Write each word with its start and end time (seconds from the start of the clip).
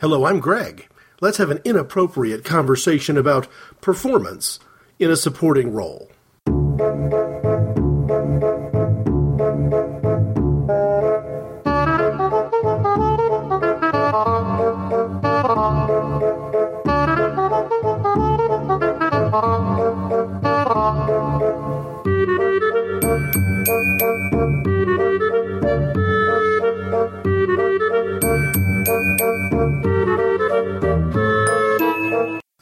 Hello, 0.00 0.24
I'm 0.24 0.40
Greg. 0.40 0.88
Let's 1.20 1.36
have 1.36 1.50
an 1.50 1.60
inappropriate 1.62 2.42
conversation 2.42 3.18
about 3.18 3.48
performance 3.82 4.58
in 4.98 5.10
a 5.10 5.14
supporting 5.14 5.74
role. 5.74 6.10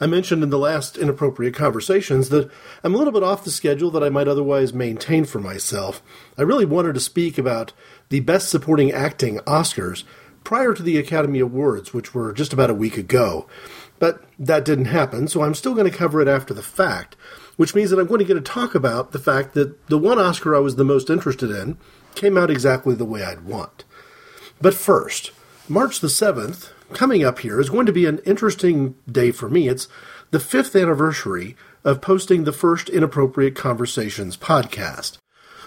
Mentioned 0.09 0.43
in 0.43 0.49
the 0.49 0.59
last 0.59 0.97
inappropriate 0.97 1.53
conversations 1.53 2.29
that 2.29 2.49
I'm 2.83 2.93
a 2.93 2.97
little 2.97 3.13
bit 3.13 3.23
off 3.23 3.43
the 3.43 3.51
schedule 3.51 3.91
that 3.91 4.03
I 4.03 4.09
might 4.09 4.27
otherwise 4.27 4.73
maintain 4.73 5.25
for 5.25 5.39
myself. 5.39 6.01
I 6.37 6.41
really 6.41 6.65
wanted 6.65 6.93
to 6.95 6.99
speak 6.99 7.37
about 7.37 7.73
the 8.09 8.19
Best 8.19 8.49
Supporting 8.49 8.91
Acting 8.91 9.37
Oscars 9.39 10.03
prior 10.43 10.73
to 10.73 10.83
the 10.83 10.97
Academy 10.97 11.39
Awards, 11.39 11.93
which 11.93 12.13
were 12.13 12.33
just 12.33 12.53
about 12.53 12.69
a 12.69 12.75
week 12.75 12.97
ago. 12.97 13.47
But 13.99 14.23
that 14.39 14.65
didn't 14.65 14.85
happen, 14.85 15.27
so 15.27 15.43
I'm 15.43 15.55
still 15.55 15.75
going 15.75 15.89
to 15.89 15.97
cover 15.97 16.21
it 16.21 16.27
after 16.27 16.53
the 16.53 16.63
fact, 16.63 17.15
which 17.57 17.75
means 17.75 17.89
that 17.89 17.99
I'm 17.99 18.07
going 18.07 18.19
to 18.19 18.25
get 18.25 18.35
to 18.35 18.41
talk 18.41 18.73
about 18.73 19.11
the 19.11 19.19
fact 19.19 19.53
that 19.53 19.87
the 19.87 19.97
one 19.97 20.17
Oscar 20.17 20.55
I 20.55 20.59
was 20.59 20.75
the 20.75 20.85
most 20.85 21.09
interested 21.09 21.51
in 21.51 21.77
came 22.15 22.37
out 22.37 22.49
exactly 22.49 22.95
the 22.95 23.05
way 23.05 23.23
I'd 23.23 23.45
want. 23.45 23.83
But 24.61 24.73
first, 24.73 25.31
March 25.67 25.99
the 25.99 26.07
7th, 26.07 26.71
coming 26.93 27.23
up 27.23 27.39
here 27.39 27.59
is 27.59 27.69
going 27.69 27.85
to 27.85 27.91
be 27.91 28.05
an 28.05 28.19
interesting 28.19 28.95
day 29.09 29.31
for 29.31 29.49
me. 29.49 29.67
It's 29.67 29.87
the 30.31 30.39
fifth 30.39 30.75
anniversary 30.75 31.55
of 31.83 32.01
posting 32.01 32.43
the 32.43 32.51
first 32.51 32.89
Inappropriate 32.89 33.55
Conversations 33.55 34.37
podcast. 34.37 35.17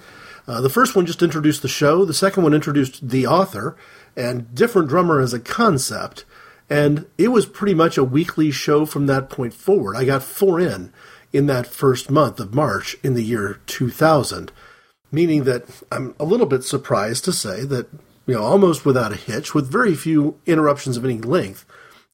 Uh, 0.49 0.61
the 0.61 0.71
first 0.71 0.97
one 0.97 1.07
just 1.07 1.23
introduced 1.23 1.63
the 1.63 1.69
show. 1.69 2.05
The 2.05 2.15
second 2.15 2.43
one 2.43 2.55
introduced 2.55 3.09
the 3.09 3.27
author 3.27 3.77
and 4.17 4.55
different 4.55 4.89
drummer 4.89 5.21
as 5.21 5.33
a 5.33 5.41
concept. 5.41 6.25
And 6.69 7.07
it 7.19 7.29
was 7.29 7.47
pretty 7.47 7.75
much 7.75 7.99
a 7.99 8.05
weekly 8.05 8.51
show 8.51 8.87
from 8.87 9.07
that 9.07 9.29
point 9.29 9.55
forward. 9.55 9.97
I 9.97 10.05
got 10.05 10.23
four 10.23 10.61
in 10.61 10.93
in 11.33 11.47
that 11.47 11.67
first 11.67 12.11
month 12.11 12.41
of 12.41 12.55
March 12.55 12.97
in 13.03 13.15
the 13.15 13.25
year 13.25 13.61
2000, 13.67 14.53
meaning 15.11 15.45
that 15.45 15.65
I'm 15.91 16.15
a 16.19 16.25
little 16.25 16.47
bit 16.47 16.65
surprised 16.65 17.25
to 17.25 17.33
say 17.33 17.65
that, 17.65 17.89
you 18.27 18.35
know, 18.35 18.43
almost 18.43 18.85
without 18.85 19.13
a 19.13 19.17
hitch, 19.17 19.55
with 19.55 19.71
very 19.71 19.95
few 19.95 20.39
interruptions 20.47 20.97
of 20.97 21.05
any 21.05 21.19
length, 21.19 21.65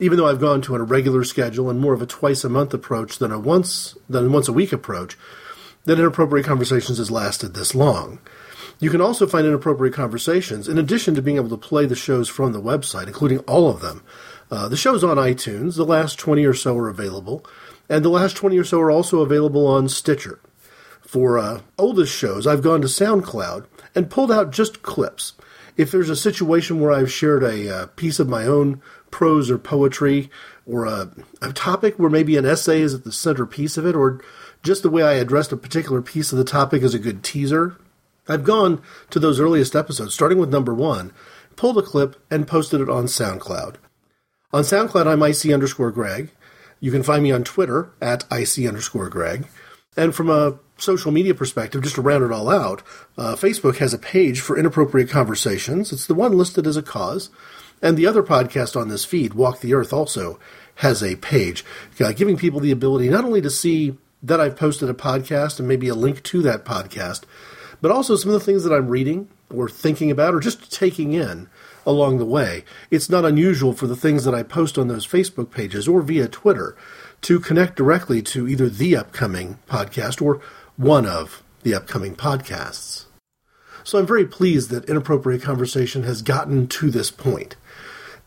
even 0.01 0.17
though 0.17 0.29
I've 0.29 0.41
gone 0.41 0.63
to 0.63 0.77
a 0.77 0.83
regular 0.83 1.25
schedule 1.25 1.69
and 1.69 1.81
more 1.81 1.95
of 1.95 2.03
a 2.03 2.07
twice 2.07 2.45
a 2.45 2.49
month 2.49 2.73
approach 2.73 3.19
than 3.19 3.33
a 3.33 3.39
once 3.39 3.97
than 4.09 4.33
once 4.33 4.49
a 4.49 4.53
week 4.53 4.73
approach, 4.73 5.19
that 5.85 5.99
inappropriate 5.99 6.47
conversations 6.47 6.99
has 6.99 7.11
lasted 7.11 7.55
this 7.55 7.75
long. 7.75 8.21
You 8.81 8.91
can 8.91 9.01
also 9.01 9.27
find 9.27 9.47
inappropriate 9.47 9.95
conversations 9.95 10.69
in 10.69 10.79
addition 10.79 11.15
to 11.17 11.23
being 11.23 11.37
able 11.37 11.49
to 11.49 11.57
play 11.57 11.87
the 11.87 11.97
shows 11.97 12.29
from 12.29 12.53
the 12.53 12.63
website, 12.63 13.09
including 13.09 13.41
all 13.41 13.69
of 13.69 13.81
them. 13.81 14.05
Uh, 14.51 14.69
the 14.69 14.77
show's 14.77 15.03
on 15.03 15.17
iTunes. 15.17 15.77
The 15.77 15.85
last 15.85 16.19
20 16.19 16.45
or 16.45 16.55
so 16.55 16.77
are 16.79 16.89
available. 16.89 17.45
And 17.89 18.05
the 18.05 18.11
last 18.11 18.37
20 18.37 18.57
or 18.57 18.65
so 18.65 18.81
are 18.81 18.91
also 18.91 19.21
available 19.21 19.67
on 19.67 19.89
Stitcher. 19.89 20.39
For 21.01 21.39
uh, 21.39 21.63
oldest 21.77 22.15
shows, 22.15 22.47
I've 22.47 22.63
gone 22.63 22.81
to 22.83 22.87
SoundCloud 22.87 23.67
and 23.95 24.11
pulled 24.11 24.31
out 24.31 24.53
just 24.53 24.83
clips. 24.83 25.33
If 25.77 25.91
there's 25.91 26.11
a 26.11 26.17
situation 26.17 26.81
where 26.81 26.93
I've 26.93 27.11
shared 27.11 27.43
a 27.43 27.75
uh, 27.75 27.87
piece 27.97 28.21
of 28.21 28.29
my 28.29 28.45
own 28.45 28.81
prose 29.11 29.51
or 29.51 29.59
poetry, 29.59 30.31
or 30.67 30.85
a, 30.85 31.11
a 31.41 31.53
topic 31.53 31.99
where 31.99 32.11
maybe 32.11 32.37
an 32.37 32.45
essay 32.45 32.83
is 32.83 32.93
at 32.95 33.05
the 33.05 33.13
centerpiece 33.13 33.77
of 33.77 33.87
it, 33.87 33.97
or 33.97 34.23
just 34.63 34.83
the 34.83 34.91
way 34.91 35.03
I 35.03 35.15
addressed 35.15 35.51
a 35.51 35.57
particular 35.57 36.03
piece 36.03 36.31
of 36.31 36.39
the 36.39 36.45
topic 36.45 36.83
is 36.83 36.95
a 36.95 36.99
good 36.99 37.25
teaser 37.25 37.77
I've 38.29 38.45
gone 38.45 38.83
to 39.11 39.19
those 39.19 39.41
earliest 39.41 39.75
episodes, 39.75 40.15
starting 40.15 40.39
with 40.39 40.51
number 40.51 40.75
one, 40.75 41.13
pulled 41.57 41.79
a 41.79 41.83
clip, 41.83 42.17
and 42.31 42.47
posted 42.47 42.81
it 42.81 42.89
on 42.89 43.05
SoundCloud. 43.07 43.77
On 44.53 44.63
SoundCloud, 44.63 45.07
I'm 45.07 45.23
IC 45.23 45.53
underscore 45.53 45.91
Greg. 45.91 46.31
You 46.81 46.91
can 46.91 47.03
find 47.03 47.23
me 47.23 47.33
on 47.33 47.45
Twitter 47.45 47.91
at 48.01 48.25
IC 48.31 48.67
underscore 48.67 49.09
Greg. 49.09 49.47
And 49.97 50.15
from 50.15 50.31
a 50.31 50.59
social 50.77 51.11
media 51.11 51.35
perspective, 51.35 51.83
just 51.83 51.97
to 51.97 52.03
round 52.03 52.25
it 52.25 52.33
all 52.33 52.49
out, 52.49 52.83
uh, 53.17 53.35
Facebook 53.35 53.79
has 53.79 53.93
a 53.93 53.99
page 53.99 54.41
for 54.41 54.57
inappropriate 54.57 55.11
conversations. 55.11 55.93
It's 55.93 56.07
the 56.07 56.15
one 56.15 56.39
listed 56.39 56.67
as 56.67 56.77
a 56.77 56.83
cause. 56.83 57.31
And 57.83 57.97
the 57.97 58.07
other 58.07 58.23
podcast 58.23 58.81
on 58.81 58.89
this 58.89 59.05
feed, 59.05 59.35
Walk 59.35 59.61
the 59.61 59.75
Earth, 59.75 59.93
also 59.93 60.39
has 60.77 61.03
a 61.03 61.17
page, 61.17 61.65
uh, 62.01 62.13
giving 62.13 62.37
people 62.37 62.61
the 62.61 62.71
ability 62.71 63.09
not 63.09 63.25
only 63.25 63.41
to 63.41 63.51
see 63.51 63.97
that 64.23 64.41
I've 64.41 64.57
posted 64.57 64.89
a 64.89 64.95
podcast 64.95 65.59
and 65.59 65.69
maybe 65.69 65.89
a 65.89 65.95
link 65.95 66.23
to 66.25 66.43
that 66.43 66.65
podcast, 66.65 67.23
but 67.81 67.91
also 67.91 68.17
some 68.17 68.31
of 68.31 68.35
the 68.39 68.45
things 68.45 68.65
that 68.65 68.73
I'm 68.73 68.89
reading 68.89 69.29
or 69.55 69.69
thinking 69.69 70.11
about 70.11 70.35
or 70.35 70.41
just 70.41 70.73
taking 70.73 71.13
in 71.13 71.49
along 71.87 72.19
the 72.19 72.27
way. 72.27 72.65
It's 72.91 73.09
not 73.09 73.25
unusual 73.25 73.73
for 73.73 73.87
the 73.87 73.97
things 73.97 74.25
that 74.25 74.35
I 74.35 74.43
post 74.43 74.79
on 74.79 74.89
those 74.89 75.07
Facebook 75.07 75.51
pages 75.51 75.89
or 75.89 76.03
via 76.03 76.29
Twitter 76.29 76.77
to 77.23 77.41
connect 77.41 77.77
directly 77.77 78.23
to 78.23 78.47
either 78.47 78.69
the 78.69 78.97
upcoming 78.97 79.59
podcast 79.69 80.21
or 80.21 80.41
one 80.77 81.07
of 81.07 81.43
the 81.63 81.75
upcoming 81.75 82.15
podcasts. 82.15 83.07
So 83.85 83.99
I'm 83.99 84.07
very 84.07 84.27
pleased 84.27 84.71
that 84.71 84.85
Inappropriate 84.85 85.43
Conversation 85.43 86.03
has 86.03 86.21
gotten 86.21 86.67
to 86.69 86.91
this 86.91 87.11
point. 87.11 87.57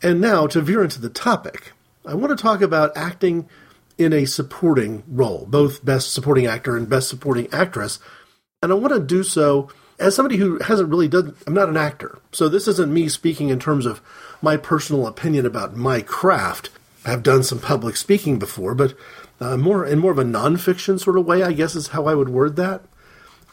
And 0.02 0.20
now, 0.20 0.48
to 0.48 0.60
veer 0.60 0.82
into 0.82 1.00
the 1.00 1.08
topic, 1.08 1.72
I 2.04 2.14
want 2.14 2.36
to 2.36 2.42
talk 2.42 2.60
about 2.60 2.96
acting 2.96 3.48
in 3.96 4.12
a 4.12 4.24
supporting 4.24 5.04
role, 5.06 5.46
both 5.48 5.84
Best 5.84 6.12
Supporting 6.12 6.46
Actor 6.46 6.76
and 6.76 6.88
Best 6.88 7.08
Supporting 7.08 7.46
Actress 7.52 8.00
and 8.62 8.72
I 8.72 8.76
want 8.76 8.94
to 8.94 9.00
do 9.00 9.22
so 9.22 9.68
as 9.98 10.16
somebody 10.16 10.36
who 10.36 10.58
hasn't 10.58 10.88
really 10.88 11.08
done, 11.08 11.34
I'm 11.46 11.54
not 11.54 11.68
an 11.68 11.76
actor. 11.76 12.18
So 12.32 12.48
this 12.48 12.66
isn't 12.66 12.92
me 12.92 13.08
speaking 13.08 13.50
in 13.50 13.60
terms 13.60 13.86
of 13.86 14.00
my 14.40 14.56
personal 14.56 15.06
opinion 15.06 15.46
about 15.46 15.76
my 15.76 16.00
craft. 16.00 16.70
I've 17.04 17.22
done 17.22 17.42
some 17.42 17.60
public 17.60 17.96
speaking 17.96 18.38
before, 18.38 18.74
but 18.74 18.94
uh, 19.40 19.56
more 19.56 19.84
in 19.86 19.98
more 19.98 20.12
of 20.12 20.18
a 20.18 20.24
nonfiction 20.24 20.98
sort 21.00 21.18
of 21.18 21.26
way, 21.26 21.42
I 21.42 21.52
guess 21.52 21.74
is 21.74 21.88
how 21.88 22.06
I 22.06 22.14
would 22.14 22.28
word 22.28 22.56
that. 22.56 22.82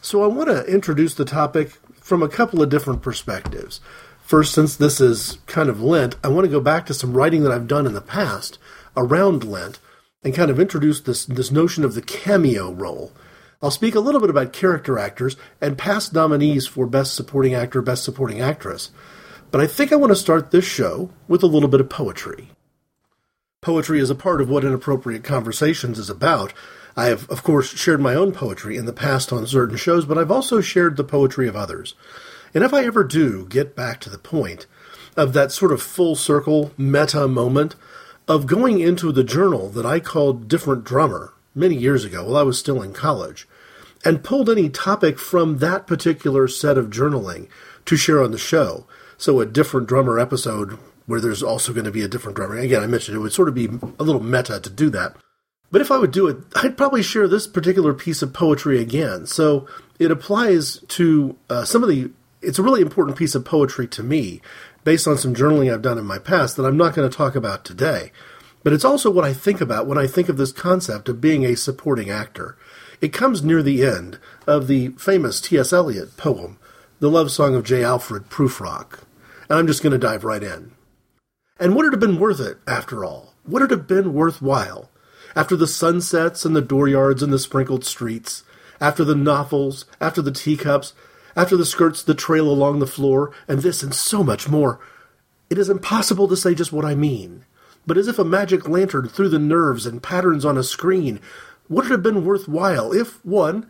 So 0.02 0.22
I 0.22 0.26
want 0.26 0.48
to 0.48 0.64
introduce 0.64 1.14
the 1.14 1.24
topic 1.24 1.78
from 2.00 2.22
a 2.22 2.28
couple 2.28 2.62
of 2.62 2.70
different 2.70 3.02
perspectives. 3.02 3.80
First, 4.22 4.54
since 4.54 4.76
this 4.76 5.00
is 5.00 5.38
kind 5.46 5.68
of 5.68 5.82
Lent, 5.82 6.16
I 6.22 6.28
want 6.28 6.44
to 6.44 6.50
go 6.50 6.60
back 6.60 6.86
to 6.86 6.94
some 6.94 7.14
writing 7.14 7.42
that 7.42 7.52
I've 7.52 7.68
done 7.68 7.86
in 7.86 7.94
the 7.94 8.00
past 8.00 8.58
around 8.96 9.44
Lent 9.44 9.78
and 10.22 10.34
kind 10.34 10.50
of 10.50 10.60
introduce 10.60 11.00
this, 11.00 11.26
this 11.26 11.50
notion 11.50 11.84
of 11.84 11.94
the 11.94 12.02
cameo 12.02 12.72
role 12.72 13.12
I'll 13.62 13.70
speak 13.70 13.94
a 13.94 14.00
little 14.00 14.22
bit 14.22 14.30
about 14.30 14.54
character 14.54 14.98
actors 14.98 15.36
and 15.60 15.76
past 15.76 16.14
nominees 16.14 16.66
for 16.66 16.86
Best 16.86 17.14
Supporting 17.14 17.54
Actor, 17.54 17.82
Best 17.82 18.04
Supporting 18.04 18.40
Actress. 18.40 18.90
But 19.50 19.60
I 19.60 19.66
think 19.66 19.92
I 19.92 19.96
want 19.96 20.10
to 20.10 20.16
start 20.16 20.50
this 20.50 20.64
show 20.64 21.10
with 21.28 21.42
a 21.42 21.46
little 21.46 21.68
bit 21.68 21.80
of 21.80 21.90
poetry. 21.90 22.48
Poetry 23.60 24.00
is 24.00 24.08
a 24.08 24.14
part 24.14 24.40
of 24.40 24.48
what 24.48 24.64
Inappropriate 24.64 25.24
Conversations 25.24 25.98
is 25.98 26.08
about. 26.08 26.54
I 26.96 27.06
have, 27.06 27.28
of 27.28 27.42
course, 27.42 27.68
shared 27.68 28.00
my 28.00 28.14
own 28.14 28.32
poetry 28.32 28.78
in 28.78 28.86
the 28.86 28.94
past 28.94 29.30
on 29.30 29.46
certain 29.46 29.76
shows, 29.76 30.06
but 30.06 30.16
I've 30.16 30.30
also 30.30 30.62
shared 30.62 30.96
the 30.96 31.04
poetry 31.04 31.46
of 31.46 31.54
others. 31.54 31.94
And 32.54 32.64
if 32.64 32.72
I 32.72 32.86
ever 32.86 33.04
do 33.04 33.46
get 33.46 33.76
back 33.76 34.00
to 34.00 34.10
the 34.10 34.16
point 34.16 34.66
of 35.18 35.34
that 35.34 35.52
sort 35.52 35.72
of 35.72 35.82
full 35.82 36.16
circle 36.16 36.72
meta 36.78 37.28
moment 37.28 37.76
of 38.26 38.46
going 38.46 38.80
into 38.80 39.12
the 39.12 39.24
journal 39.24 39.68
that 39.68 39.84
I 39.84 40.00
called 40.00 40.48
Different 40.48 40.84
Drummer 40.84 41.34
many 41.54 41.74
years 41.74 42.04
ago 42.04 42.24
while 42.24 42.36
I 42.36 42.42
was 42.42 42.58
still 42.58 42.82
in 42.82 42.92
college, 42.92 43.46
and 44.04 44.24
pulled 44.24 44.48
any 44.48 44.68
topic 44.68 45.18
from 45.18 45.58
that 45.58 45.86
particular 45.86 46.48
set 46.48 46.78
of 46.78 46.90
journaling 46.90 47.48
to 47.84 47.96
share 47.96 48.22
on 48.22 48.30
the 48.30 48.38
show. 48.38 48.86
So 49.18 49.40
a 49.40 49.46
different 49.46 49.86
drummer 49.86 50.18
episode 50.18 50.78
where 51.06 51.20
there's 51.20 51.42
also 51.42 51.72
going 51.72 51.84
to 51.84 51.90
be 51.90 52.02
a 52.02 52.08
different 52.08 52.36
drummer. 52.36 52.56
Again, 52.56 52.82
I 52.82 52.86
mentioned 52.86 53.16
it 53.16 53.20
would 53.20 53.32
sort 53.32 53.48
of 53.48 53.54
be 53.54 53.66
a 53.98 54.02
little 54.02 54.22
meta 54.22 54.60
to 54.60 54.70
do 54.70 54.90
that. 54.90 55.16
But 55.70 55.80
if 55.80 55.90
I 55.90 55.98
would 55.98 56.10
do 56.10 56.26
it, 56.26 56.38
I'd 56.56 56.76
probably 56.76 57.02
share 57.02 57.28
this 57.28 57.46
particular 57.46 57.94
piece 57.94 58.22
of 58.22 58.32
poetry 58.32 58.80
again. 58.80 59.26
So 59.26 59.68
it 59.98 60.10
applies 60.10 60.78
to 60.88 61.36
uh, 61.48 61.64
some 61.64 61.82
of 61.82 61.88
the. 61.88 62.10
It's 62.42 62.58
a 62.58 62.62
really 62.62 62.80
important 62.80 63.18
piece 63.18 63.34
of 63.34 63.44
poetry 63.44 63.86
to 63.88 64.02
me, 64.02 64.40
based 64.82 65.06
on 65.06 65.18
some 65.18 65.34
journaling 65.34 65.72
I've 65.72 65.82
done 65.82 65.98
in 65.98 66.06
my 66.06 66.18
past 66.18 66.56
that 66.56 66.64
I'm 66.64 66.76
not 66.76 66.94
going 66.94 67.08
to 67.08 67.14
talk 67.14 67.34
about 67.36 67.64
today. 67.64 68.12
But 68.62 68.72
it's 68.72 68.84
also 68.84 69.10
what 69.10 69.24
I 69.24 69.32
think 69.32 69.60
about 69.60 69.86
when 69.86 69.98
I 69.98 70.06
think 70.06 70.28
of 70.28 70.36
this 70.36 70.52
concept 70.52 71.08
of 71.08 71.20
being 71.20 71.44
a 71.44 71.56
supporting 71.56 72.10
actor. 72.10 72.56
It 73.00 73.14
comes 73.14 73.42
near 73.42 73.62
the 73.62 73.82
end 73.82 74.18
of 74.46 74.66
the 74.66 74.88
famous 74.90 75.40
T.S. 75.40 75.72
Eliot 75.72 76.18
poem, 76.18 76.58
The 76.98 77.10
Love 77.10 77.30
Song 77.30 77.54
of 77.54 77.64
J. 77.64 77.82
Alfred 77.82 78.28
Prufrock. 78.28 79.04
And 79.48 79.58
I'm 79.58 79.66
just 79.66 79.82
going 79.82 79.92
to 79.92 79.98
dive 79.98 80.22
right 80.22 80.42
in. 80.42 80.72
And 81.58 81.74
would 81.74 81.86
it 81.86 81.92
have 81.92 82.00
been 82.00 82.20
worth 82.20 82.40
it, 82.40 82.58
after 82.66 83.02
all? 83.02 83.32
Would 83.46 83.62
it 83.62 83.70
have 83.70 83.86
been 83.86 84.12
worthwhile? 84.12 84.90
After 85.34 85.56
the 85.56 85.66
sunsets 85.66 86.44
and 86.44 86.54
the 86.54 86.60
dooryards 86.60 87.22
and 87.22 87.32
the 87.32 87.38
sprinkled 87.38 87.86
streets, 87.86 88.42
after 88.82 89.02
the 89.02 89.14
novels, 89.14 89.86
after 89.98 90.20
the 90.20 90.32
teacups, 90.32 90.92
after 91.34 91.56
the 91.56 91.64
skirts 91.64 92.02
that 92.02 92.18
trail 92.18 92.50
along 92.50 92.80
the 92.80 92.86
floor, 92.86 93.32
and 93.48 93.60
this 93.60 93.82
and 93.82 93.94
so 93.94 94.22
much 94.22 94.46
more, 94.46 94.78
it 95.48 95.56
is 95.56 95.70
impossible 95.70 96.28
to 96.28 96.36
say 96.36 96.54
just 96.54 96.72
what 96.72 96.84
I 96.84 96.94
mean. 96.94 97.46
But 97.86 97.96
as 97.96 98.08
if 98.08 98.18
a 98.18 98.24
magic 98.24 98.68
lantern 98.68 99.08
threw 99.08 99.28
the 99.28 99.38
nerves 99.38 99.86
and 99.86 100.02
patterns 100.02 100.44
on 100.44 100.58
a 100.58 100.62
screen, 100.62 101.18
would 101.70 101.86
it 101.86 101.90
have 101.90 102.02
been 102.02 102.24
worthwhile 102.24 102.92
if, 102.92 103.24
one, 103.24 103.66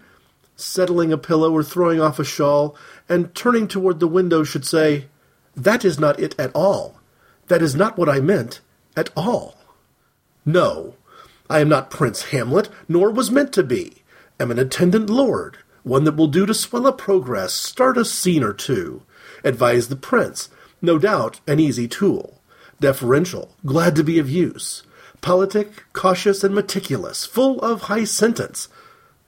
settling 0.56 1.12
a 1.12 1.18
pillow 1.18 1.52
or 1.52 1.62
throwing 1.62 2.00
off 2.00 2.18
a 2.18 2.24
shawl, 2.24 2.74
and 3.08 3.34
turning 3.34 3.68
toward 3.68 4.00
the 4.00 4.08
window 4.08 4.42
should 4.42 4.64
say, 4.64 5.06
That 5.54 5.84
is 5.84 6.00
not 6.00 6.18
it 6.18 6.34
at 6.38 6.50
all. 6.54 6.98
That 7.48 7.62
is 7.62 7.76
not 7.76 7.98
what 7.98 8.08
I 8.08 8.20
meant 8.20 8.60
at 8.96 9.10
all. 9.16 9.56
No, 10.44 10.94
I 11.48 11.60
am 11.60 11.68
not 11.68 11.90
Prince 11.90 12.22
Hamlet, 12.30 12.68
nor 12.88 13.10
was 13.10 13.30
meant 13.30 13.52
to 13.52 13.62
be. 13.62 14.02
Am 14.38 14.50
an 14.50 14.58
attendant 14.58 15.10
lord, 15.10 15.58
one 15.82 16.04
that 16.04 16.16
will 16.16 16.26
do 16.26 16.46
to 16.46 16.54
swell 16.54 16.86
a 16.86 16.92
progress, 16.92 17.52
start 17.52 17.98
a 17.98 18.04
scene 18.04 18.42
or 18.42 18.54
two, 18.54 19.02
advise 19.44 19.88
the 19.88 19.96
prince, 19.96 20.48
no 20.80 20.98
doubt 20.98 21.40
an 21.46 21.60
easy 21.60 21.86
tool, 21.86 22.40
deferential, 22.80 23.54
glad 23.66 23.94
to 23.96 24.04
be 24.04 24.18
of 24.18 24.30
use, 24.30 24.82
politic, 25.20 25.84
cautious, 25.92 26.42
and 26.44 26.54
meticulous, 26.54 27.24
full 27.24 27.60
of 27.60 27.82
high 27.82 28.04
sentence, 28.04 28.68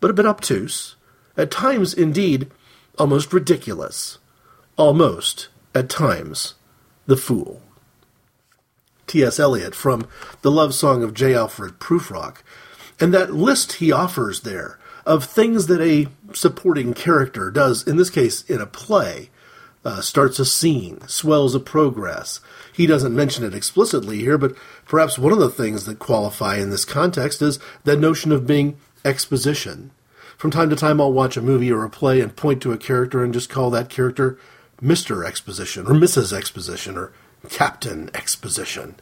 but 0.01 0.11
a 0.11 0.15
bit 0.15 0.27
obtuse, 0.27 0.97
at 1.37 1.51
times, 1.51 1.95
indeed, 1.95 2.51
almost 2.99 3.33
ridiculous, 3.33 4.19
almost, 4.77 5.49
at 5.75 5.89
times, 5.89 6.55
the 7.07 7.17
fool. 7.17 7.63
T.S. 9.07 9.39
Eliot 9.39 9.75
from 9.75 10.07
The 10.43 10.51
Love 10.51 10.75
Song 10.75 11.03
of 11.03 11.15
J. 11.15 11.35
Alfred 11.35 11.79
Prufrock, 11.79 12.39
and 13.01 13.13
that 13.13 13.35
list 13.35 13.75
he 13.75 13.93
offers 13.93 14.41
there 14.41 14.79
of 15.05 15.25
things 15.25 15.67
that 15.67 15.81
a 15.81 16.09
supporting 16.35 16.95
character 16.95 17.51
does, 17.51 17.87
in 17.87 17.97
this 17.97 18.11
case 18.11 18.43
in 18.43 18.61
a 18.61 18.67
play, 18.67 19.31
uh, 19.85 20.01
starts 20.01 20.39
a 20.39 20.45
scene, 20.45 21.01
swells 21.09 21.55
a 21.55 21.61
progress. 21.61 22.41
He 22.73 22.87
doesn't 22.87 23.15
mention 23.15 23.45
it 23.45 23.55
explicitly 23.55 24.19
here, 24.19 24.39
but 24.39 24.55
perhaps 24.87 25.19
one 25.19 25.33
of 25.33 25.39
the 25.39 25.51
things 25.51 25.85
that 25.87 25.99
qualify 25.99 26.57
in 26.57 26.71
this 26.71 26.85
context 26.85 27.43
is 27.43 27.59
that 27.85 27.99
notion 27.99 28.33
of 28.33 28.47
being 28.47 28.77
exposition. 29.05 29.91
From 30.37 30.51
time 30.51 30.71
to 30.71 30.77
time, 30.77 31.01
I'll 31.01 31.13
watch 31.13 31.37
a 31.37 31.43
movie 31.43 31.71
or 31.71 31.85
a 31.85 31.91
play 31.91 32.21
and 32.21 32.35
point 32.35 32.63
to 32.63 32.73
a 32.73 32.79
character 32.79 33.23
and 33.23 33.33
just 33.33 33.51
call 33.51 33.71
that 33.71 33.89
character 33.89 34.39
Mr. 34.81 35.25
Exposition 35.27 35.87
or 35.87 35.95
Mrs. 35.95 36.33
Exposition 36.33 36.97
or 36.97 37.13
Captain 37.49 38.11
Exposition. 38.15 38.97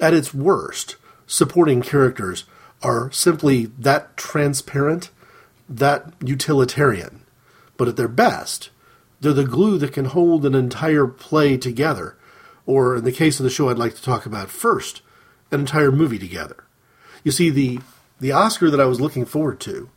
At 0.00 0.14
its 0.14 0.34
worst, 0.34 0.96
supporting 1.26 1.82
characters 1.82 2.44
are 2.82 3.10
simply 3.12 3.66
that 3.78 4.16
transparent, 4.16 5.10
that 5.68 6.12
utilitarian. 6.20 7.22
But 7.76 7.88
at 7.88 7.96
their 7.96 8.08
best, 8.08 8.70
they're 9.22 9.32
the 9.32 9.44
glue 9.44 9.78
that 9.78 9.92
can 9.92 10.06
hold 10.06 10.44
an 10.44 10.54
entire 10.54 11.06
play 11.06 11.56
together, 11.56 12.18
or 12.66 12.96
in 12.96 13.04
the 13.04 13.12
case 13.12 13.38
of 13.38 13.44
the 13.44 13.50
show 13.50 13.68
I'd 13.68 13.78
like 13.78 13.94
to 13.94 14.02
talk 14.02 14.26
about 14.26 14.50
first, 14.50 15.00
an 15.52 15.60
entire 15.60 15.92
movie 15.92 16.18
together. 16.18 16.64
You 17.22 17.30
see, 17.30 17.48
the, 17.48 17.78
the 18.20 18.32
Oscar 18.32 18.68
that 18.68 18.80
I 18.80 18.84
was 18.84 19.00
looking 19.00 19.24
forward 19.24 19.60
to, 19.60 19.90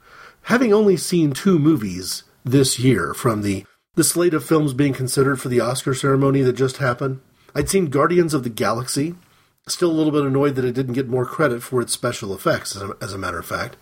having 0.43 0.71
only 0.71 0.95
seen 0.95 1.31
two 1.31 1.57
movies 1.57 2.23
this 2.43 2.77
year 2.77 3.15
from 3.15 3.41
the, 3.41 3.65
the 3.95 4.03
slate 4.03 4.35
of 4.35 4.45
films 4.45 4.73
being 4.73 4.93
considered 4.93 5.41
for 5.41 5.49
the 5.49 5.59
Oscar 5.59 5.95
ceremony 5.95 6.43
that 6.43 6.53
just 6.53 6.77
happened, 6.77 7.19
I'd 7.55 7.69
seen 7.69 7.87
Guardians 7.87 8.35
of 8.35 8.43
the 8.43 8.49
Galaxy, 8.49 9.15
still 9.67 9.89
a 9.89 9.93
little 9.93 10.11
bit 10.11 10.23
annoyed 10.23 10.53
that 10.55 10.65
it 10.65 10.75
didn't 10.75 10.93
get 10.93 11.07
more 11.07 11.25
credit 11.25 11.63
for 11.63 11.81
its 11.81 11.93
special 11.93 12.31
effects, 12.35 12.75
as 12.75 12.83
a, 12.83 12.97
as 13.01 13.13
a 13.13 13.17
matter 13.17 13.39
of 13.39 13.47
fact, 13.47 13.75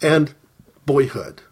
and 0.00 0.34
Boyhood. 0.86 1.42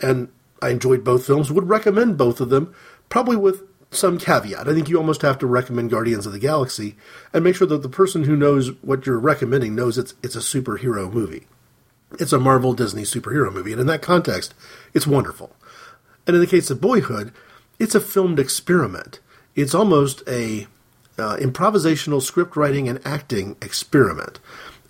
And 0.00 0.28
I 0.60 0.70
enjoyed 0.70 1.04
both 1.04 1.26
films, 1.26 1.52
would 1.52 1.68
recommend 1.68 2.18
both 2.18 2.40
of 2.40 2.50
them, 2.50 2.74
probably 3.08 3.36
with 3.36 3.62
some 3.90 4.18
caveat. 4.18 4.68
I 4.68 4.74
think 4.74 4.88
you 4.88 4.98
almost 4.98 5.22
have 5.22 5.38
to 5.38 5.46
recommend 5.46 5.90
Guardians 5.90 6.26
of 6.26 6.32
the 6.32 6.38
Galaxy 6.38 6.96
and 7.32 7.42
make 7.42 7.56
sure 7.56 7.66
that 7.66 7.82
the 7.82 7.88
person 7.88 8.24
who 8.24 8.36
knows 8.36 8.70
what 8.82 9.06
you're 9.06 9.18
recommending 9.18 9.74
knows 9.74 9.96
it's 9.96 10.14
it's 10.22 10.36
a 10.36 10.40
superhero 10.40 11.10
movie. 11.10 11.46
It's 12.18 12.32
a 12.32 12.40
Marvel 12.40 12.72
Disney 12.72 13.02
superhero 13.02 13.52
movie, 13.52 13.72
and 13.72 13.80
in 13.80 13.86
that 13.86 14.02
context, 14.02 14.54
it's 14.94 15.06
wonderful. 15.06 15.54
And 16.26 16.34
in 16.34 16.40
the 16.40 16.46
case 16.46 16.70
of 16.70 16.80
Boyhood, 16.80 17.32
it's 17.78 17.94
a 17.94 18.00
filmed 18.00 18.38
experiment. 18.38 19.20
It's 19.54 19.74
almost 19.74 20.22
a 20.28 20.66
uh, 21.18 21.36
improvisational 21.36 22.22
script 22.22 22.56
writing 22.56 22.88
and 22.88 23.00
acting 23.04 23.56
experiment. 23.60 24.38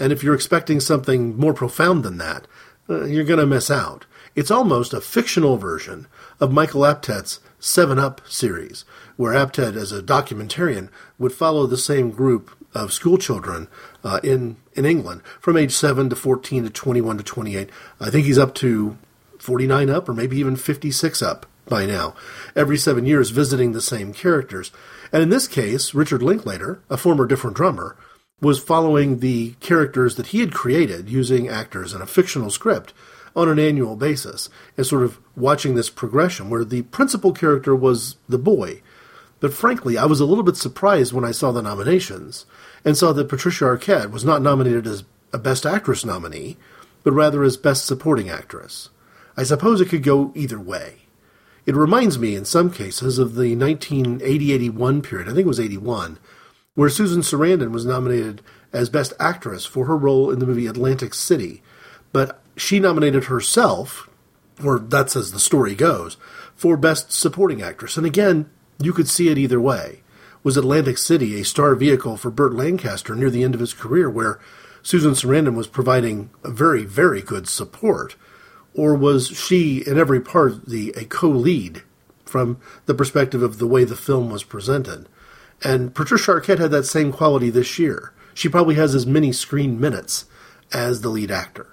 And 0.01 0.13
if 0.13 0.23
you're 0.23 0.35
expecting 0.35 0.81
something 0.81 1.37
more 1.37 1.55
profound 1.55 2.05
than 2.05 2.19
that, 2.19 2.47
uh, 2.89 3.05
you're 3.05 3.25
going 3.25 3.41
to 3.41 3.47
miss 3.47 3.71
out. 3.71 4.07
It's 4.39 4.53
almost 4.53 4.95
a 4.95 5.01
fictional 5.01 5.57
version 5.57 6.07
of 6.39 6.53
Michael 6.53 6.83
Apted's 6.83 7.41
Seven 7.59 7.99
Up 7.99 8.21
series, 8.29 8.85
where 9.17 9.35
Apted, 9.35 9.75
as 9.75 9.91
a 9.91 10.01
documentarian, 10.01 10.91
would 11.19 11.33
follow 11.33 11.67
the 11.67 11.77
same 11.77 12.13
group 12.13 12.53
of 12.73 12.93
school 12.93 13.19
children 13.19 13.67
uh, 14.05 14.21
in 14.23 14.59
in 14.75 14.85
England 14.85 15.23
from 15.41 15.57
age 15.57 15.73
seven 15.73 16.09
to 16.09 16.15
fourteen 16.15 16.63
to 16.63 16.71
twenty 16.71 17.01
one 17.01 17.19
to 17.19 17.25
twenty 17.25 17.57
eight. 17.57 17.69
I 17.99 18.11
think 18.11 18.27
he's 18.27 18.39
up 18.39 18.55
to 18.63 18.97
forty 19.41 19.67
nine 19.67 19.91
up, 19.91 20.09
or 20.09 20.15
maybe 20.15 20.39
even 20.39 20.55
fifty 20.55 20.93
six 20.93 21.21
up 21.21 21.45
by 21.67 21.85
now. 21.85 22.15
Every 22.55 22.79
seven 22.79 23.07
years, 23.07 23.31
visiting 23.31 23.73
the 23.73 23.81
same 23.81 24.13
characters, 24.13 24.71
and 25.11 25.21
in 25.21 25.31
this 25.31 25.49
case, 25.49 25.95
Richard 25.95 26.23
Linklater, 26.23 26.81
a 26.89 26.97
former 26.97 27.27
different 27.27 27.57
drummer, 27.57 27.97
was 28.41 28.63
following 28.63 29.19
the 29.19 29.55
characters 29.59 30.15
that 30.15 30.29
he 30.29 30.39
had 30.39 30.55
created 30.55 31.09
using 31.09 31.49
actors 31.49 31.93
in 31.93 32.01
a 32.01 32.07
fictional 32.07 32.51
script 32.51 32.93
on 33.39 33.49
an 33.49 33.59
annual 33.59 33.97
basis 33.97 34.51
and 34.77 34.85
sort 34.85 35.05
of 35.05 35.19
watching 35.37 35.75
this 35.75 35.89
progression 35.89 36.51
where 36.51 36.65
the 36.65 36.83
principal 36.83 37.33
character 37.33 37.75
was 37.75 38.17
the 38.29 38.39
boy. 38.39 38.83
But 39.41 39.55
frankly, 39.55 39.97
I 39.97 40.07
was 40.07 40.19
a 40.19 40.25
little 40.25 40.43
bit 40.43 40.57
surprised 40.57 41.13
when 41.13 41.25
I 41.25 41.31
saw 41.31 41.53
the 41.53 41.63
nominations 41.63 42.47
and 42.85 42.97
saw 42.97 43.13
that 43.13 43.29
Patricia 43.29 43.65
Arquette 43.65 44.11
was 44.11 44.25
not 44.25 44.43
nominated 44.43 44.87
as 44.87 45.05
a 45.33 45.39
Best 45.39 45.65
Actress 45.65 46.05
nominee, 46.05 46.57
but 47.05 47.13
rather 47.13 47.45
as 47.45 47.57
Best 47.57 47.87
Supporting 47.87 48.29
Actress. 48.29 48.91
I 49.37 49.45
suppose 49.45 49.81
it 49.81 49.89
could 49.89 50.03
go 50.03 50.33
either 50.35 50.59
way. 50.59 51.03
It 51.65 51.77
reminds 51.77 52.19
me, 52.19 52.35
in 52.35 52.45
some 52.45 52.71
cases, 52.71 53.19
of 53.19 53.35
the 53.35 53.55
1980 53.55 54.53
81 54.53 55.03
period, 55.03 55.29
I 55.29 55.33
think 55.33 55.45
it 55.45 55.47
was 55.47 55.61
81, 55.61 56.19
where 56.75 56.89
Susan 56.89 57.21
Sarandon 57.21 57.71
was 57.71 57.87
nominated 57.87 58.43
as 58.73 58.91
Best 58.91 59.13
Actress 59.21 59.65
for 59.65 59.87
her 59.87 59.97
role 59.97 60.31
in 60.31 60.39
the 60.39 60.47
movie 60.47 60.67
Atlantic 60.67 61.15
City, 61.15 61.63
but 62.13 62.41
she 62.59 62.81
nominated 62.81 63.25
herself, 63.25 64.09
or 64.63 64.79
that's 64.79 65.17
as 65.17 65.33
the 65.33 65.39
story 65.39 65.75
goes, 65.75 66.17
for 66.55 66.77
Best 66.77 67.13
Supporting 67.13 67.63
Actress. 67.63 67.97
And 67.97 68.05
again, 68.05 68.51
you 68.83 68.93
could 68.93 69.09
see 69.09 69.29
it 69.29 69.39
either 69.39 69.61
way. 69.61 70.03
Was 70.43 70.57
Atlantic 70.57 70.99
City 70.99 71.41
a 71.41 71.45
star 71.45 71.75
vehicle 71.75 72.17
for 72.17 72.31
Burt 72.31 72.55
Lancaster 72.55 73.15
near 73.15 73.31
the 73.31 73.43
end 73.43 73.55
of 73.55 73.61
his 73.61 73.75
career, 73.75 74.09
where 74.11 74.41
Susan 74.83 75.13
Sarandon 75.13 75.55
was 75.55 75.67
providing 75.67 76.31
very, 76.45 76.85
very 76.85 77.23
good 77.23 77.49
support? 77.49 78.17
Or 78.75 78.95
was 78.95 79.29
she, 79.29 79.83
in 79.87 79.99
every 79.99 80.21
part, 80.21 80.67
the 80.67 80.91
a 80.97 81.05
co-lead 81.05 81.83
from 82.25 82.59
the 82.87 82.95
perspective 82.95 83.43
of 83.43 83.59
the 83.59 83.67
way 83.67 83.85
the 83.85 83.97
film 83.97 84.31
was 84.31 84.45
presented? 84.45 85.09
And 85.63 85.95
Patricia 85.95 86.33
Arquette 86.33 86.61
had 86.61 86.71
that 86.71 86.85
same 86.85 87.13
quality 87.13 87.51
this 87.51 87.79
year. 87.79 88.13
She 88.35 88.49
probably 88.49 88.77
has 88.77 88.95
as 88.95 89.07
many 89.07 89.33
screen 89.33 89.81
minutes 89.81 90.27
as 90.73 91.01
the 91.01 91.09
lead 91.09 91.31
actor. 91.33 91.69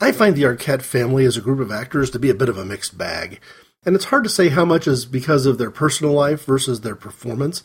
I 0.00 0.12
find 0.12 0.36
the 0.36 0.44
Arquette 0.44 0.82
family 0.82 1.24
as 1.24 1.36
a 1.36 1.40
group 1.40 1.58
of 1.58 1.72
actors 1.72 2.10
to 2.10 2.20
be 2.20 2.30
a 2.30 2.34
bit 2.34 2.48
of 2.48 2.56
a 2.56 2.64
mixed 2.64 2.96
bag, 2.96 3.40
and 3.84 3.96
it's 3.96 4.06
hard 4.06 4.22
to 4.24 4.30
say 4.30 4.48
how 4.48 4.64
much 4.64 4.86
is 4.86 5.04
because 5.04 5.44
of 5.44 5.58
their 5.58 5.72
personal 5.72 6.12
life 6.12 6.44
versus 6.44 6.82
their 6.82 6.94
performance, 6.94 7.64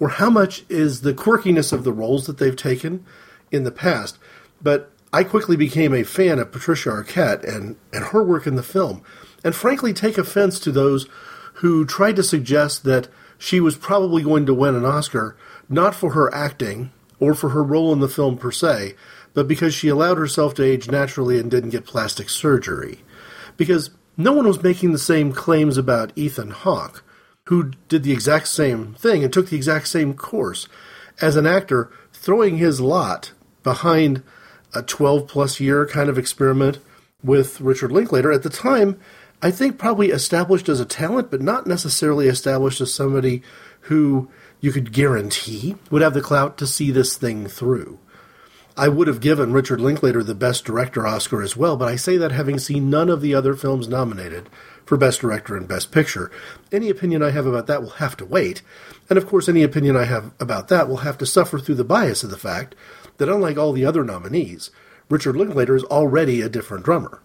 or 0.00 0.08
how 0.08 0.30
much 0.30 0.64
is 0.70 1.02
the 1.02 1.12
quirkiness 1.12 1.70
of 1.70 1.84
the 1.84 1.92
roles 1.92 2.26
that 2.26 2.38
they've 2.38 2.56
taken 2.56 3.04
in 3.50 3.64
the 3.64 3.70
past. 3.70 4.18
But 4.62 4.90
I 5.12 5.24
quickly 5.24 5.56
became 5.56 5.92
a 5.92 6.04
fan 6.04 6.38
of 6.38 6.52
Patricia 6.52 6.88
Arquette 6.88 7.44
and, 7.44 7.76
and 7.92 8.04
her 8.06 8.22
work 8.22 8.46
in 8.46 8.54
the 8.54 8.62
film, 8.62 9.02
and 9.44 9.54
frankly 9.54 9.92
take 9.92 10.16
offense 10.16 10.58
to 10.60 10.72
those 10.72 11.06
who 11.54 11.84
tried 11.84 12.16
to 12.16 12.22
suggest 12.22 12.84
that 12.84 13.08
she 13.36 13.60
was 13.60 13.76
probably 13.76 14.22
going 14.22 14.46
to 14.46 14.54
win 14.54 14.74
an 14.74 14.86
Oscar 14.86 15.36
not 15.68 15.94
for 15.94 16.12
her 16.12 16.32
acting 16.34 16.92
or 17.20 17.34
for 17.34 17.50
her 17.50 17.62
role 17.62 17.92
in 17.92 18.00
the 18.00 18.08
film 18.08 18.38
per 18.38 18.50
se, 18.50 18.94
but 19.38 19.46
because 19.46 19.72
she 19.72 19.86
allowed 19.86 20.18
herself 20.18 20.52
to 20.52 20.64
age 20.64 20.90
naturally 20.90 21.38
and 21.38 21.48
didn't 21.48 21.70
get 21.70 21.86
plastic 21.86 22.28
surgery. 22.28 23.04
Because 23.56 23.90
no 24.16 24.32
one 24.32 24.48
was 24.48 24.60
making 24.64 24.90
the 24.90 24.98
same 24.98 25.30
claims 25.30 25.78
about 25.78 26.10
Ethan 26.16 26.50
Hawke, 26.50 27.04
who 27.44 27.70
did 27.86 28.02
the 28.02 28.10
exact 28.10 28.48
same 28.48 28.94
thing 28.94 29.22
and 29.22 29.32
took 29.32 29.48
the 29.48 29.56
exact 29.56 29.86
same 29.86 30.12
course 30.12 30.66
as 31.20 31.36
an 31.36 31.46
actor, 31.46 31.88
throwing 32.12 32.56
his 32.56 32.80
lot 32.80 33.30
behind 33.62 34.24
a 34.74 34.82
12 34.82 35.28
plus 35.28 35.60
year 35.60 35.86
kind 35.86 36.10
of 36.10 36.18
experiment 36.18 36.80
with 37.22 37.60
Richard 37.60 37.92
Linklater. 37.92 38.32
At 38.32 38.42
the 38.42 38.50
time, 38.50 38.98
I 39.40 39.52
think 39.52 39.78
probably 39.78 40.08
established 40.08 40.68
as 40.68 40.80
a 40.80 40.84
talent, 40.84 41.30
but 41.30 41.40
not 41.40 41.64
necessarily 41.64 42.26
established 42.26 42.80
as 42.80 42.92
somebody 42.92 43.44
who 43.82 44.28
you 44.60 44.72
could 44.72 44.92
guarantee 44.92 45.76
would 45.92 46.02
have 46.02 46.14
the 46.14 46.22
clout 46.22 46.58
to 46.58 46.66
see 46.66 46.90
this 46.90 47.16
thing 47.16 47.46
through. 47.46 48.00
I 48.78 48.86
would 48.86 49.08
have 49.08 49.20
given 49.20 49.52
Richard 49.52 49.80
Linklater 49.80 50.22
the 50.22 50.36
Best 50.36 50.64
Director 50.64 51.04
Oscar 51.04 51.42
as 51.42 51.56
well, 51.56 51.76
but 51.76 51.88
I 51.88 51.96
say 51.96 52.16
that 52.16 52.30
having 52.30 52.60
seen 52.60 52.88
none 52.88 53.08
of 53.08 53.20
the 53.20 53.34
other 53.34 53.54
films 53.54 53.88
nominated 53.88 54.48
for 54.86 54.96
Best 54.96 55.20
Director 55.20 55.56
and 55.56 55.66
Best 55.66 55.90
Picture. 55.90 56.30
Any 56.70 56.88
opinion 56.88 57.20
I 57.20 57.30
have 57.30 57.44
about 57.44 57.66
that 57.66 57.82
will 57.82 57.90
have 57.90 58.16
to 58.18 58.24
wait. 58.24 58.62
And 59.10 59.18
of 59.18 59.26
course, 59.26 59.48
any 59.48 59.64
opinion 59.64 59.96
I 59.96 60.04
have 60.04 60.32
about 60.38 60.68
that 60.68 60.88
will 60.88 60.98
have 60.98 61.18
to 61.18 61.26
suffer 61.26 61.58
through 61.58 61.74
the 61.74 61.82
bias 61.82 62.22
of 62.22 62.30
the 62.30 62.38
fact 62.38 62.76
that 63.16 63.28
unlike 63.28 63.58
all 63.58 63.72
the 63.72 63.84
other 63.84 64.04
nominees, 64.04 64.70
Richard 65.10 65.36
Linklater 65.36 65.74
is 65.74 65.82
already 65.84 66.40
a 66.40 66.48
different 66.48 66.84
drummer. 66.84 67.20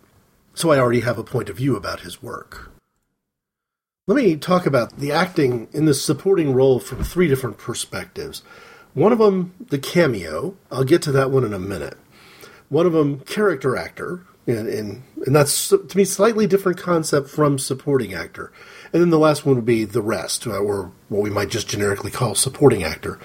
So 0.55 0.71
I 0.71 0.79
already 0.79 1.01
have 1.01 1.19
a 1.19 1.23
point 1.23 1.49
of 1.49 1.57
view 1.57 1.75
about 1.75 1.99
his 1.99 2.23
work. 2.23 2.71
Let 4.07 4.15
me 4.15 4.37
talk 4.37 4.65
about 4.65 4.97
the 4.97 5.11
acting 5.11 5.67
in 5.71 5.85
this 5.85 6.03
supporting 6.03 6.53
role 6.53 6.79
from 6.79 7.03
three 7.03 7.27
different 7.27 7.59
perspectives. 7.59 8.41
One 8.93 9.11
of 9.11 9.19
them, 9.19 9.53
the 9.69 9.79
cameo. 9.79 10.55
I'll 10.71 10.83
get 10.83 11.01
to 11.03 11.11
that 11.13 11.31
one 11.31 11.43
in 11.43 11.53
a 11.53 11.59
minute. 11.59 11.97
One 12.69 12.85
of 12.85 12.93
them, 12.93 13.19
character 13.21 13.75
actor, 13.75 14.25
and, 14.45 14.67
and, 14.67 15.03
and 15.25 15.35
that's 15.35 15.69
to 15.69 15.97
me 15.97 16.05
slightly 16.05 16.47
different 16.47 16.77
concept 16.77 17.29
from 17.29 17.57
supporting 17.57 18.13
actor. 18.13 18.51
And 18.91 19.01
then 19.01 19.09
the 19.09 19.19
last 19.19 19.45
one 19.45 19.55
would 19.55 19.65
be 19.65 19.85
the 19.85 20.01
rest, 20.01 20.45
uh, 20.45 20.57
or 20.57 20.91
what 21.09 21.21
we 21.21 21.29
might 21.29 21.49
just 21.49 21.67
generically 21.67 22.11
call 22.11 22.35
supporting 22.35 22.83
actor. 22.83 23.19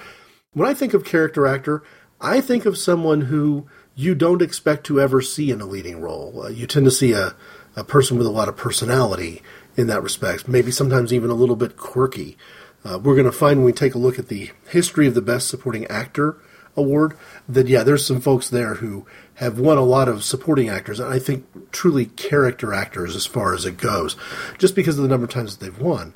When 0.53 0.67
I 0.67 0.73
think 0.73 0.93
of 0.93 1.05
character 1.05 1.45
actor, 1.45 1.83
I 2.19 2.41
think 2.41 2.65
of 2.65 2.77
someone 2.77 3.21
who 3.21 3.67
you 3.95 4.15
don't 4.15 4.41
expect 4.41 4.85
to 4.85 4.99
ever 4.99 5.21
see 5.21 5.51
in 5.51 5.61
a 5.61 5.65
leading 5.65 6.01
role. 6.01 6.43
Uh, 6.45 6.49
you 6.49 6.65
tend 6.65 6.85
to 6.85 6.91
see 6.91 7.11
a, 7.11 7.35
a 7.75 7.83
person 7.83 8.17
with 8.17 8.27
a 8.27 8.31
lot 8.31 8.47
of 8.47 8.57
personality 8.57 9.41
in 9.75 9.87
that 9.87 10.03
respect, 10.03 10.47
maybe 10.47 10.71
sometimes 10.71 11.13
even 11.13 11.29
a 11.29 11.35
little 11.35 11.55
bit 11.55 11.77
quirky. 11.77 12.37
Uh, 12.83 12.97
we're 12.97 13.15
going 13.15 13.25
to 13.25 13.31
find 13.31 13.59
when 13.59 13.65
we 13.65 13.73
take 13.73 13.95
a 13.95 13.99
look 13.99 14.17
at 14.17 14.29
the 14.29 14.51
history 14.69 15.07
of 15.07 15.13
the 15.13 15.21
Best 15.21 15.47
Supporting 15.47 15.85
Actor 15.87 16.37
award 16.75 17.17
that, 17.47 17.67
yeah, 17.67 17.83
there's 17.83 18.05
some 18.05 18.21
folks 18.21 18.49
there 18.49 18.75
who 18.75 19.05
have 19.35 19.59
won 19.59 19.77
a 19.77 19.83
lot 19.83 20.07
of 20.07 20.23
supporting 20.23 20.69
actors, 20.69 20.99
and 20.99 21.13
I 21.13 21.19
think 21.19 21.71
truly 21.71 22.05
character 22.05 22.73
actors 22.73 23.15
as 23.15 23.25
far 23.25 23.53
as 23.53 23.65
it 23.65 23.77
goes, 23.77 24.15
just 24.57 24.75
because 24.75 24.97
of 24.97 25.03
the 25.03 25.09
number 25.09 25.25
of 25.25 25.31
times 25.31 25.57
that 25.57 25.63
they've 25.63 25.81
won. 25.81 26.13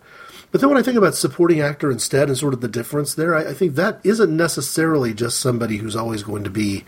But 0.51 0.61
then 0.61 0.69
when 0.69 0.77
I 0.77 0.83
think 0.83 0.97
about 0.97 1.15
supporting 1.15 1.61
actor 1.61 1.91
instead 1.91 2.27
and 2.27 2.37
sort 2.37 2.53
of 2.53 2.61
the 2.61 2.67
difference 2.67 3.15
there, 3.15 3.33
I, 3.33 3.49
I 3.49 3.53
think 3.55 3.73
that 3.73 3.99
isn't 4.03 4.37
necessarily 4.37 5.11
just 5.11 5.39
somebody 5.39 5.77
who's 5.77 5.95
always 5.95 6.21
going 6.21 6.43
to 6.43 6.51
be 6.51 6.85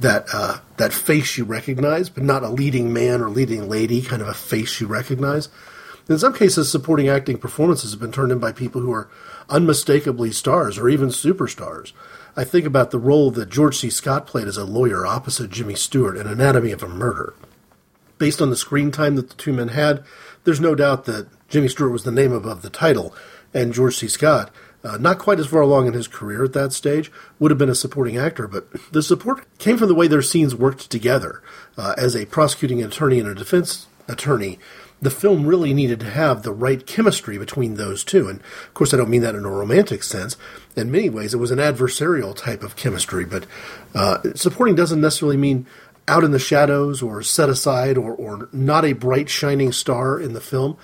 that 0.00 0.26
uh, 0.32 0.58
that 0.76 0.92
face 0.92 1.36
you 1.36 1.44
recognize, 1.44 2.08
but 2.08 2.22
not 2.22 2.44
a 2.44 2.48
leading 2.48 2.92
man 2.92 3.20
or 3.20 3.28
leading 3.28 3.68
lady, 3.68 4.02
kind 4.02 4.22
of 4.22 4.28
a 4.28 4.34
face 4.34 4.80
you 4.80 4.86
recognize. 4.86 5.48
In 6.08 6.18
some 6.18 6.32
cases, 6.32 6.70
supporting 6.70 7.08
acting 7.08 7.36
performances 7.36 7.90
have 7.90 8.00
been 8.00 8.12
turned 8.12 8.32
in 8.32 8.38
by 8.38 8.52
people 8.52 8.80
who 8.80 8.92
are 8.92 9.10
unmistakably 9.50 10.32
stars 10.32 10.78
or 10.78 10.88
even 10.88 11.08
superstars. 11.08 11.92
I 12.34 12.44
think 12.44 12.64
about 12.64 12.90
the 12.90 12.98
role 12.98 13.30
that 13.32 13.50
George 13.50 13.76
C. 13.76 13.90
Scott 13.90 14.26
played 14.26 14.48
as 14.48 14.56
a 14.56 14.64
lawyer 14.64 15.06
opposite 15.06 15.50
Jimmy 15.50 15.74
Stewart 15.74 16.16
in 16.16 16.26
Anatomy 16.26 16.72
of 16.72 16.82
a 16.82 16.88
Murder. 16.88 17.34
Based 18.16 18.40
on 18.40 18.48
the 18.48 18.56
screen 18.56 18.90
time 18.90 19.16
that 19.16 19.28
the 19.28 19.34
two 19.34 19.52
men 19.52 19.68
had, 19.68 20.02
there's 20.44 20.60
no 20.60 20.74
doubt 20.74 21.04
that 21.04 21.28
Jimmy 21.48 21.68
Stewart 21.68 21.92
was 21.92 22.04
the 22.04 22.10
name 22.10 22.32
above 22.32 22.62
the 22.62 22.70
title, 22.70 23.14
and 23.52 23.74
George 23.74 23.96
C. 23.96 24.08
Scott, 24.08 24.50
uh, 24.84 24.96
not 24.96 25.18
quite 25.18 25.38
as 25.38 25.46
far 25.46 25.60
along 25.60 25.86
in 25.86 25.92
his 25.92 26.08
career 26.08 26.44
at 26.44 26.52
that 26.54 26.72
stage, 26.72 27.12
would 27.38 27.50
have 27.50 27.58
been 27.58 27.68
a 27.68 27.74
supporting 27.74 28.16
actor, 28.16 28.48
but 28.48 28.66
the 28.92 29.02
support 29.02 29.44
came 29.58 29.76
from 29.76 29.88
the 29.88 29.94
way 29.94 30.08
their 30.08 30.22
scenes 30.22 30.54
worked 30.54 30.90
together. 30.90 31.42
Uh, 31.76 31.94
as 31.98 32.16
a 32.16 32.26
prosecuting 32.26 32.82
attorney 32.82 33.18
and 33.18 33.28
a 33.28 33.34
defense 33.34 33.86
attorney, 34.08 34.58
the 35.00 35.10
film 35.10 35.46
really 35.46 35.72
needed 35.72 36.00
to 36.00 36.10
have 36.10 36.42
the 36.42 36.52
right 36.52 36.84
chemistry 36.86 37.38
between 37.38 37.74
those 37.74 38.02
two. 38.02 38.28
And 38.28 38.40
of 38.40 38.74
course, 38.74 38.92
I 38.92 38.96
don't 38.96 39.10
mean 39.10 39.22
that 39.22 39.34
in 39.34 39.44
a 39.44 39.50
romantic 39.50 40.02
sense. 40.02 40.36
In 40.76 40.90
many 40.90 41.08
ways, 41.08 41.34
it 41.34 41.38
was 41.38 41.50
an 41.50 41.58
adversarial 41.58 42.34
type 42.34 42.62
of 42.62 42.76
chemistry, 42.76 43.24
but 43.24 43.46
uh, 43.94 44.18
supporting 44.34 44.74
doesn't 44.74 45.00
necessarily 45.00 45.36
mean 45.36 45.66
out 46.08 46.24
in 46.24 46.30
the 46.30 46.38
shadows 46.38 47.02
or 47.02 47.22
set 47.22 47.48
aside 47.48 47.98
or, 47.98 48.14
or 48.14 48.48
not 48.52 48.84
a 48.84 48.94
bright, 48.94 49.28
shining 49.28 49.72
star 49.72 50.18
in 50.18 50.32
the 50.32 50.40
film, 50.40 50.76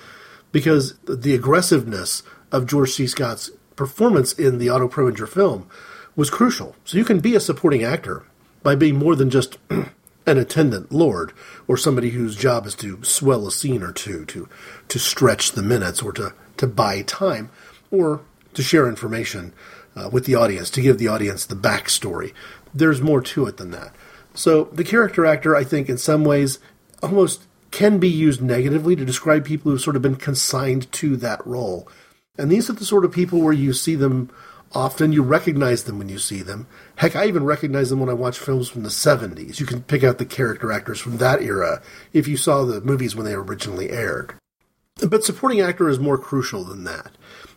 because 0.51 0.97
the 0.99 1.33
aggressiveness 1.33 2.23
of 2.51 2.67
George 2.67 2.91
C. 2.91 3.07
Scott's 3.07 3.49
performance 3.75 4.31
in 4.33 4.59
the 4.59 4.69
Otto 4.69 4.87
Preminger 4.87 5.27
film 5.27 5.67
was 6.15 6.29
crucial. 6.29 6.75
So 6.85 6.97
you 6.97 7.03
can 7.03 7.19
be 7.19 7.35
a 7.35 7.39
supporting 7.39 7.83
actor 7.83 8.23
by 8.63 8.75
being 8.75 8.95
more 8.95 9.15
than 9.15 9.29
just 9.29 9.57
an 10.27 10.37
attendant 10.37 10.91
lord 10.91 11.31
or 11.67 11.77
somebody 11.77 12.11
whose 12.11 12.35
job 12.35 12.65
is 12.65 12.75
to 12.75 13.03
swell 13.03 13.47
a 13.47 13.51
scene 13.51 13.83
or 13.83 13.91
two, 13.91 14.25
to 14.25 14.47
to 14.87 14.99
stretch 14.99 15.51
the 15.51 15.61
minutes 15.61 16.01
or 16.01 16.11
to 16.13 16.33
to 16.57 16.67
buy 16.67 17.01
time 17.03 17.49
or 17.91 18.21
to 18.53 18.63
share 18.63 18.87
information 18.87 19.53
uh, 19.95 20.09
with 20.11 20.25
the 20.25 20.35
audience, 20.35 20.69
to 20.69 20.81
give 20.81 20.97
the 20.97 21.07
audience 21.07 21.45
the 21.45 21.55
backstory. 21.55 22.33
There's 22.73 23.01
more 23.01 23.21
to 23.21 23.45
it 23.45 23.57
than 23.57 23.71
that. 23.71 23.95
So 24.33 24.65
the 24.65 24.83
character 24.83 25.25
actor, 25.25 25.55
I 25.55 25.63
think, 25.63 25.89
in 25.89 25.97
some 25.97 26.25
ways, 26.25 26.59
almost 27.01 27.43
can 27.71 27.99
be 27.99 28.09
used 28.09 28.41
negatively 28.41 28.95
to 28.95 29.05
describe 29.05 29.45
people 29.45 29.71
who've 29.71 29.81
sort 29.81 29.95
of 29.95 30.01
been 30.01 30.15
consigned 30.15 30.91
to 30.93 31.15
that 31.17 31.45
role. 31.45 31.87
And 32.37 32.51
these 32.51 32.69
are 32.69 32.73
the 32.73 32.85
sort 32.85 33.05
of 33.05 33.11
people 33.11 33.41
where 33.41 33.53
you 33.53 33.73
see 33.73 33.95
them 33.95 34.29
often 34.73 35.13
you 35.13 35.23
recognize 35.23 35.83
them 35.83 35.97
when 35.97 36.09
you 36.09 36.19
see 36.19 36.41
them. 36.41 36.67
Heck, 36.97 37.15
I 37.15 37.25
even 37.25 37.43
recognize 37.43 37.89
them 37.89 37.99
when 37.99 38.09
I 38.09 38.13
watch 38.13 38.39
films 38.39 38.69
from 38.69 38.83
the 38.83 38.89
70s. 38.89 39.59
You 39.59 39.65
can 39.65 39.83
pick 39.83 40.03
out 40.03 40.17
the 40.17 40.25
character 40.25 40.71
actors 40.71 40.99
from 40.99 41.17
that 41.17 41.41
era 41.41 41.81
if 42.13 42.27
you 42.27 42.37
saw 42.37 42.63
the 42.63 42.81
movies 42.81 43.15
when 43.15 43.25
they 43.25 43.33
originally 43.33 43.89
aired. 43.89 44.35
But 45.05 45.25
supporting 45.25 45.59
actor 45.59 45.89
is 45.89 45.99
more 45.99 46.17
crucial 46.17 46.63
than 46.63 46.85
that. 46.85 47.11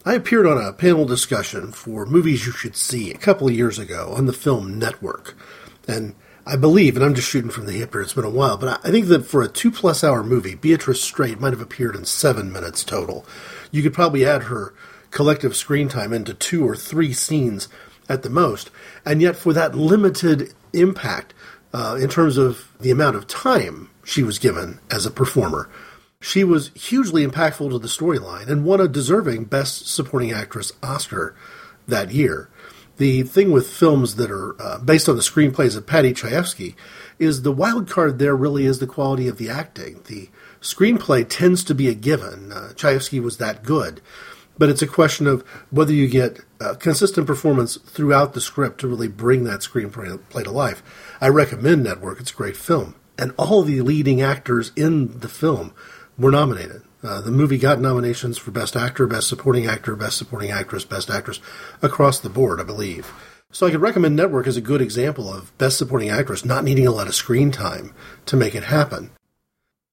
I 0.04 0.14
appeared 0.14 0.46
on 0.46 0.58
a 0.58 0.72
panel 0.72 1.04
discussion 1.04 1.70
for 1.70 2.04
Movies 2.04 2.46
You 2.46 2.52
Should 2.52 2.74
See 2.74 3.12
a 3.12 3.18
couple 3.18 3.46
of 3.46 3.54
years 3.54 3.78
ago 3.78 4.12
on 4.16 4.26
the 4.26 4.32
film 4.32 4.76
Network. 4.76 5.36
And 5.86 6.16
I 6.44 6.56
believe, 6.56 6.96
and 6.96 7.04
I'm 7.04 7.14
just 7.14 7.28
shooting 7.28 7.50
from 7.50 7.66
the 7.66 7.72
hip 7.72 7.92
here, 7.92 8.00
it's 8.00 8.14
been 8.14 8.24
a 8.24 8.30
while, 8.30 8.56
but 8.56 8.84
I 8.84 8.90
think 8.90 9.06
that 9.06 9.26
for 9.26 9.42
a 9.42 9.48
two 9.48 9.70
plus 9.70 10.02
hour 10.02 10.24
movie, 10.24 10.54
Beatrice 10.56 11.02
Straight 11.02 11.38
might 11.38 11.52
have 11.52 11.60
appeared 11.60 11.94
in 11.94 12.06
seven 12.06 12.50
minutes 12.50 12.82
total. 12.82 13.24
You 13.70 13.82
could 13.82 13.94
probably 13.94 14.26
add 14.26 14.44
her 14.44 14.74
collective 15.10 15.54
screen 15.54 15.88
time 15.88 16.12
into 16.12 16.34
two 16.34 16.66
or 16.66 16.74
three 16.74 17.12
scenes 17.12 17.68
at 18.08 18.22
the 18.22 18.30
most. 18.30 18.70
And 19.04 19.20
yet, 19.20 19.36
for 19.36 19.52
that 19.52 19.74
limited 19.74 20.52
impact 20.72 21.34
uh, 21.72 21.98
in 22.00 22.08
terms 22.08 22.36
of 22.36 22.72
the 22.80 22.90
amount 22.90 23.16
of 23.16 23.26
time 23.26 23.90
she 24.04 24.22
was 24.22 24.38
given 24.38 24.80
as 24.90 25.06
a 25.06 25.10
performer, 25.10 25.68
she 26.20 26.42
was 26.42 26.70
hugely 26.74 27.26
impactful 27.26 27.70
to 27.70 27.78
the 27.78 27.88
storyline 27.88 28.48
and 28.48 28.64
won 28.64 28.80
a 28.80 28.88
deserving 28.88 29.44
Best 29.44 29.86
Supporting 29.86 30.32
Actress 30.32 30.72
Oscar 30.82 31.36
that 31.86 32.10
year. 32.10 32.48
The 32.96 33.22
thing 33.22 33.52
with 33.52 33.70
films 33.70 34.16
that 34.16 34.30
are 34.30 34.60
uh, 34.60 34.78
based 34.78 35.08
on 35.08 35.14
the 35.14 35.22
screenplays 35.22 35.76
of 35.76 35.86
Paddy 35.86 36.12
Chayefsky 36.12 36.74
is 37.20 37.42
the 37.42 37.52
wild 37.52 37.88
card 37.88 38.18
there 38.18 38.34
really 38.34 38.66
is 38.66 38.80
the 38.80 38.88
quality 38.88 39.28
of 39.28 39.38
the 39.38 39.48
acting. 39.48 40.00
The 40.06 40.28
screenplay 40.60 41.24
tends 41.28 41.62
to 41.64 41.74
be 41.74 41.88
a 41.88 41.94
given. 41.94 42.50
Uh, 42.50 42.72
Chayefsky 42.74 43.22
was 43.22 43.36
that 43.36 43.62
good 43.62 44.00
but 44.58 44.68
it's 44.68 44.82
a 44.82 44.86
question 44.86 45.26
of 45.26 45.42
whether 45.70 45.92
you 45.92 46.08
get 46.08 46.40
a 46.60 46.76
consistent 46.76 47.26
performance 47.26 47.76
throughout 47.76 48.34
the 48.34 48.40
script 48.40 48.80
to 48.80 48.88
really 48.88 49.08
bring 49.08 49.44
that 49.44 49.60
screenplay 49.60 50.44
to 50.44 50.50
life. 50.50 50.82
I 51.20 51.28
recommend 51.28 51.84
Network; 51.84 52.20
it's 52.20 52.32
a 52.32 52.36
great 52.36 52.56
film, 52.56 52.94
and 53.16 53.32
all 53.38 53.62
the 53.62 53.80
leading 53.80 54.20
actors 54.20 54.72
in 54.76 55.20
the 55.20 55.28
film 55.28 55.72
were 56.18 56.30
nominated. 56.30 56.82
Uh, 57.02 57.20
the 57.20 57.30
movie 57.30 57.58
got 57.58 57.80
nominations 57.80 58.38
for 58.38 58.50
Best 58.50 58.74
Actor, 58.74 59.06
Best 59.06 59.28
Supporting 59.28 59.66
Actor, 59.66 59.94
Best 59.94 60.18
Supporting 60.18 60.50
Actress, 60.50 60.84
Best 60.84 61.10
Actress 61.10 61.38
across 61.80 62.18
the 62.18 62.28
board, 62.28 62.60
I 62.60 62.64
believe. 62.64 63.12
So 63.52 63.66
I 63.66 63.70
could 63.70 63.80
recommend 63.80 64.16
Network 64.16 64.46
as 64.46 64.56
a 64.56 64.60
good 64.60 64.82
example 64.82 65.32
of 65.32 65.56
Best 65.58 65.78
Supporting 65.78 66.10
Actress 66.10 66.44
not 66.44 66.64
needing 66.64 66.86
a 66.86 66.90
lot 66.90 67.06
of 67.06 67.14
screen 67.14 67.52
time 67.52 67.94
to 68.26 68.36
make 68.36 68.54
it 68.54 68.64
happen. 68.64 69.10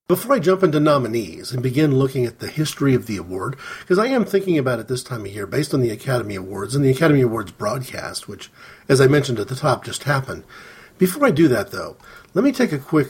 Before 0.08 0.36
I 0.36 0.38
jump 0.38 0.62
into 0.62 0.78
nominees 0.78 1.50
and 1.50 1.60
begin 1.60 1.98
looking 1.98 2.26
at 2.26 2.38
the 2.38 2.46
history 2.46 2.94
of 2.94 3.08
the 3.08 3.16
award, 3.16 3.56
because 3.80 3.98
I 3.98 4.06
am 4.06 4.24
thinking 4.24 4.56
about 4.56 4.78
it 4.78 4.86
this 4.86 5.02
time 5.02 5.22
of 5.22 5.32
year 5.32 5.48
based 5.48 5.74
on 5.74 5.80
the 5.80 5.90
Academy 5.90 6.36
Awards 6.36 6.76
and 6.76 6.84
the 6.84 6.92
Academy 6.92 7.22
Awards 7.22 7.50
broadcast, 7.50 8.28
which, 8.28 8.48
as 8.88 9.00
I 9.00 9.08
mentioned 9.08 9.40
at 9.40 9.48
the 9.48 9.56
top, 9.56 9.84
just 9.84 10.04
happened. 10.04 10.44
Before 10.96 11.26
I 11.26 11.32
do 11.32 11.48
that, 11.48 11.72
though, 11.72 11.96
let 12.34 12.44
me 12.44 12.52
take 12.52 12.70
a 12.70 12.78
quick 12.78 13.08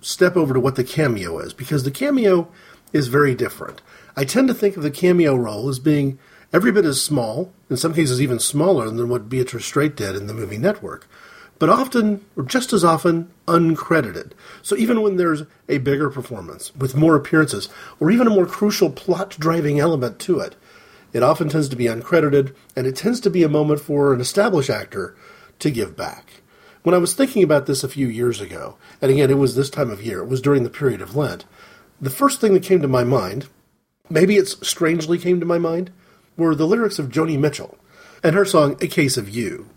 step 0.00 0.34
over 0.34 0.54
to 0.54 0.60
what 0.60 0.76
the 0.76 0.82
cameo 0.82 1.38
is, 1.40 1.52
because 1.52 1.84
the 1.84 1.90
cameo 1.90 2.48
is 2.90 3.08
very 3.08 3.34
different. 3.34 3.82
I 4.16 4.24
tend 4.24 4.48
to 4.48 4.54
think 4.54 4.78
of 4.78 4.82
the 4.82 4.90
cameo 4.90 5.34
role 5.34 5.68
as 5.68 5.78
being 5.78 6.18
every 6.54 6.72
bit 6.72 6.86
as 6.86 7.02
small, 7.02 7.52
in 7.68 7.76
some 7.76 7.92
cases 7.92 8.18
even 8.18 8.38
smaller 8.38 8.88
than 8.88 9.10
what 9.10 9.28
Beatrice 9.28 9.66
Straight 9.66 9.94
did 9.94 10.16
in 10.16 10.26
the 10.26 10.32
movie 10.32 10.56
Network 10.56 11.06
but 11.60 11.68
often, 11.68 12.24
or 12.36 12.42
just 12.42 12.72
as 12.72 12.82
often, 12.82 13.30
uncredited. 13.50 14.32
So 14.62 14.76
even 14.76 15.02
when 15.02 15.16
there's 15.16 15.42
a 15.68 15.78
bigger 15.78 16.08
performance 16.08 16.74
with 16.76 16.94
more 16.94 17.16
appearances, 17.16 17.68
or 17.98 18.10
even 18.10 18.28
a 18.28 18.30
more 18.30 18.46
crucial 18.46 18.90
plot 18.90 19.36
driving 19.38 19.80
element 19.80 20.20
to 20.20 20.38
it, 20.38 20.54
it 21.12 21.24
often 21.24 21.48
tends 21.48 21.68
to 21.68 21.76
be 21.76 21.86
uncredited, 21.86 22.54
and 22.76 22.86
it 22.86 22.94
tends 22.94 23.18
to 23.20 23.30
be 23.30 23.42
a 23.42 23.48
moment 23.48 23.80
for 23.80 24.14
an 24.14 24.20
established 24.20 24.70
actor 24.70 25.16
to 25.58 25.70
give 25.70 25.96
back. 25.96 26.42
When 26.82 26.94
I 26.94 26.98
was 26.98 27.12
thinking 27.12 27.42
about 27.42 27.66
this 27.66 27.82
a 27.82 27.88
few 27.88 28.06
years 28.06 28.40
ago, 28.40 28.76
and 29.02 29.10
again, 29.10 29.30
it 29.30 29.38
was 29.38 29.54
this 29.56 29.68
time 29.68 29.90
of 29.90 30.02
year, 30.02 30.20
it 30.20 30.28
was 30.28 30.40
during 30.40 30.62
the 30.62 30.70
period 30.70 31.02
of 31.02 31.16
Lent, 31.16 31.44
the 32.00 32.08
first 32.08 32.40
thing 32.40 32.54
that 32.54 32.62
came 32.62 32.80
to 32.80 32.88
my 32.88 33.04
mind, 33.04 33.48
maybe 34.08 34.36
it's 34.36 34.66
strangely 34.66 35.18
came 35.18 35.40
to 35.40 35.46
my 35.46 35.58
mind, 35.58 35.90
were 36.36 36.54
the 36.54 36.66
lyrics 36.66 36.98
of 36.98 37.08
Joni 37.08 37.38
Mitchell 37.38 37.76
and 38.22 38.34
her 38.34 38.44
song 38.44 38.76
A 38.80 38.86
Case 38.86 39.16
of 39.16 39.28
You. 39.28 39.68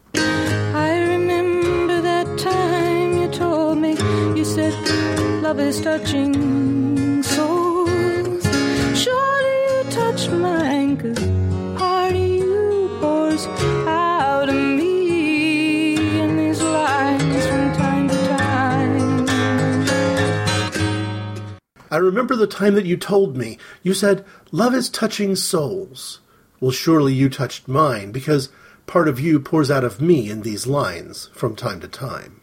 Is 5.63 5.79
touching 5.79 7.23
souls. 7.23 8.43
Surely 8.99 9.55
you 9.69 9.83
mine, 10.29 10.97
cause 10.97 11.19
part 11.77 12.13
you 12.15 12.97
pours 12.99 13.47
out 13.87 14.49
of 14.49 14.55
me 14.55 15.95
in 16.19 16.35
these 16.35 16.61
lines 16.61 17.45
from 17.47 17.73
time 17.73 18.07
to 18.09 18.15
time. 18.37 19.27
I 21.89 21.97
remember 21.97 22.35
the 22.35 22.47
time 22.47 22.75
that 22.75 22.85
you 22.85 22.97
told 22.97 23.37
me. 23.37 23.57
You 23.83 23.93
said, 23.93 24.25
Love 24.51 24.75
is 24.75 24.89
touching 24.89 25.35
souls. 25.35 26.19
Well, 26.59 26.71
surely 26.71 27.13
you 27.13 27.29
touched 27.29 27.69
mine, 27.69 28.11
because 28.11 28.49
part 28.85 29.07
of 29.07 29.19
you 29.19 29.39
pours 29.39 29.71
out 29.71 29.85
of 29.85 30.01
me 30.01 30.29
in 30.29 30.41
these 30.41 30.67
lines 30.67 31.29
from 31.33 31.55
time 31.55 31.79
to 31.79 31.87
time. 31.87 32.42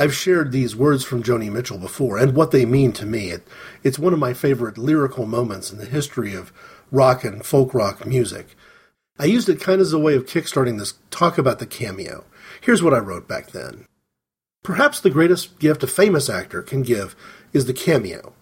I've 0.00 0.14
shared 0.14 0.50
these 0.50 0.74
words 0.74 1.04
from 1.04 1.22
Joni 1.22 1.52
Mitchell 1.52 1.76
before, 1.76 2.16
and 2.16 2.34
what 2.34 2.52
they 2.52 2.64
mean 2.64 2.92
to 2.92 3.04
me. 3.04 3.32
It, 3.32 3.46
it's 3.82 3.98
one 3.98 4.14
of 4.14 4.18
my 4.18 4.32
favorite 4.32 4.78
lyrical 4.78 5.26
moments 5.26 5.70
in 5.70 5.76
the 5.76 5.84
history 5.84 6.32
of 6.34 6.54
rock 6.90 7.22
and 7.22 7.44
folk 7.44 7.74
rock 7.74 8.06
music. 8.06 8.56
I 9.18 9.26
used 9.26 9.50
it 9.50 9.60
kind 9.60 9.74
of 9.74 9.88
as 9.88 9.92
a 9.92 9.98
way 9.98 10.14
of 10.14 10.24
kickstarting 10.24 10.78
this 10.78 10.94
talk 11.10 11.36
about 11.36 11.58
the 11.58 11.66
cameo. 11.66 12.24
Here's 12.62 12.82
what 12.82 12.94
I 12.94 12.98
wrote 12.98 13.28
back 13.28 13.50
then. 13.50 13.84
Perhaps 14.62 15.02
the 15.02 15.10
greatest 15.10 15.58
gift 15.58 15.82
a 15.82 15.86
famous 15.86 16.30
actor 16.30 16.62
can 16.62 16.80
give 16.80 17.14
is 17.52 17.66
the 17.66 17.74
cameo. 17.74 18.32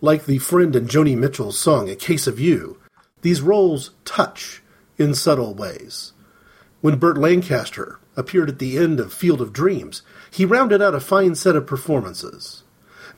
Like 0.00 0.24
the 0.24 0.38
friend 0.38 0.74
in 0.74 0.86
Joni 0.86 1.14
Mitchell's 1.14 1.58
song 1.58 1.90
A 1.90 1.94
Case 1.94 2.26
of 2.26 2.40
You, 2.40 2.78
these 3.20 3.42
roles 3.42 3.90
touch 4.06 4.62
in 4.96 5.12
subtle 5.12 5.52
ways. 5.52 6.14
When 6.80 6.98
Burt 6.98 7.18
Lancaster 7.18 8.00
appeared 8.16 8.48
at 8.48 8.58
the 8.58 8.78
end 8.78 8.98
of 8.98 9.12
Field 9.12 9.40
of 9.40 9.52
Dreams, 9.52 10.02
he 10.32 10.44
rounded 10.44 10.80
out 10.80 10.94
a 10.94 11.00
fine 11.00 11.34
set 11.34 11.56
of 11.56 11.66
performances. 11.66 12.62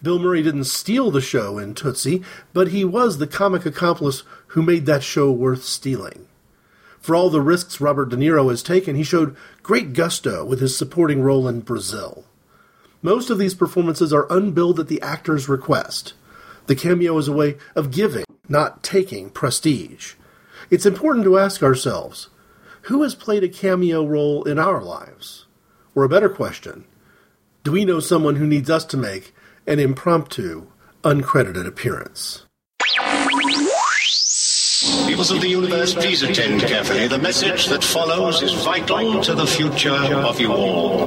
Bill 0.02 0.18
Murray 0.18 0.42
didn't 0.42 0.64
steal 0.64 1.10
the 1.10 1.20
show 1.20 1.58
in 1.58 1.74
Tootsie, 1.74 2.22
but 2.52 2.68
he 2.68 2.84
was 2.84 3.18
the 3.18 3.26
comic 3.26 3.64
accomplice 3.64 4.22
who 4.48 4.62
made 4.62 4.86
that 4.86 5.02
show 5.02 5.30
worth 5.30 5.64
stealing. 5.64 6.26
For 7.00 7.14
all 7.14 7.30
the 7.30 7.40
risks 7.40 7.80
Robert 7.80 8.10
De 8.10 8.16
Niro 8.16 8.50
has 8.50 8.62
taken, 8.62 8.96
he 8.96 9.02
showed 9.02 9.36
great 9.62 9.92
gusto 9.92 10.44
with 10.44 10.60
his 10.60 10.76
supporting 10.76 11.22
role 11.22 11.46
in 11.46 11.60
Brazil. 11.60 12.24
Most 13.02 13.30
of 13.30 13.38
these 13.38 13.54
performances 13.54 14.12
are 14.12 14.26
unbilled 14.30 14.80
at 14.80 14.88
the 14.88 15.00
actor's 15.02 15.48
request. 15.48 16.14
The 16.66 16.74
cameo 16.74 17.16
is 17.18 17.28
a 17.28 17.32
way 17.32 17.56
of 17.74 17.90
giving, 17.90 18.24
not 18.48 18.82
taking, 18.82 19.30
prestige. 19.30 20.14
It's 20.70 20.86
important 20.86 21.24
to 21.24 21.38
ask 21.38 21.62
ourselves 21.62 22.28
who 22.84 23.02
has 23.02 23.14
played 23.14 23.42
a 23.42 23.48
cameo 23.48 24.04
role 24.04 24.44
in 24.44 24.58
our 24.58 24.82
lives? 24.82 25.46
Or 25.94 26.04
a 26.04 26.08
better 26.08 26.28
question, 26.28 26.84
do 27.64 27.72
we 27.72 27.84
know 27.84 27.98
someone 28.00 28.36
who 28.36 28.46
needs 28.46 28.70
us 28.70 28.84
to 28.86 28.96
make 28.96 29.34
an 29.66 29.78
impromptu, 29.78 30.66
uncredited 31.02 31.66
appearance? 31.66 32.44
Peoples 35.06 35.30
of 35.30 35.40
the 35.40 35.48
universe, 35.48 35.94
please 35.94 36.22
attend 36.22 36.60
carefully. 36.62 37.08
The 37.08 37.18
message 37.18 37.66
that 37.66 37.82
follows 37.82 38.42
is 38.42 38.52
vital 38.64 39.22
to 39.22 39.34
the 39.34 39.46
future 39.46 39.90
of 39.90 40.38
you 40.40 40.52
all. 40.52 41.06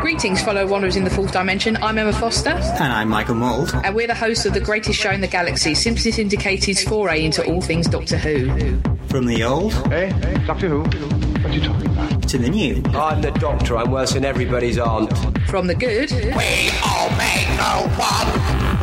Greetings, 0.00 0.42
fellow 0.42 0.66
wanderers 0.66 0.96
in 0.96 1.04
the 1.04 1.10
fourth 1.10 1.32
dimension. 1.32 1.76
I'm 1.82 1.98
Emma 1.98 2.12
Foster, 2.14 2.50
And 2.50 2.92
I'm 2.92 3.08
Michael 3.08 3.34
Mould. 3.34 3.72
and 3.84 3.94
we're 3.94 4.06
the 4.06 4.14
hosts 4.14 4.46
of 4.46 4.54
the 4.54 4.60
greatest 4.60 4.98
show 4.98 5.10
in 5.10 5.20
the 5.20 5.28
galaxy, 5.28 5.74
Simply 5.74 6.10
Syndicated's 6.10 6.82
foray 6.82 7.24
into 7.24 7.44
all 7.46 7.60
things 7.60 7.86
Doctor 7.86 8.16
Who. 8.16 8.80
From 9.08 9.26
the 9.26 9.44
old 9.44 9.74
Hey, 9.88 10.10
hey, 10.10 10.34
Doctor 10.46 10.68
Who? 10.68 11.29
What 11.42 11.52
are 11.52 11.54
you 11.54 11.60
talking 11.62 11.86
about? 11.86 12.28
to 12.28 12.38
the 12.38 12.48
new. 12.48 12.82
I'm 12.94 13.20
the 13.22 13.30
doctor. 13.32 13.76
I'm 13.76 13.90
worse 13.90 14.12
than 14.12 14.24
everybody's 14.24 14.78
aunt. 14.78 15.10
From 15.48 15.66
the 15.66 15.74
good 15.74 16.10
We 16.12 16.18
obey 16.28 17.46
no 17.56 17.88
one. 17.98 18.28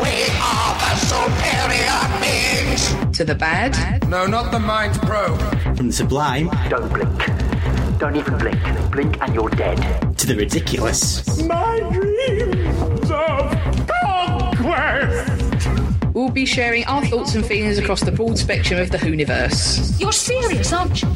We 0.01 0.25
are 0.41 0.75
the 0.83 0.95
superior 1.11 1.99
beings. 2.21 3.17
to 3.17 3.23
the 3.23 3.35
bad, 3.35 4.07
No, 4.09 4.25
not 4.25 4.51
the 4.51 4.59
Mind 4.59 4.93
Probe. 5.01 5.39
From 5.77 5.87
the 5.87 5.93
sublime 5.93 6.49
Don't 6.69 6.91
blink. 6.91 7.99
Don't 7.99 8.15
even 8.15 8.37
blink. 8.37 8.59
Blink 8.91 9.17
and 9.21 9.33
you're 9.33 9.49
dead. 9.49 10.17
to 10.17 10.27
the 10.27 10.35
ridiculous. 10.35 11.41
My 11.43 11.79
dreams 11.91 13.09
of 13.11 13.87
conquest. 14.03 15.67
we'll 16.13 16.29
be 16.29 16.45
sharing 16.45 16.83
our 16.85 17.05
thoughts 17.05 17.33
and 17.35 17.45
feelings 17.45 17.77
across 17.77 18.01
the 18.01 18.11
broad 18.11 18.37
spectrum 18.37 18.79
of 18.81 18.91
the 18.91 18.97
Whoniverse. 18.97 19.99
You're 19.99 20.11
serious, 20.11 20.73
aren't 20.73 21.01
you? 21.01 21.09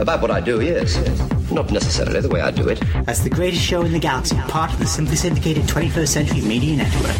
About 0.00 0.20
what 0.20 0.30
I 0.30 0.40
do, 0.40 0.60
yes. 0.60 0.96
Not 1.50 1.70
necessarily 1.70 2.20
the 2.20 2.28
way 2.28 2.42
I 2.42 2.50
do 2.50 2.68
it. 2.68 2.82
As 3.08 3.24
the 3.24 3.30
greatest 3.30 3.62
show 3.62 3.80
in 3.82 3.92
the 3.92 3.98
galaxy, 3.98 4.36
part 4.48 4.70
of 4.70 4.78
the 4.78 4.86
Simply 4.86 5.16
Syndicated 5.16 5.64
21st 5.64 6.08
Century 6.08 6.42
Media 6.42 6.76
Network. 6.76 7.16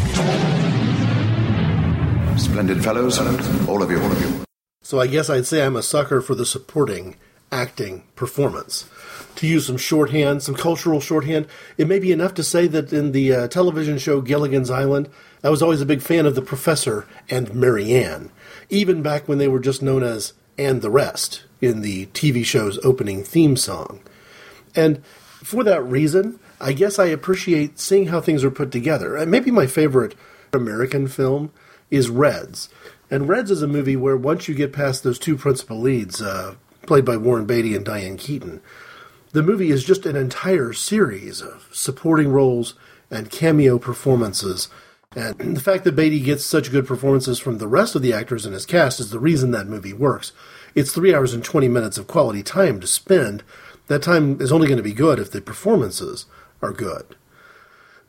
Splendid 2.37 2.83
fellows, 2.83 3.17
all 3.67 3.81
of 3.81 3.89
you, 3.89 3.99
all 3.99 4.11
of 4.11 4.21
you. 4.21 4.45
So 4.83 4.99
I 4.99 5.07
guess 5.07 5.27
I'd 5.27 5.47
say 5.47 5.65
I'm 5.65 5.75
a 5.75 5.81
sucker 5.81 6.21
for 6.21 6.35
the 6.35 6.45
supporting 6.45 7.15
acting 7.51 8.03
performance. 8.15 8.87
To 9.37 9.47
use 9.47 9.65
some 9.65 9.77
shorthand, 9.77 10.43
some 10.43 10.55
cultural 10.55 10.99
shorthand, 10.99 11.47
it 11.77 11.87
may 11.87 11.97
be 11.97 12.11
enough 12.11 12.35
to 12.35 12.43
say 12.43 12.67
that 12.67 12.93
in 12.93 13.11
the 13.11 13.33
uh, 13.33 13.47
television 13.47 13.97
show 13.97 14.21
Gilligan's 14.21 14.69
Island, 14.69 15.09
I 15.43 15.49
was 15.49 15.63
always 15.63 15.81
a 15.81 15.85
big 15.85 16.01
fan 16.01 16.27
of 16.27 16.35
the 16.35 16.41
Professor 16.43 17.07
and 17.27 17.55
Mary 17.55 17.93
Ann, 17.93 18.31
even 18.69 19.01
back 19.01 19.27
when 19.27 19.39
they 19.39 19.47
were 19.47 19.59
just 19.59 19.81
known 19.81 20.03
as 20.03 20.33
And 20.59 20.83
the 20.83 20.91
Rest 20.91 21.43
in 21.61 21.81
the 21.81 22.07
TV 22.07 22.45
show's 22.45 22.77
opening 22.83 23.23
theme 23.23 23.57
song. 23.57 24.01
And 24.75 25.03
for 25.05 25.63
that 25.63 25.83
reason, 25.83 26.39
I 26.59 26.73
guess 26.73 26.99
I 26.99 27.05
appreciate 27.05 27.79
seeing 27.79 28.07
how 28.07 28.21
things 28.21 28.43
are 28.43 28.51
put 28.51 28.71
together. 28.71 29.23
Maybe 29.25 29.51
my 29.51 29.67
favorite 29.67 30.15
American 30.53 31.07
film 31.07 31.51
is 31.89 32.09
Reds. 32.09 32.69
And 33.09 33.29
Reds 33.29 33.51
is 33.51 33.61
a 33.61 33.67
movie 33.67 33.95
where 33.95 34.17
once 34.17 34.47
you 34.47 34.55
get 34.55 34.73
past 34.73 35.03
those 35.03 35.19
two 35.19 35.37
principal 35.37 35.79
leads, 35.79 36.21
uh, 36.21 36.55
played 36.85 37.05
by 37.05 37.17
Warren 37.17 37.45
Beatty 37.45 37.75
and 37.75 37.85
Diane 37.85 38.17
Keaton, 38.17 38.61
the 39.31 39.43
movie 39.43 39.71
is 39.71 39.83
just 39.83 40.05
an 40.05 40.15
entire 40.15 40.73
series 40.73 41.41
of 41.41 41.69
supporting 41.71 42.29
roles 42.29 42.73
and 43.11 43.29
cameo 43.29 43.77
performances. 43.77 44.69
And 45.15 45.55
the 45.55 45.61
fact 45.61 45.83
that 45.85 45.95
Beatty 45.95 46.19
gets 46.19 46.45
such 46.45 46.71
good 46.71 46.85
performances 46.85 47.39
from 47.39 47.57
the 47.57 47.67
rest 47.67 47.95
of 47.95 48.01
the 48.01 48.13
actors 48.13 48.45
in 48.45 48.53
his 48.53 48.65
cast 48.65 48.99
is 48.99 49.09
the 49.09 49.19
reason 49.19 49.51
that 49.51 49.67
movie 49.67 49.93
works. 49.93 50.31
It's 50.77 50.91
three 50.91 51.11
hours 51.11 51.33
and 51.33 51.43
20 51.43 51.67
minutes 51.69 51.97
of 51.97 52.05
quality 52.05 52.43
time 52.43 52.79
to 52.81 52.85
spend. 52.85 53.43
That 53.87 54.03
time 54.03 54.39
is 54.39 54.51
only 54.51 54.67
going 54.67 54.77
to 54.77 54.83
be 54.83 54.93
good 54.93 55.17
if 55.17 55.31
the 55.31 55.41
performances 55.41 56.27
are 56.61 56.71
good. 56.71 57.15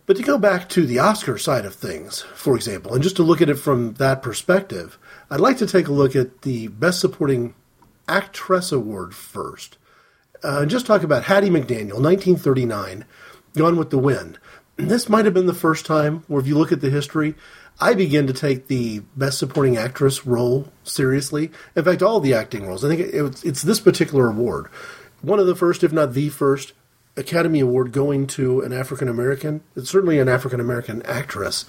But 0.04 0.18
to 0.18 0.22
go 0.22 0.36
back 0.36 0.68
to 0.70 0.84
the 0.84 0.98
Oscar 0.98 1.38
side 1.38 1.64
of 1.64 1.74
things, 1.74 2.20
for 2.34 2.56
example, 2.56 2.92
and 2.92 3.02
just 3.02 3.16
to 3.16 3.22
look 3.22 3.40
at 3.40 3.48
it 3.48 3.54
from 3.54 3.94
that 3.94 4.20
perspective, 4.20 4.98
I'd 5.30 5.40
like 5.40 5.56
to 5.58 5.66
take 5.66 5.88
a 5.88 5.92
look 5.92 6.14
at 6.14 6.42
the 6.42 6.68
Best 6.68 7.00
Supporting 7.00 7.54
Actress 8.06 8.70
Award 8.70 9.14
first. 9.14 9.78
Uh, 10.44 10.58
and 10.60 10.70
just 10.70 10.84
talk 10.84 11.02
about 11.02 11.24
Hattie 11.24 11.48
McDaniel, 11.48 12.02
1939, 12.02 13.06
Gone 13.56 13.78
with 13.78 13.88
the 13.88 13.96
Wind. 13.96 14.38
And 14.76 14.90
this 14.90 15.08
might 15.08 15.24
have 15.24 15.32
been 15.32 15.46
the 15.46 15.54
first 15.54 15.86
time 15.86 16.22
where, 16.26 16.42
if 16.42 16.46
you 16.46 16.58
look 16.58 16.70
at 16.70 16.82
the 16.82 16.90
history, 16.90 17.34
I 17.80 17.94
begin 17.94 18.26
to 18.26 18.32
take 18.32 18.66
the 18.66 19.00
Best 19.16 19.38
Supporting 19.38 19.76
Actress 19.76 20.26
role 20.26 20.72
seriously. 20.82 21.50
In 21.76 21.84
fact, 21.84 22.02
all 22.02 22.18
the 22.18 22.34
acting 22.34 22.66
roles. 22.66 22.84
I 22.84 22.88
think 22.88 23.00
it, 23.00 23.14
it's, 23.14 23.44
it's 23.44 23.62
this 23.62 23.80
particular 23.80 24.28
award. 24.28 24.66
One 25.22 25.38
of 25.38 25.46
the 25.46 25.54
first, 25.54 25.84
if 25.84 25.92
not 25.92 26.12
the 26.12 26.28
first, 26.28 26.72
Academy 27.16 27.60
Award 27.60 27.92
going 27.92 28.26
to 28.28 28.60
an 28.60 28.72
African 28.72 29.08
American. 29.08 29.62
It's 29.76 29.90
certainly 29.90 30.18
an 30.18 30.28
African 30.28 30.60
American 30.60 31.02
actress 31.02 31.64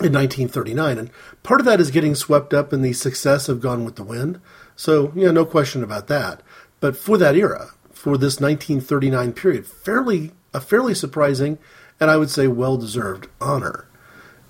in 0.00 0.12
1939. 0.12 0.98
And 0.98 1.10
part 1.42 1.60
of 1.60 1.66
that 1.66 1.80
is 1.80 1.90
getting 1.90 2.14
swept 2.14 2.54
up 2.54 2.72
in 2.72 2.82
the 2.82 2.92
success 2.92 3.48
of 3.48 3.60
Gone 3.60 3.84
with 3.84 3.96
the 3.96 4.04
Wind. 4.04 4.40
So, 4.76 5.12
yeah, 5.14 5.30
no 5.32 5.44
question 5.44 5.82
about 5.82 6.06
that. 6.08 6.40
But 6.80 6.96
for 6.96 7.18
that 7.18 7.36
era, 7.36 7.70
for 7.90 8.16
this 8.16 8.40
1939 8.40 9.32
period, 9.32 9.66
fairly 9.66 10.32
a 10.54 10.60
fairly 10.60 10.94
surprising 10.94 11.58
and 12.00 12.10
I 12.10 12.16
would 12.16 12.30
say 12.30 12.46
well 12.46 12.76
deserved 12.76 13.28
honor. 13.40 13.87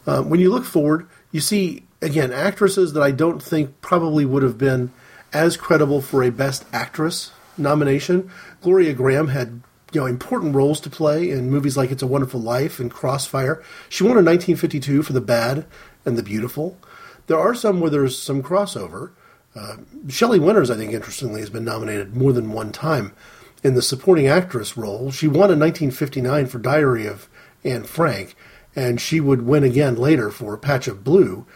Um, 0.09 0.31
when 0.31 0.41
you 0.41 0.51
look 0.51 0.65
forward, 0.65 1.07
you 1.31 1.41
see 1.41 1.85
again 2.01 2.33
actresses 2.33 2.95
that 2.95 3.03
I 3.03 3.11
don't 3.11 3.43
think 3.43 3.81
probably 3.83 4.25
would 4.25 4.43
have 4.43 4.57
been 4.57 4.91
as 5.35 5.59
credible 5.59 6.01
for 6.01 6.23
a 6.23 6.31
Best 6.31 6.65
Actress 6.73 7.31
nomination. 7.59 8.31
Gloria 8.63 8.95
Grahame 8.95 9.29
had 9.31 9.61
you 9.93 10.01
know 10.01 10.07
important 10.07 10.55
roles 10.55 10.81
to 10.81 10.91
play 10.91 11.31
in 11.31 11.51
movies 11.51 11.77
like 11.77 11.91
It's 11.91 12.03
a 12.03 12.07
Wonderful 12.07 12.41
Life 12.41 12.81
and 12.81 12.91
Crossfire. 12.91 13.63
She 13.91 14.03
won 14.03 14.13
in 14.13 14.25
1952 14.25 15.03
for 15.03 15.13
The 15.13 15.21
Bad 15.21 15.67
and 16.07 16.17
the 16.17 16.23
Beautiful. 16.23 16.79
There 17.27 17.39
are 17.39 17.55
some 17.55 17.79
where 17.81 17.91
there's 17.91 18.19
some 18.19 18.43
crossover. 18.43 19.11
Uh, 19.55 19.77
Shelley 20.09 20.39
Winters, 20.39 20.71
I 20.71 20.77
think, 20.77 20.95
interestingly, 20.95 21.41
has 21.41 21.51
been 21.51 21.65
nominated 21.65 22.17
more 22.17 22.33
than 22.33 22.53
one 22.53 22.73
time 22.73 23.13
in 23.63 23.75
the 23.75 23.83
supporting 23.83 24.27
actress 24.27 24.79
role. 24.79 25.11
She 25.11 25.27
won 25.27 25.51
in 25.51 25.59
1959 25.59 26.47
for 26.47 26.59
Diary 26.59 27.07
of 27.07 27.29
Anne 27.65 27.85
Frank, 27.85 28.35
and 28.77 29.01
she 29.01 29.21
would 29.21 29.43
win 29.43 29.65
again 29.65 29.97
later 29.97 30.31
for 30.31 30.57
Patch 30.57 30.89
of 30.89 31.05
Blue. 31.05 31.47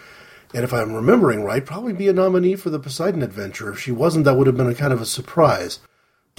And 0.55 0.65
if 0.65 0.73
I'm 0.73 0.93
remembering 0.93 1.43
right, 1.43 1.65
probably 1.65 1.93
be 1.93 2.09
a 2.09 2.13
nominee 2.13 2.57
for 2.57 2.71
the 2.71 2.79
Poseidon 2.79 3.23
Adventure. 3.23 3.73
If 3.73 3.81
she 3.81 3.93
wasn't, 3.93 4.25
that 4.27 4.35
would 4.35 4.47
have 4.47 4.57
been 4.57 4.69
a 4.69 4.75
kind 4.75 4.93
of 4.93 5.01
a 5.01 5.07
surprise. 5.07 5.81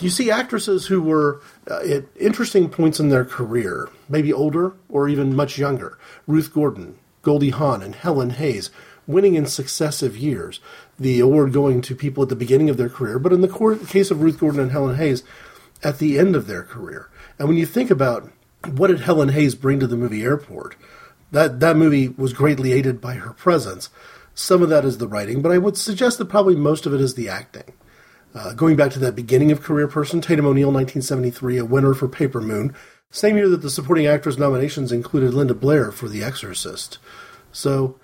You 0.02 0.10
see 0.10 0.32
actresses 0.32 0.88
who 0.88 1.02
were 1.02 1.42
uh, 1.70 1.80
at 1.80 2.06
interesting 2.20 2.70
points 2.70 3.00
in 3.00 3.10
their 3.10 3.26
career, 3.26 3.90
maybe 4.10 4.34
older 4.34 4.74
or 4.90 5.08
even 5.08 5.36
much 5.36 5.58
younger. 5.58 5.98
Ruth 6.28 6.54
Gordon, 6.54 6.98
Goldie 7.22 7.52
Hawn, 7.52 7.82
and 7.82 7.96
Helen 7.96 8.32
Hayes 8.32 8.70
winning 9.06 9.36
in 9.36 9.46
successive 9.46 10.18
years. 10.18 10.60
The 11.00 11.20
award 11.20 11.54
going 11.54 11.82
to 11.82 11.96
people 11.96 12.24
at 12.24 12.30
the 12.30 12.36
beginning 12.36 12.70
of 12.70 12.78
their 12.78 12.90
career, 12.90 13.20
but 13.20 13.34
in 13.34 13.42
the 13.42 13.80
case 13.88 14.12
of 14.12 14.22
Ruth 14.22 14.40
Gordon 14.40 14.62
and 14.62 14.72
Helen 14.72 14.96
Hayes, 14.96 15.24
at 15.84 16.00
the 16.00 16.18
end 16.18 16.36
of 16.36 16.48
their 16.48 16.64
career. 16.64 17.10
And 17.38 17.48
when 17.48 17.58
you 17.58 17.66
think 17.66 17.92
about 17.92 18.32
what 18.67 18.88
did 18.88 19.02
Helen 19.02 19.30
Hayes 19.30 19.56
bring 19.56 19.80
to 19.80 19.88
the 19.88 19.97
movie 19.97 20.23
Airport, 20.23 20.76
that 21.32 21.60
that 21.60 21.76
movie 21.76 22.10
was 22.10 22.34
greatly 22.34 22.71
aided 22.71 23.02
by 23.02 23.15
her 23.15 23.34
presence. 23.34 23.89
Some 24.36 24.62
of 24.62 24.69
that 24.69 24.86
is 24.86 24.97
the 24.97 25.08
writing, 25.08 25.41
but 25.41 25.52
I 25.52 25.58
would 25.58 25.78
suggest 25.78 26.17
that 26.17 26.26
probably 26.26 26.56
most 26.56 26.86
of 26.86 26.93
it 26.93 27.02
is 27.02 27.15
the 27.15 27.30
acting. 27.30 27.73
Uh, 28.34 28.54
going 28.54 28.76
back 28.76 28.91
to 28.91 28.99
that 28.99 29.15
beginning 29.15 29.52
of 29.52 29.62
career 29.62 29.88
person, 29.88 30.19
Tatum 30.19 30.45
O'Neal, 30.45 30.71
1973, 30.71 31.58
a 31.60 31.65
winner 31.65 31.93
for 31.93 32.08
Paper 32.08 32.41
Moon. 32.41 32.73
Same 33.12 33.38
year 33.38 33.47
that 33.49 33.62
the 33.62 33.69
supporting 33.69 34.08
actress 34.08 34.39
nominations 34.39 34.91
included 34.91 35.36
Linda 35.36 35.54
Blair 35.54 35.91
for 35.91 36.10
The 36.10 36.23
Exorcist. 36.23 36.97
So, 37.52 37.99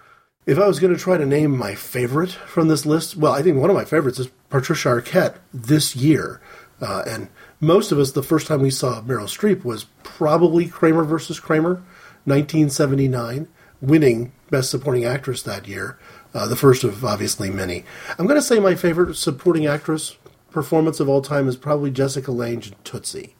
if 0.45 0.59
I 0.59 0.67
was 0.67 0.79
going 0.79 0.93
to 0.93 0.99
try 0.99 1.17
to 1.17 1.25
name 1.25 1.57
my 1.57 1.73
favorite 1.73 2.31
from 2.31 2.67
this 2.67 2.85
list, 2.85 3.15
well, 3.15 3.33
I 3.33 3.41
think 3.41 3.57
one 3.57 3.71
of 3.71 3.75
my 3.75 3.85
favorites 3.85 4.19
is 4.19 4.29
Patricia 4.49 4.89
Arquette 4.89 5.37
this 5.51 5.95
year. 5.95 6.41
Uh, 6.79 7.03
and 7.07 7.29
most 7.59 7.91
of 7.91 7.99
us, 7.99 8.11
the 8.11 8.23
first 8.23 8.47
time 8.47 8.61
we 8.61 8.69
saw 8.69 9.01
Meryl 9.01 9.23
Streep 9.23 9.65
was 9.65 9.85
probably 10.03 10.67
Kramer 10.67 11.03
versus 11.03 11.39
Kramer, 11.39 11.83
1979, 12.25 13.47
winning 13.81 14.31
Best 14.49 14.71
Supporting 14.71 15.05
Actress 15.05 15.43
that 15.43 15.67
year. 15.67 15.97
Uh, 16.33 16.47
the 16.47 16.55
first 16.55 16.83
of 16.83 17.03
obviously 17.03 17.49
many. 17.49 17.83
I'm 18.17 18.27
going 18.27 18.37
to 18.37 18.41
say 18.41 18.59
my 18.59 18.75
favorite 18.75 19.15
supporting 19.15 19.65
actress 19.65 20.15
performance 20.51 20.99
of 20.99 21.09
all 21.09 21.21
time 21.21 21.47
is 21.47 21.57
probably 21.57 21.89
Jessica 21.91 22.31
Lange 22.31 22.67
in 22.67 22.75
Tootsie. 22.83 23.35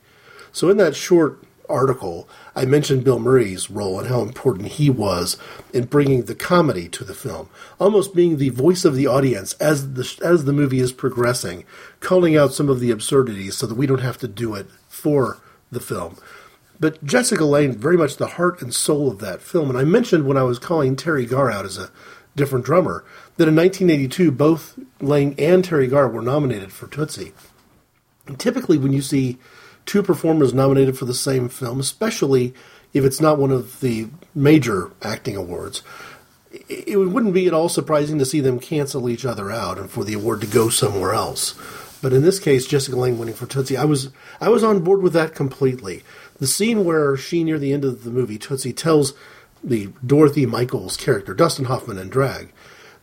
So 0.52 0.70
in 0.70 0.78
that 0.78 0.96
short 0.96 1.44
article, 1.70 2.28
I 2.56 2.66
mentioned 2.66 3.04
Bill 3.04 3.20
Murray's 3.20 3.70
role 3.70 4.00
and 4.00 4.10
how 4.10 4.22
important 4.22 4.70
he 4.70 4.90
was 4.90 5.38
in 5.74 5.86
bringing 5.86 6.24
the 6.24 6.36
comedy 6.36 6.90
to 6.90 7.04
the 7.04 7.14
film, 7.14 7.50
almost 7.80 8.16
being 8.16 8.38
the 8.38 8.50
voice 8.50 8.86
of 8.86 8.96
the 8.96 9.08
audience 9.08 9.54
as 9.54 9.94
the 9.94 10.20
as 10.24 10.46
the 10.46 10.54
movie 10.54 10.80
is 10.80 10.92
progressing, 10.92 11.64
calling 12.00 12.36
out 12.36 12.54
some 12.54 12.70
of 12.70 12.80
the 12.80 12.92
absurdities 12.92 13.56
so 13.56 13.68
that 13.68 13.76
we 13.76 13.88
don't 13.88 14.00
have 14.00 14.18
to 14.18 14.28
do 14.28 14.56
it 14.56 14.68
for 14.88 15.38
the 15.72 15.80
film. 15.80 16.18
But 16.80 17.04
Jessica 17.04 17.44
Lange, 17.44 17.74
very 17.74 17.98
much 17.98 18.18
the 18.18 18.28
heart 18.28 18.62
and 18.62 18.74
soul 18.74 19.12
of 19.12 19.20
that 19.20 19.42
film. 19.42 19.70
And 19.70 19.78
I 19.78 19.84
mentioned 19.84 20.26
when 20.26 20.38
I 20.38 20.44
was 20.44 20.60
calling 20.60 20.96
Teri 20.96 21.30
Garr 21.30 21.52
out 21.52 21.66
as 21.66 21.78
a 21.78 21.92
different 22.36 22.66
drummer. 22.66 23.04
That 23.38 23.48
in 23.48 23.56
1982, 23.56 24.32
both 24.32 24.80
Lange 25.02 25.36
and 25.38 25.64
Teri 25.64 25.90
Garr 25.90 26.08
were 26.08 26.22
nominated 26.22 26.72
for 26.72 26.88
Tootsie. 26.88 27.34
And 28.28 28.40
typically, 28.40 28.78
when 28.78 28.94
you 28.94 29.02
see 29.02 29.38
two 29.90 30.04
performers 30.04 30.54
nominated 30.54 30.96
for 30.96 31.06
the 31.06 31.16
same 31.16 31.50
film, 31.50 31.80
especially 31.80 32.54
if 32.94 33.04
it's 33.04 33.20
not 33.20 33.40
one 33.40 33.50
of 33.50 33.80
the 33.80 34.08
major 34.36 34.92
acting 35.02 35.36
awards, 35.36 35.82
it 36.52 36.96
wouldn't 36.96 37.34
be 37.34 37.48
at 37.48 37.56
all 37.56 37.70
surprising 37.70 38.20
to 38.20 38.26
see 38.26 38.40
them 38.40 38.60
cancel 38.60 39.10
each 39.10 39.26
other 39.26 39.50
out 39.50 39.80
and 39.80 39.90
for 39.90 40.04
the 40.04 40.14
award 40.14 40.42
to 40.42 40.48
go 40.48 40.70
somewhere 40.70 41.14
else. 41.14 41.56
But 42.04 42.14
in 42.14 42.22
this 42.22 42.40
case, 42.40 42.68
Jessica 42.68 42.96
Lange 42.96 43.18
winning 43.18 43.34
for 43.34 43.48
Tootsie, 43.48 43.78
I 43.78 43.86
was 43.86 44.10
I 44.40 44.50
was 44.50 44.64
on 44.64 44.84
board 44.84 45.02
with 45.02 45.14
that 45.14 45.34
completely. 45.34 46.04
The 46.38 46.46
scene 46.46 46.86
where 46.86 47.18
she, 47.18 47.44
near 47.44 47.58
the 47.58 47.74
end 47.74 47.84
of 47.84 48.04
the 48.04 48.12
movie, 48.12 48.38
Tootsie 48.38 48.74
tells 48.74 49.14
the 49.64 49.90
Dorothy 50.06 50.46
Michaels 50.46 50.98
character, 50.98 51.34
Dustin 51.34 51.66
Hoffman 51.66 51.98
in 51.98 52.10
drag, 52.10 52.54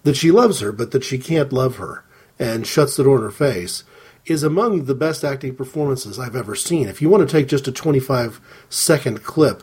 that 0.04 0.16
she 0.16 0.30
loves 0.30 0.60
her, 0.60 0.70
but 0.70 0.92
that 0.92 1.02
she 1.02 1.18
can't 1.18 1.52
love 1.52 1.76
her, 1.76 2.04
and 2.38 2.64
shuts 2.64 2.96
the 2.96 3.02
door 3.02 3.16
in 3.16 3.24
her 3.24 3.30
face, 3.32 3.82
is 4.26 4.42
among 4.42 4.84
the 4.84 4.94
best 4.94 5.24
acting 5.24 5.54
performances 5.54 6.18
I've 6.18 6.36
ever 6.36 6.54
seen. 6.54 6.88
If 6.88 7.00
you 7.00 7.08
want 7.08 7.28
to 7.28 7.32
take 7.32 7.48
just 7.48 7.68
a 7.68 7.72
25 7.72 8.40
second 8.68 9.22
clip, 9.22 9.62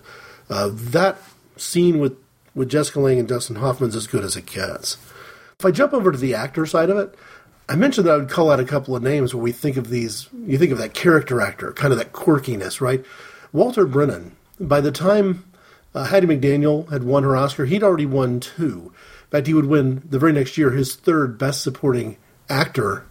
uh, 0.49 0.69
that 0.71 1.17
scene 1.57 1.99
with, 1.99 2.17
with 2.55 2.69
Jessica 2.69 2.99
Lange 2.99 3.19
and 3.19 3.27
Dustin 3.27 3.57
Hoffman's 3.57 3.95
as 3.95 4.07
good 4.07 4.23
as 4.23 4.35
it 4.35 4.45
gets. 4.45 4.97
If 5.59 5.65
I 5.65 5.71
jump 5.71 5.93
over 5.93 6.11
to 6.11 6.17
the 6.17 6.35
actor 6.35 6.65
side 6.65 6.89
of 6.89 6.97
it, 6.97 7.15
I 7.69 7.75
mentioned 7.75 8.07
that 8.07 8.13
I 8.13 8.17
would 8.17 8.29
call 8.29 8.51
out 8.51 8.59
a 8.59 8.65
couple 8.65 8.95
of 8.95 9.03
names 9.03 9.33
when 9.33 9.43
we 9.43 9.51
think 9.51 9.77
of 9.77 9.89
these, 9.89 10.27
you 10.45 10.57
think 10.57 10.71
of 10.71 10.77
that 10.79 10.93
character 10.93 11.39
actor, 11.39 11.71
kind 11.73 11.93
of 11.93 11.99
that 11.99 12.11
quirkiness, 12.11 12.81
right? 12.81 13.05
Walter 13.51 13.85
Brennan, 13.85 14.35
by 14.59 14.81
the 14.81 14.91
time 14.91 15.45
uh, 15.95 16.05
Hattie 16.05 16.27
McDaniel 16.27 16.89
had 16.89 17.03
won 17.03 17.23
her 17.23 17.35
Oscar. 17.35 17.65
He'd 17.65 17.83
already 17.83 18.05
won 18.05 18.39
two. 18.39 18.91
In 19.25 19.29
fact, 19.29 19.47
he 19.47 19.53
would 19.53 19.65
win 19.65 20.01
the 20.09 20.19
very 20.19 20.33
next 20.33 20.57
year 20.57 20.71
his 20.71 20.95
third 20.95 21.37
Best 21.37 21.61
Supporting 21.61 22.17
Actor. 22.49 23.05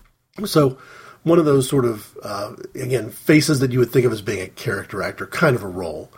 So, 0.44 0.78
one 1.22 1.38
of 1.38 1.44
those 1.44 1.68
sort 1.68 1.84
of, 1.84 2.16
uh, 2.22 2.54
again, 2.74 3.10
faces 3.10 3.60
that 3.60 3.72
you 3.72 3.78
would 3.78 3.90
think 3.90 4.06
of 4.06 4.12
as 4.12 4.22
being 4.22 4.40
a 4.40 4.48
character 4.48 5.02
actor, 5.02 5.26
kind 5.26 5.54
of 5.54 5.62
a 5.62 5.68
role. 5.68 6.10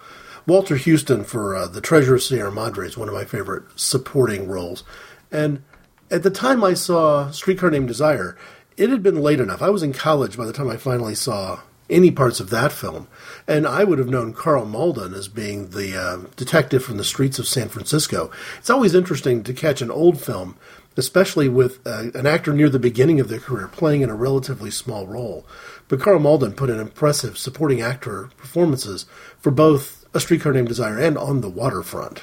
Walter 0.46 0.76
Huston 0.76 1.24
for 1.24 1.54
uh, 1.54 1.66
The 1.66 1.80
Treasure 1.80 2.14
of 2.14 2.22
Sierra 2.22 2.52
Madre 2.52 2.86
is 2.86 2.96
one 2.96 3.08
of 3.08 3.14
my 3.14 3.24
favorite 3.24 3.64
supporting 3.76 4.48
roles. 4.48 4.84
And 5.30 5.62
at 6.10 6.22
the 6.22 6.30
time 6.30 6.62
I 6.62 6.74
saw 6.74 7.30
Streetcar 7.30 7.70
Named 7.70 7.88
Desire, 7.88 8.36
it 8.76 8.90
had 8.90 9.02
been 9.02 9.20
late 9.22 9.40
enough. 9.40 9.62
I 9.62 9.70
was 9.70 9.82
in 9.82 9.92
college 9.92 10.36
by 10.36 10.44
the 10.44 10.52
time 10.52 10.68
I 10.68 10.76
finally 10.76 11.14
saw 11.14 11.60
any 11.90 12.10
parts 12.10 12.40
of 12.40 12.50
that 12.50 12.72
film. 12.72 13.08
And 13.46 13.66
I 13.66 13.84
would 13.84 13.98
have 13.98 14.08
known 14.08 14.32
Karl 14.32 14.64
Malden 14.64 15.14
as 15.14 15.28
being 15.28 15.70
the 15.70 15.96
uh, 15.96 16.28
detective 16.36 16.82
from 16.82 16.96
the 16.96 17.04
streets 17.04 17.38
of 17.38 17.46
San 17.46 17.68
Francisco. 17.68 18.30
It's 18.58 18.70
always 18.70 18.94
interesting 18.94 19.42
to 19.44 19.52
catch 19.52 19.82
an 19.82 19.90
old 19.90 20.20
film, 20.20 20.56
especially 20.96 21.48
with 21.48 21.84
uh, 21.86 22.10
an 22.14 22.26
actor 22.26 22.52
near 22.52 22.68
the 22.68 22.78
beginning 22.78 23.20
of 23.20 23.28
their 23.28 23.40
career 23.40 23.68
playing 23.68 24.02
in 24.02 24.10
a 24.10 24.14
relatively 24.14 24.70
small 24.70 25.06
role. 25.06 25.46
But 25.88 26.00
Karl 26.00 26.18
Malden 26.18 26.52
put 26.52 26.70
in 26.70 26.80
impressive 26.80 27.36
supporting 27.36 27.80
actor 27.80 28.30
performances 28.36 29.06
for 29.38 29.50
both 29.50 30.04
A 30.14 30.20
Streetcar 30.20 30.52
Named 30.52 30.68
Desire 30.68 30.98
and 30.98 31.18
On 31.18 31.40
the 31.40 31.50
Waterfront. 31.50 32.22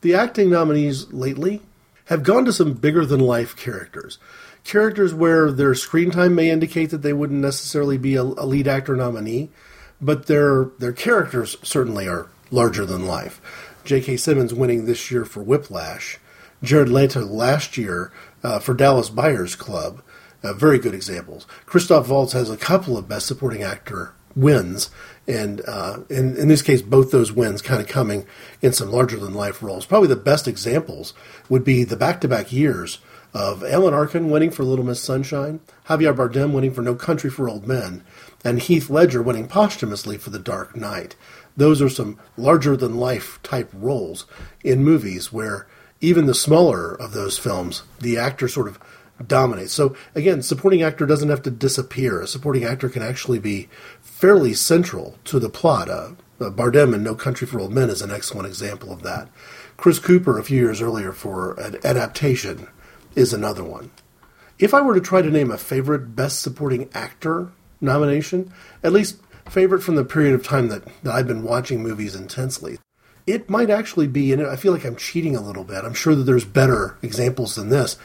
The 0.00 0.14
acting 0.14 0.50
nominees 0.50 1.12
lately 1.12 1.62
have 2.06 2.22
gone 2.22 2.44
to 2.44 2.52
some 2.52 2.74
bigger 2.74 3.04
than 3.04 3.20
life 3.20 3.56
characters 3.56 4.18
characters 4.66 5.14
where 5.14 5.50
their 5.52 5.74
screen 5.74 6.10
time 6.10 6.34
may 6.34 6.50
indicate 6.50 6.90
that 6.90 7.02
they 7.02 7.12
wouldn't 7.12 7.40
necessarily 7.40 7.96
be 7.96 8.16
a, 8.16 8.22
a 8.22 8.44
lead 8.44 8.66
actor 8.66 8.96
nominee, 8.96 9.48
but 10.00 10.26
their 10.26 10.64
their 10.78 10.92
characters 10.92 11.56
certainly 11.62 12.08
are 12.08 12.28
larger 12.50 12.84
than 12.84 13.06
life. 13.06 13.40
J.K. 13.84 14.16
Simmons 14.16 14.52
winning 14.52 14.84
this 14.84 15.10
year 15.10 15.24
for 15.24 15.42
Whiplash, 15.42 16.18
Jared 16.66 16.88
Leto 16.88 17.24
last 17.24 17.78
year 17.78 18.12
uh, 18.42 18.58
for 18.58 18.74
Dallas 18.74 19.08
Buyers 19.08 19.54
Club, 19.54 20.02
uh, 20.42 20.52
very 20.52 20.78
good 20.78 20.94
examples. 20.94 21.46
Christoph 21.64 22.08
Waltz 22.08 22.32
has 22.32 22.50
a 22.50 22.56
couple 22.56 22.98
of 22.98 23.08
Best 23.08 23.26
Supporting 23.26 23.62
Actor 23.62 24.12
wins, 24.34 24.90
and 25.26 25.62
uh, 25.66 26.00
in, 26.10 26.36
in 26.36 26.48
this 26.48 26.62
case, 26.62 26.82
both 26.82 27.10
those 27.10 27.32
wins 27.32 27.62
kind 27.62 27.80
of 27.80 27.88
coming 27.88 28.26
in 28.60 28.72
some 28.72 28.90
larger 28.90 29.16
than 29.16 29.32
life 29.32 29.62
roles. 29.62 29.86
Probably 29.86 30.08
the 30.08 30.16
best 30.16 30.46
examples 30.46 31.14
would 31.48 31.64
be 31.64 31.84
the 31.84 31.96
back 31.96 32.20
to 32.20 32.28
back 32.28 32.52
years 32.52 32.98
of 33.32 33.64
Alan 33.64 33.94
Arkin 33.94 34.30
winning 34.30 34.50
for 34.50 34.64
Little 34.64 34.84
Miss 34.84 35.00
Sunshine, 35.00 35.60
Javier 35.88 36.14
Bardem 36.14 36.52
winning 36.52 36.72
for 36.72 36.82
No 36.82 36.94
Country 36.94 37.30
for 37.30 37.48
Old 37.48 37.66
Men, 37.66 38.04
and 38.44 38.60
Heath 38.60 38.90
Ledger 38.90 39.22
winning 39.22 39.48
posthumously 39.48 40.18
for 40.18 40.30
The 40.30 40.38
Dark 40.38 40.76
Knight. 40.76 41.16
Those 41.56 41.80
are 41.80 41.88
some 41.88 42.18
larger 42.36 42.76
than 42.76 42.96
life 42.96 43.38
type 43.42 43.70
roles 43.72 44.26
in 44.62 44.84
movies 44.84 45.32
where 45.32 45.66
even 46.00 46.26
the 46.26 46.34
smaller 46.34 46.94
of 46.94 47.12
those 47.12 47.38
films, 47.38 47.82
the 48.00 48.18
actor 48.18 48.48
sort 48.48 48.68
of 48.68 48.78
dominates. 49.24 49.72
So 49.72 49.96
again, 50.14 50.42
supporting 50.42 50.82
actor 50.82 51.06
doesn't 51.06 51.30
have 51.30 51.42
to 51.42 51.50
disappear. 51.50 52.20
A 52.20 52.26
supporting 52.26 52.64
actor 52.64 52.88
can 52.88 53.02
actually 53.02 53.38
be 53.38 53.68
fairly 54.02 54.54
central 54.54 55.16
to 55.24 55.38
the 55.38 55.48
plot. 55.48 55.88
Uh, 55.88 56.10
uh, 56.38 56.50
Bardem 56.50 56.94
in 56.94 57.02
No 57.02 57.14
Country 57.14 57.46
for 57.46 57.60
Old 57.60 57.72
Men 57.72 57.88
is 57.88 58.02
an 58.02 58.10
excellent 58.10 58.46
example 58.46 58.92
of 58.92 59.02
that. 59.02 59.28
Chris 59.76 59.98
Cooper 59.98 60.38
a 60.38 60.44
few 60.44 60.58
years 60.58 60.82
earlier 60.82 61.12
for 61.12 61.54
an 61.54 61.78
adaptation 61.84 62.68
is 63.14 63.32
another 63.32 63.64
one. 63.64 63.90
If 64.58 64.72
I 64.74 64.80
were 64.80 64.94
to 64.94 65.00
try 65.00 65.22
to 65.22 65.30
name 65.30 65.50
a 65.50 65.58
favorite 65.58 66.14
Best 66.14 66.40
Supporting 66.40 66.90
Actor 66.94 67.52
nomination, 67.80 68.52
at 68.82 68.92
least 68.92 69.18
favorite 69.48 69.82
from 69.82 69.96
the 69.96 70.04
period 70.04 70.34
of 70.34 70.46
time 70.46 70.68
that, 70.68 70.84
that 71.02 71.14
I've 71.14 71.26
been 71.26 71.42
watching 71.42 71.82
movies 71.82 72.14
intensely, 72.14 72.78
it 73.26 73.50
might 73.50 73.70
actually 73.70 74.06
be, 74.06 74.32
and 74.32 74.44
I 74.44 74.56
feel 74.56 74.72
like 74.72 74.84
I'm 74.84 74.96
cheating 74.96 75.34
a 75.36 75.40
little 75.40 75.64
bit. 75.64 75.84
I'm 75.84 75.94
sure 75.94 76.14
that 76.14 76.24
there's 76.24 76.44
better 76.44 76.96
examples 77.02 77.54
than 77.54 77.68
this, 77.68 77.96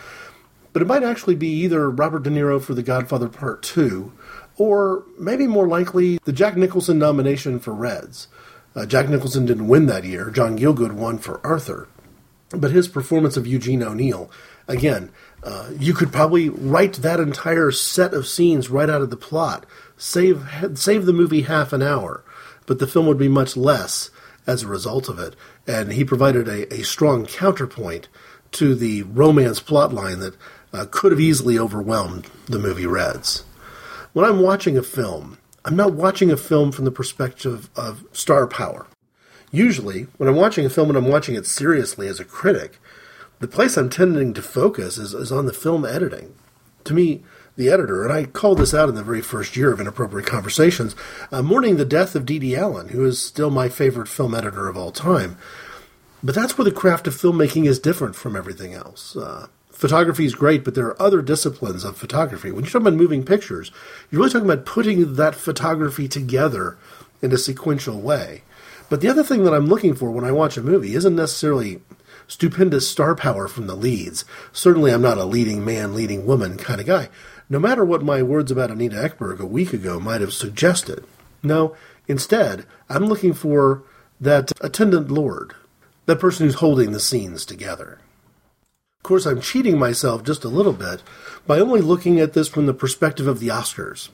but 0.74 0.82
it 0.82 0.88
might 0.88 1.04
actually 1.04 1.36
be 1.36 1.50
either 1.50 1.90
Robert 1.90 2.24
De 2.24 2.30
Niro 2.30 2.62
for 2.62 2.74
The 2.74 2.84
Godfather 2.84 3.28
Part 3.28 3.62
2, 3.64 4.12
or 4.58 5.04
maybe 5.20 5.48
more 5.48 5.68
likely 5.68 6.20
the 6.24 6.34
Jack 6.34 6.58
Nicholson 6.58 6.98
nomination 6.98 7.60
for 7.60 7.74
Reds. 7.74 8.28
Uh, 8.76 8.86
Jack 8.86 9.10
Nicholson 9.10 9.46
didn't 9.46 9.68
win 9.68 9.86
that 9.88 10.06
year. 10.06 10.30
John 10.30 10.58
Gielgud 10.58 10.94
won 10.94 11.18
for 11.18 11.46
Arthur. 11.46 11.88
But 12.50 12.72
his 12.72 12.88
performance 12.88 13.38
of 13.38 13.48
Eugene 13.48 13.84
O'Neill 13.84 14.30
again, 14.68 15.12
uh, 15.44 15.70
you 15.78 15.94
could 15.94 16.12
probably 16.12 16.50
write 16.50 16.94
that 16.94 17.20
entire 17.20 17.72
set 17.72 18.14
of 18.14 18.28
scenes 18.28 18.70
right 18.70 18.90
out 18.90 19.02
of 19.02 19.10
the 19.10 19.18
plot, 19.18 19.66
save 19.98 20.44
save 20.76 21.06
the 21.06 21.14
movie 21.14 21.42
half 21.42 21.74
an 21.74 21.82
hour, 21.82 22.24
but 22.66 22.80
the 22.80 22.88
film 22.88 23.06
would 23.08 23.18
be 23.18 23.28
much 23.28 23.58
less 23.58 24.10
as 24.48 24.64
a 24.64 24.68
result 24.68 25.10
of 25.10 25.20
it. 25.20 25.36
And 25.68 25.94
he 25.94 26.04
provided 26.04 26.48
a, 26.48 26.74
a 26.74 26.84
strong 26.84 27.26
counterpoint 27.26 28.08
to 28.54 28.76
the 28.76 29.04
romance 29.04 29.60
plotline 29.60 30.20
that 30.20 30.36
uh, 30.74 30.86
could 30.90 31.12
have 31.12 31.22
easily 31.22 31.58
overwhelmed 31.58 32.28
the 32.46 32.60
movie 32.60 32.86
Reds. 32.86 33.44
When 34.14 34.26
I'm 34.26 34.42
watching 34.42 34.78
a 34.78 34.84
film, 34.84 35.38
I'm 35.64 35.76
not 35.76 35.94
watching 35.94 36.32
a 36.32 36.38
film 36.38 36.72
from 36.72 36.86
the 36.86 36.92
perspective 36.92 37.70
of 37.76 38.04
star 38.12 38.48
power. 38.48 38.88
Usually, 39.52 40.08
when 40.18 40.28
I'm 40.28 40.36
watching 40.36 40.66
a 40.66 40.70
film 40.70 40.90
and 40.90 40.98
I'm 40.98 41.08
watching 41.08 41.36
it 41.36 41.46
seriously 41.46 42.08
as 42.08 42.20
a 42.20 42.26
critic, 42.26 42.80
the 43.40 43.48
place 43.48 43.78
I'm 43.78 43.90
tending 43.90 44.34
to 44.34 44.42
focus 44.42 44.98
is, 44.98 45.14
is 45.14 45.32
on 45.32 45.46
the 45.46 45.54
film 45.54 45.86
editing. 45.86 46.36
To 46.86 46.94
me, 46.94 47.24
the 47.56 47.70
editor, 47.70 48.04
and 48.04 48.14
I 48.14 48.26
called 48.26 48.60
this 48.60 48.74
out 48.74 48.90
in 48.90 48.96
the 48.96 49.04
very 49.04 49.22
first 49.22 49.56
year 49.56 49.72
of 49.72 49.80
Inappropriate 49.80 50.28
Conversations, 50.28 50.96
uh, 51.32 51.42
mourning 51.42 51.78
the 51.78 51.86
death 51.86 52.16
of 52.16 52.26
Dede 52.26 52.56
Allen, 52.56 52.90
who 52.90 53.06
is 53.06 53.22
still 53.22 53.50
my 53.50 53.70
favorite 53.70 54.08
film 54.08 54.34
editor 54.34 54.68
of 54.68 54.78
all 54.78 54.92
time. 54.92 55.38
But 56.24 56.36
that's 56.36 56.58
where 56.58 56.66
the 56.66 56.72
craft 56.72 57.08
of 57.08 57.16
filmmaking 57.16 57.66
is 57.66 57.80
different 57.80 58.16
from 58.16 58.36
everything 58.36 58.74
else. 58.74 59.16
Uh, 59.16 59.48
photography 59.72 60.26
is 60.26 60.36
great, 60.36 60.64
but 60.64 60.76
there 60.76 60.86
are 60.86 61.02
other 61.02 61.22
disciplines 61.22 61.84
of 61.84 61.98
photography. 61.98 62.52
When 62.52 62.64
you're 62.64 62.72
talking 62.72 62.88
about 62.88 62.98
moving 62.98 63.24
pictures, 63.24 63.72
you're 64.10 64.20
really 64.22 64.32
talking 64.32 64.50
about 64.50 64.66
putting 64.66 65.16
that 65.16 65.36
photography 65.36 66.08
together 66.08 66.78
in 67.22 67.32
a 67.32 67.38
sequential 67.38 68.00
way. 68.00 68.44
But 68.90 69.02
the 69.02 69.08
other 69.08 69.24
thing 69.24 69.44
that 69.44 69.54
I'm 69.54 69.68
looking 69.68 69.96
for 69.96 70.12
when 70.12 70.26
I 70.26 70.32
watch 70.32 70.58
a 70.58 70.62
movie 70.62 70.96
isn't 70.96 71.16
necessarily 71.16 71.82
stupendous 72.28 72.88
star 72.88 73.16
power 73.16 73.48
from 73.48 73.68
the 73.68 73.76
leads. 73.76 74.26
Certainly, 74.54 74.92
I'm 74.92 75.02
not 75.02 75.18
a 75.18 75.26
leading 75.26 75.66
man, 75.66 75.96
leading 75.96 76.26
woman 76.26 76.58
kind 76.58 76.80
of 76.80 76.88
guy, 76.88 77.10
no 77.52 77.60
matter 77.60 77.84
what 77.84 78.02
my 78.02 78.24
words 78.24 78.50
about 78.50 78.72
Anita 78.72 78.96
Ekberg 78.96 79.40
a 79.40 79.46
week 79.46 79.74
ago 79.74 80.00
might 80.00 80.22
have 80.22 80.32
suggested. 80.32 81.04
No, 81.44 81.76
instead, 82.08 82.66
I'm 82.88 83.08
looking 83.08 83.34
for 83.34 83.84
that 84.22 84.54
attendant 84.62 85.12
lord, 85.12 85.54
that 86.06 86.22
person 86.22 86.46
who's 86.46 86.56
holding 86.56 86.94
the 86.94 87.00
scenes 87.02 87.46
together. 87.46 88.00
Of 89.00 89.04
course, 89.04 89.26
I'm 89.26 89.42
cheating 89.42 89.78
myself 89.78 90.24
just 90.24 90.46
a 90.46 90.48
little 90.48 90.72
bit 90.72 91.04
by 91.46 91.60
only 91.60 91.82
looking 91.82 92.22
at 92.22 92.32
this 92.32 92.48
from 92.48 92.68
the 92.68 92.74
perspective 92.74 93.28
of 93.28 93.42
the 93.42 93.50
Oscars, 93.50 94.08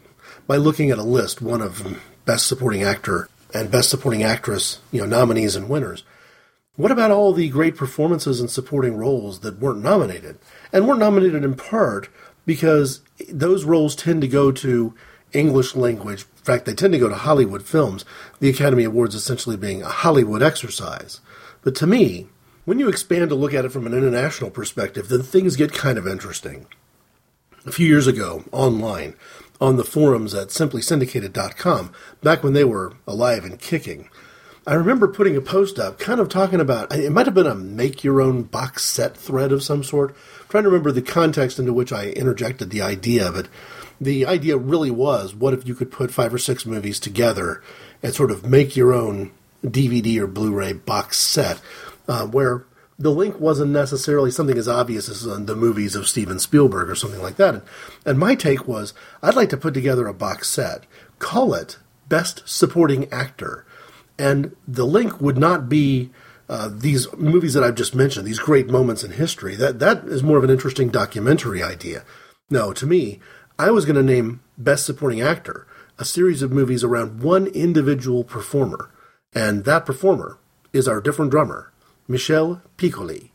by 0.47 0.57
looking 0.57 0.89
at 0.89 0.97
a 0.97 1.03
list, 1.03 1.39
one 1.39 1.61
of 1.61 2.01
Best 2.25 2.47
Supporting 2.47 2.81
Actor 2.81 3.29
and 3.53 3.69
Best 3.69 3.91
Supporting 3.91 4.23
Actress, 4.23 4.79
you 4.91 4.99
know, 4.99 5.05
nominees 5.05 5.55
and 5.55 5.69
winners. 5.69 6.03
What 6.75 6.91
about 6.91 7.11
all 7.11 7.33
the 7.33 7.49
great 7.49 7.75
performances 7.75 8.39
and 8.39 8.49
supporting 8.49 8.97
roles 8.97 9.39
that 9.41 9.59
weren't 9.59 9.83
nominated? 9.83 10.39
And 10.71 10.87
weren't 10.87 10.99
nominated 10.99 11.43
in 11.43 11.55
part 11.55 12.09
because 12.47 13.01
those 13.29 13.65
roles 13.65 13.95
tend 13.95 14.21
to 14.21 14.27
go 14.27 14.51
to 14.51 14.95
English 15.33 15.75
language. 15.75 16.21
In 16.37 16.43
fact, 16.43 16.65
they 16.65 16.73
tend 16.73 16.93
to 16.93 16.99
go 16.99 17.09
to 17.09 17.15
Hollywood 17.15 17.61
films, 17.61 18.05
the 18.39 18.49
Academy 18.49 18.85
Awards 18.85 19.13
essentially 19.13 19.57
being 19.57 19.83
a 19.83 19.89
Hollywood 19.89 20.41
exercise. 20.41 21.19
But 21.61 21.75
to 21.75 21.85
me, 21.85 22.27
when 22.65 22.79
you 22.79 22.87
expand 22.87 23.29
to 23.29 23.35
look 23.35 23.53
at 23.53 23.65
it 23.65 23.71
from 23.71 23.85
an 23.85 23.93
international 23.93 24.49
perspective, 24.49 25.09
then 25.09 25.21
things 25.21 25.57
get 25.57 25.73
kind 25.73 25.97
of 25.97 26.07
interesting. 26.07 26.67
A 27.65 27.71
few 27.71 27.85
years 27.85 28.07
ago, 28.07 28.45
online, 28.53 29.15
on 29.59 29.75
the 29.75 29.83
forums 29.83 30.33
at 30.33 30.47
simplysyndicated.com, 30.47 31.91
back 32.23 32.43
when 32.43 32.53
they 32.53 32.63
were 32.63 32.93
alive 33.05 33.43
and 33.43 33.59
kicking, 33.59 34.09
I 34.65 34.73
remember 34.73 35.07
putting 35.07 35.35
a 35.35 35.41
post 35.41 35.79
up 35.79 35.97
kind 35.97 36.19
of 36.19 36.27
talking 36.27 36.59
about 36.59 36.93
it 36.93 37.09
might 37.09 37.25
have 37.25 37.35
been 37.35 37.47
a 37.47 37.55
make 37.55 38.03
your 38.03 38.21
own 38.21 38.43
box 38.43 38.83
set 38.83 39.15
thread 39.15 39.53
of 39.53 39.63
some 39.63 39.81
sort. 39.81 40.15
Trying 40.49 40.63
to 40.63 40.69
remember 40.69 40.91
the 40.91 41.01
context 41.01 41.59
into 41.59 41.73
which 41.73 41.91
I 41.91 42.07
interjected 42.07 42.69
the 42.69 42.81
idea 42.81 43.31
it. 43.31 43.47
The 43.99 44.25
idea 44.25 44.57
really 44.57 44.91
was 44.91 45.35
what 45.35 45.53
if 45.53 45.67
you 45.67 45.75
could 45.75 45.91
put 45.91 46.11
five 46.11 46.33
or 46.33 46.37
six 46.37 46.65
movies 46.65 46.99
together 46.99 47.61
and 48.01 48.13
sort 48.13 48.31
of 48.31 48.45
make 48.45 48.75
your 48.75 48.93
own 48.93 49.31
DVD 49.63 50.19
or 50.19 50.27
Blu 50.27 50.53
ray 50.53 50.73
box 50.73 51.19
set 51.19 51.59
uh, 52.07 52.25
where 52.27 52.65
the 52.99 53.11
link 53.11 53.39
wasn't 53.39 53.71
necessarily 53.71 54.31
something 54.31 54.57
as 54.57 54.67
obvious 54.67 55.09
as 55.09 55.23
the 55.23 55.55
movies 55.55 55.95
of 55.95 56.07
Steven 56.07 56.39
Spielberg 56.39 56.89
or 56.89 56.95
something 56.95 57.21
like 57.21 57.35
that. 57.35 57.63
And 58.05 58.17
my 58.17 58.35
take 58.35 58.67
was 58.67 58.93
I'd 59.21 59.35
like 59.35 59.49
to 59.49 59.57
put 59.57 59.73
together 59.73 60.07
a 60.07 60.13
box 60.13 60.49
set, 60.49 60.85
call 61.19 61.53
it 61.53 61.77
Best 62.09 62.47
Supporting 62.47 63.11
Actor, 63.11 63.65
and 64.17 64.55
the 64.67 64.85
link 64.85 65.19
would 65.21 65.37
not 65.37 65.69
be. 65.69 66.11
Uh, 66.49 66.69
these 66.71 67.11
movies 67.17 67.53
that 67.53 67.63
I've 67.63 67.75
just 67.75 67.93
mentioned, 67.93 68.25
these 68.25 68.39
great 68.39 68.69
moments 68.69 69.03
in 69.03 69.11
history, 69.11 69.55
that 69.55 69.79
that 69.79 70.05
is 70.05 70.23
more 70.23 70.37
of 70.37 70.43
an 70.43 70.49
interesting 70.49 70.89
documentary 70.89 71.61
idea. 71.61 72.05
No, 72.49 72.71
to 72.73 72.85
me, 72.85 73.19
I 73.59 73.71
was 73.71 73.85
going 73.85 73.97
to 73.97 74.03
name 74.03 74.41
Best 74.57 74.85
Supporting 74.85 75.21
Actor 75.21 75.67
a 75.99 76.05
series 76.05 76.41
of 76.41 76.51
movies 76.51 76.83
around 76.83 77.21
one 77.21 77.47
individual 77.47 78.23
performer, 78.23 78.91
and 79.33 79.65
that 79.65 79.85
performer 79.85 80.37
is 80.71 80.87
our 80.87 81.01
different 81.01 81.31
drummer, 81.31 81.71
Michel 82.07 82.61
Piccoli. 82.77 83.31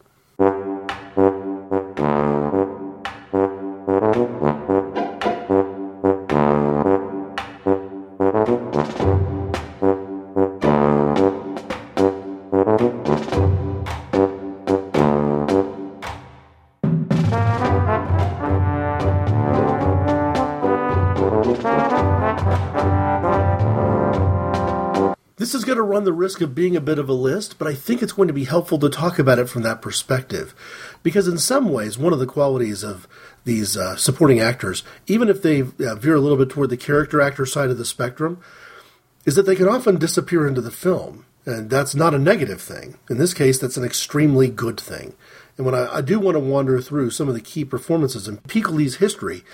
Risk 26.33 26.41
of 26.41 26.55
being 26.55 26.77
a 26.77 26.81
bit 26.81 26.99
of 26.99 27.11
a 27.11 27.13
list, 27.13 27.59
but 27.59 27.69
I 27.69 27.75
think 27.75 28.01
it's 28.01 28.15
going 28.15 28.29
to 28.29 28.33
be 28.33 28.45
helpful 28.45 28.79
to 28.79 28.89
talk 28.89 29.19
about 29.19 29.39
it 29.39 29.51
from 29.51 29.61
that 29.65 29.83
perspective. 29.83 30.55
Because 31.03 31.29
in 31.29 31.37
some 31.37 31.69
ways, 31.69 31.99
one 31.99 32.15
of 32.15 32.21
the 32.21 32.27
qualities 32.27 32.83
of 32.83 33.07
these 33.45 33.77
uh, 33.77 33.97
supporting 33.97 34.41
actors, 34.41 34.83
even 35.07 35.29
if 35.29 35.43
they 35.43 35.61
uh, 35.61 35.95
veer 35.97 36.15
a 36.15 36.21
little 36.21 36.39
bit 36.39 36.49
toward 36.49 36.71
the 36.71 36.79
character 36.79 37.21
actor 37.21 37.45
side 37.45 37.69
of 37.69 37.77
the 37.77 37.85
spectrum, 37.85 38.41
is 39.27 39.35
that 39.35 39.43
they 39.43 39.55
can 39.55 39.69
often 39.69 39.99
disappear 39.99 40.47
into 40.49 40.63
the 40.63 40.71
film. 40.71 41.27
And 41.45 41.69
that's 41.69 41.95
not 41.95 42.15
a 42.15 42.19
negative 42.19 42.63
thing. 42.63 42.97
In 43.11 43.19
this 43.19 43.35
case, 43.35 43.59
that's 43.59 43.77
an 43.77 43.85
extremely 43.85 44.49
good 44.49 44.81
thing. 44.81 45.15
And 45.59 45.67
when 45.67 45.75
I, 45.75 45.97
I 45.97 46.01
do 46.01 46.19
want 46.19 46.37
to 46.37 46.41
wander 46.41 46.81
through 46.81 47.11
some 47.11 47.29
of 47.29 47.35
the 47.35 47.43
key 47.43 47.67
performances 47.67 48.27
in 48.27 48.39
Piccoli's 48.39 48.97
history, 48.97 49.45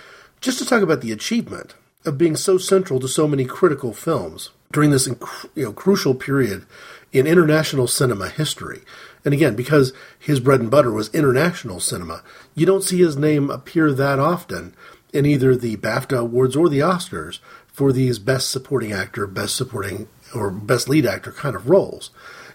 just 0.40 0.60
to 0.60 0.64
talk 0.64 0.82
about 0.82 1.00
the 1.00 1.10
achievement 1.10 1.74
of 2.04 2.18
being 2.18 2.36
so 2.36 2.56
central 2.56 3.00
to 3.00 3.08
so 3.08 3.26
many 3.26 3.44
critical 3.44 3.92
films 3.92 4.50
during 4.72 4.90
this 4.90 5.06
you 5.54 5.64
know, 5.64 5.72
crucial 5.72 6.14
period 6.14 6.66
in 7.12 7.26
international 7.26 7.86
cinema 7.86 8.28
history. 8.28 8.82
And 9.24 9.34
again, 9.34 9.56
because 9.56 9.92
his 10.18 10.40
bread 10.40 10.60
and 10.60 10.70
butter 10.70 10.92
was 10.92 11.12
international 11.14 11.80
cinema, 11.80 12.22
you 12.54 12.66
don't 12.66 12.84
see 12.84 12.98
his 12.98 13.16
name 13.16 13.50
appear 13.50 13.92
that 13.92 14.18
often 14.18 14.74
in 15.12 15.26
either 15.26 15.56
the 15.56 15.76
BAFTA 15.76 16.18
awards 16.18 16.54
or 16.54 16.68
the 16.68 16.80
Oscars 16.80 17.38
for 17.66 17.92
these 17.92 18.18
best 18.18 18.50
supporting 18.50 18.92
actor, 18.92 19.26
best 19.26 19.56
supporting, 19.56 20.08
or 20.34 20.50
best 20.50 20.88
lead 20.88 21.06
actor 21.06 21.32
kind 21.32 21.56
of 21.56 21.68
roles. 21.68 22.10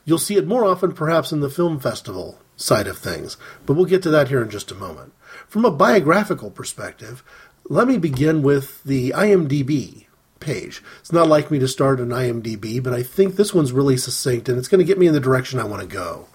You'll 0.06 0.20
see 0.20 0.36
it 0.36 0.48
more 0.48 0.66
often 0.66 0.92
perhaps 0.92 1.32
in 1.32 1.40
the 1.40 1.50
film 1.50 1.80
festival 1.80 2.40
side 2.56 2.88
of 2.88 2.98
things, 2.98 3.38
but 3.66 3.74
we'll 3.74 3.86
get 3.86 4.04
to 4.04 4.10
that 4.12 4.28
here 4.28 4.44
in 4.44 4.50
just 4.50 4.72
a 4.72 4.76
moment. 4.76 5.14
From 5.48 5.66
a 5.66 5.72
biographical 5.72 6.52
perspective, 6.52 7.24
let 7.66 7.88
me 7.88 7.98
begin 7.98 8.44
with 8.44 8.84
the 8.84 9.12
IMDb 9.12 10.03
page. 10.44 10.84
It's 11.00 11.12
not 11.12 11.28
like 11.28 11.50
me 11.50 11.58
to 11.60 11.68
start 11.68 12.00
an 12.00 12.10
IMDb, 12.10 12.84
but 12.84 12.94
I 12.94 13.02
think 13.02 13.36
this 13.36 13.54
one's 13.54 13.72
really 13.72 13.98
succinct 13.98 14.50
and 14.50 14.60
it's 14.60 14.68
going 14.68 14.80
to 14.80 14.86
get 14.86 15.00
me 15.00 15.08
in 15.08 15.14
the 15.14 15.20
direction 15.20 15.60
I 15.60 15.64
want 15.64 15.82
to 15.82 15.88
go. 15.88 16.28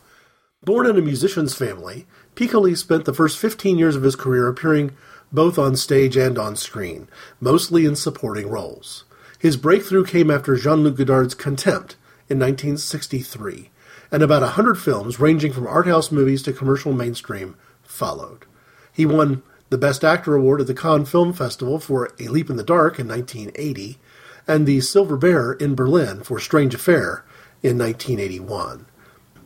Born 0.65 0.87
in 0.87 0.99
a 0.99 1.03
musician's 1.03 1.55
family, 1.55 2.07
Piccoli 2.35 2.77
spent 2.77 3.05
the 3.05 3.15
first 3.15 3.39
15 3.39 3.79
years 3.79 3.95
of 3.95 4.03
his 4.03 4.17
career 4.17 4.49
appearing 4.49 4.93
both 5.31 5.59
on 5.59 5.77
stage 5.77 6.17
and 6.17 6.39
on 6.39 6.57
screen, 6.57 7.09
mostly 7.41 7.85
in 7.85 7.95
supporting 7.95 8.49
roles. 8.49 9.05
His 9.39 9.57
breakthrough 9.57 10.05
came 10.05 10.31
after 10.31 10.57
Jean 10.57 10.83
Luc 10.83 10.97
Godard's 10.97 11.35
Contempt 11.35 11.97
in 12.29 12.39
1963, 12.39 13.71
and 14.11 14.23
about 14.23 14.43
a 14.43 14.49
hundred 14.49 14.77
films, 14.77 15.21
ranging 15.21 15.53
from 15.53 15.67
art 15.67 15.87
house 15.87 16.11
movies 16.11 16.43
to 16.43 16.53
commercial 16.53 16.93
mainstream, 16.93 17.57
followed. 17.83 18.47
He 18.93 19.07
won 19.07 19.43
the 19.71 19.79
Best 19.79 20.05
Actor 20.05 20.35
Award 20.35 20.61
at 20.61 20.67
the 20.67 20.75
Cannes 20.75 21.07
Film 21.07 21.33
Festival 21.33 21.79
for 21.79 22.11
A 22.19 22.29
Leap 22.29 22.49
in 22.49 22.57
the 22.57 22.63
Dark 22.63 22.99
in 22.99 23.09
1980, 23.09 23.99
and 24.47 24.67
the 24.67 24.81
Silver 24.81 25.17
Bear 25.17 25.53
in 25.53 25.75
Berlin 25.75 26.23
for 26.23 26.39
Strange 26.39 26.75
Affair 26.75 27.25
in 27.63 27.77
1981. 27.77 28.87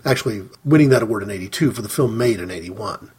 Actually, 0.05 0.49
winning 0.65 0.91
that 0.91 1.03
award 1.03 1.23
in 1.23 1.31
82 1.31 1.73
for 1.73 1.83
the 1.83 1.89
film 1.89 2.17
made 2.17 2.41
in 2.41 2.51
81. 2.51 3.11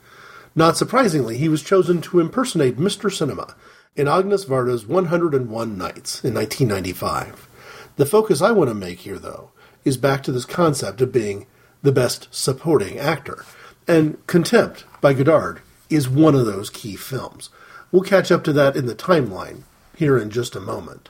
Not 0.56 0.78
surprisingly, 0.78 1.38
he 1.38 1.50
was 1.50 1.63
chosen 1.63 2.02
to 2.02 2.20
impersonate 2.20 2.78
Mr. 2.78 3.12
Cinema 3.12 3.56
in 3.96 4.08
Agnes 4.08 4.46
Varda's 4.46 4.86
101 4.86 5.78
Nights 5.78 6.24
in 6.24 6.34
1995. 6.34 7.48
The 7.96 8.06
focus 8.06 8.42
I 8.42 8.52
want 8.52 8.70
to 8.70 8.76
make 8.76 9.00
here, 9.00 9.20
though, 9.20 9.52
is 9.84 9.98
back 9.98 10.24
to 10.24 10.32
this 10.32 10.46
concept 10.46 11.02
of 11.02 11.12
being 11.12 11.48
the 11.82 11.92
best 11.92 12.28
supporting 12.32 12.98
actor. 12.98 13.44
And 13.88 14.26
Contempt 14.28 14.86
by 15.02 15.13
Godard 15.13 15.62
is 15.93 16.10
one 16.10 16.36
of 16.36 16.45
those 16.45 16.69
key 16.69 16.95
films. 16.95 17.49
We'll 17.91 18.03
catch 18.03 18.32
up 18.32 18.43
to 18.45 18.53
that 18.53 18.75
in 18.75 18.86
the 18.86 18.95
timeline 18.95 19.63
here 19.95 20.17
in 20.17 20.29
just 20.29 20.56
a 20.56 20.60
moment. 20.60 21.10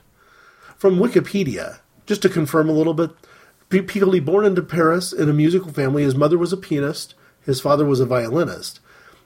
From 0.77 0.97
Wikipedia, 0.97 1.79
just 2.05 2.21
to 2.23 2.29
confirm 2.29 2.69
a 2.69 2.73
little 2.73 2.93
bit, 2.93 3.11
Piccoli 3.69 4.23
born 4.23 4.45
into 4.45 4.61
Paris 4.61 5.13
in 5.13 5.29
a 5.29 5.33
musical 5.33 5.71
family. 5.71 6.03
His 6.03 6.15
mother 6.15 6.37
was 6.37 6.53
a 6.53 6.57
pianist, 6.57 7.15
His 7.41 7.59
father 7.59 7.85
was 7.85 7.99
a 7.99 8.05
violinist. 8.05 8.79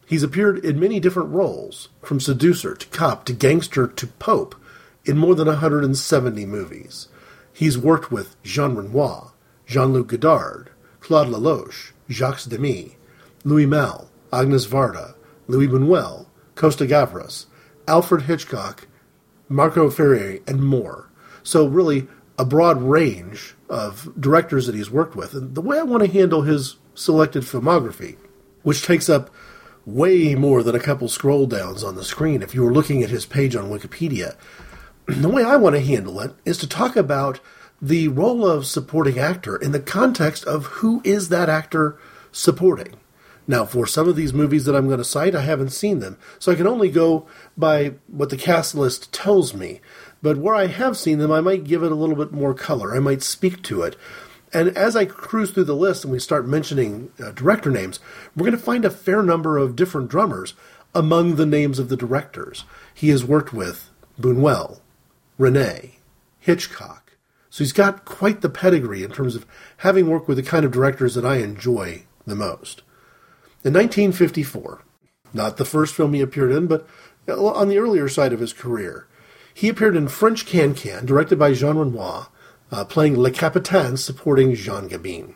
He's 0.06 0.24
appeared 0.24 0.64
in 0.64 0.80
many 0.80 1.00
different 1.00 1.30
roles, 1.30 1.90
from 2.02 2.20
seducer 2.20 2.76
to 2.76 2.88
cop 2.88 3.26
to 3.26 3.34
gangster 3.34 3.88
to 3.88 4.08
pope, 4.08 4.56
in 5.04 5.18
more 5.18 5.36
than 5.36 5.48
170 5.48 6.46
movies. 6.46 7.10
He's 7.52 7.78
worked 7.78 8.12
with 8.12 8.42
Jean 8.44 8.76
Renoir, 8.76 9.34
Jean 9.66 9.92
Luc 9.92 10.08
Godard, 10.08 10.70
Claude 11.02 11.28
Lelouch, 11.28 11.92
Jacques 12.10 12.44
Demy, 12.44 12.96
Louis 13.44 13.66
Malle, 13.66 14.10
Agnes 14.32 14.66
Varda, 14.66 15.16
Louis 15.48 15.68
Buñuel, 15.68 16.28
Costa 16.56 16.86
Gavras, 16.86 17.46
Alfred 17.88 18.24
Hitchcock, 18.24 18.88
Marco 19.50 19.90
Ferreri, 19.90 20.48
and 20.48 20.64
more. 20.64 21.10
So, 21.44 21.68
really, 21.68 22.08
a 22.38 22.46
broad 22.46 22.82
range 22.82 23.56
of 23.70 24.10
directors 24.20 24.68
that 24.68 24.76
he's 24.76 24.92
worked 24.92 25.16
with. 25.16 25.34
And 25.34 25.56
the 25.56 25.62
way 25.62 25.80
I 25.80 25.84
want 25.84 26.04
to 26.04 26.12
handle 26.12 26.44
his 26.44 26.78
selected 26.94 27.44
filmography, 27.44 28.18
which 28.64 28.84
takes 28.84 29.10
up 29.10 29.30
way 29.86 30.36
more 30.36 30.64
than 30.64 30.76
a 30.76 30.80
couple 30.80 31.08
scroll 31.08 31.46
downs 31.48 31.84
on 31.84 31.96
the 31.96 32.04
screen 32.04 32.42
if 32.42 32.54
you 32.54 32.62
were 32.62 32.74
looking 32.74 33.04
at 33.04 33.10
his 33.10 33.26
page 33.26 33.56
on 33.56 33.70
Wikipedia, 33.70 34.36
the 35.06 35.30
way 35.30 35.44
I 35.44 35.56
want 35.56 35.76
to 35.76 35.82
handle 35.82 36.20
it 36.20 36.34
is 36.46 36.58
to 36.60 36.68
talk 36.68 36.96
about 36.96 37.40
the 37.82 38.08
role 38.08 38.46
of 38.46 38.66
supporting 38.66 39.20
actor 39.20 39.56
in 39.56 39.72
the 39.72 39.80
context 39.80 40.44
of 40.46 40.66
who 40.66 41.02
is 41.04 41.30
that 41.30 41.48
actor 41.48 41.98
supporting. 42.32 42.96
Now, 43.48 43.66
for 43.66 43.88
some 43.88 44.10
of 44.10 44.18
these 44.18 44.34
movies 44.34 44.66
that 44.66 44.76
I'm 44.76 44.88
going 44.88 44.98
to 44.98 45.06
cite, 45.06 45.34
I 45.34 45.42
haven't 45.42 45.70
seen 45.70 46.00
them, 46.00 46.18
so 46.38 46.52
I 46.52 46.56
can 46.56 46.68
only 46.68 46.90
go 46.90 47.28
by 47.56 47.94
what 48.08 48.30
the 48.30 48.38
cast 48.38 48.76
list 48.76 49.14
tells 49.14 49.54
me. 49.54 49.80
But 50.22 50.38
where 50.38 50.56
I 50.56 50.68
have 50.68 50.98
seen 50.98 51.20
them, 51.20 51.32
I 51.32 51.40
might 51.40 51.64
give 51.64 51.82
it 51.84 51.92
a 51.92 51.96
little 51.96 52.16
bit 52.16 52.34
more 52.34 52.54
color. 52.54 52.96
I 52.96 53.00
might 53.00 53.22
speak 53.22 53.64
to 53.64 53.84
it. 53.84 53.96
And 54.54 54.70
as 54.78 54.96
I 54.96 55.06
cruise 55.06 55.52
through 55.52 55.66
the 55.66 55.76
list 55.76 56.04
and 56.04 56.12
we 56.12 56.20
start 56.20 56.48
mentioning 56.48 57.12
uh, 57.24 57.32
director 57.32 57.70
names, 57.70 58.00
we're 58.36 58.46
going 58.46 58.58
to 58.58 58.64
find 58.64 58.86
a 58.86 58.90
fair 58.90 59.22
number 59.22 59.58
of 59.58 59.76
different 59.76 60.10
drummers 60.10 60.54
among 60.96 61.36
the 61.36 61.46
names 61.46 61.80
of 61.80 61.90
the 61.90 61.98
directors. 61.98 62.64
He 62.94 63.10
has 63.10 63.24
worked 63.24 63.54
with 63.54 63.90
Buñuel, 64.20 64.80
Resnais, 65.40 65.96
Hitchcock. 66.40 67.18
So 67.50 67.64
he's 67.64 67.74
got 67.74 68.06
quite 68.06 68.42
the 68.42 68.50
pedigree 68.50 69.04
in 69.04 69.12
terms 69.12 69.36
of 69.36 69.46
having 69.78 70.10
worked 70.10 70.28
with 70.28 70.38
the 70.38 70.44
kind 70.44 70.66
of 70.66 70.72
directors 70.72 71.16
that 71.16 71.26
I 71.26 71.38
enjoy 71.38 72.04
the 72.26 72.36
most. 72.36 72.82
In 73.68 73.74
1954, 73.74 74.82
not 75.34 75.58
the 75.58 75.66
first 75.66 75.94
film 75.94 76.14
he 76.14 76.22
appeared 76.22 76.54
in, 76.54 76.68
but 76.68 76.88
on 77.28 77.68
the 77.68 77.80
earlier 77.80 78.08
side 78.08 78.32
of 78.32 78.40
his 78.40 78.54
career, 78.54 79.08
he 79.54 79.68
appeared 79.68 79.98
in 79.98 80.08
French 80.08 80.46
Can 80.46 80.74
Can, 80.74 81.06
directed 81.06 81.38
by 81.38 81.52
Jean 81.52 81.76
Renoir, 81.78 82.30
uh, 82.72 82.86
playing 82.86 83.20
Le 83.20 83.30
Capitaine 83.30 83.98
supporting 83.98 84.56
Jean 84.56 84.88
Gabin. 84.88 85.36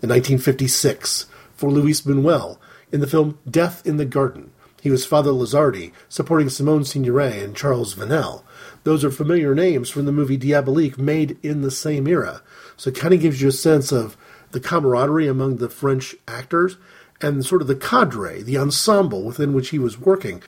In 0.00 0.08
1956, 0.08 1.26
for 1.54 1.70
Louis 1.70 2.00
Buñuel, 2.00 2.56
in 2.90 3.00
the 3.00 3.06
film 3.06 3.38
Death 3.46 3.86
in 3.86 3.98
the 3.98 4.06
Garden, 4.06 4.50
he 4.80 4.90
was 4.90 5.04
Father 5.04 5.32
Lazardi, 5.32 5.92
supporting 6.08 6.48
Simone 6.48 6.84
Signoret 6.84 7.44
and 7.44 7.54
Charles 7.54 7.94
Vanel. 7.94 8.44
Those 8.84 9.04
are 9.04 9.10
familiar 9.10 9.54
names 9.54 9.90
from 9.90 10.06
the 10.06 10.12
movie 10.12 10.38
Diabolique, 10.38 10.96
made 10.96 11.36
in 11.42 11.60
the 11.60 11.70
same 11.70 12.06
era. 12.06 12.40
So 12.78 12.88
it 12.88 12.96
kind 12.96 13.12
of 13.12 13.20
gives 13.20 13.42
you 13.42 13.48
a 13.48 13.52
sense 13.52 13.92
of 13.92 14.16
the 14.52 14.60
camaraderie 14.60 15.28
among 15.28 15.56
the 15.56 15.68
French 15.68 16.16
actors 16.26 16.78
and 17.20 17.44
sort 17.44 17.62
of 17.62 17.68
the 17.68 17.74
cadre, 17.74 18.42
the 18.42 18.58
ensemble 18.58 19.22
within 19.22 19.52
which 19.52 19.70
he 19.70 19.78
was 19.78 19.98
working. 19.98 20.42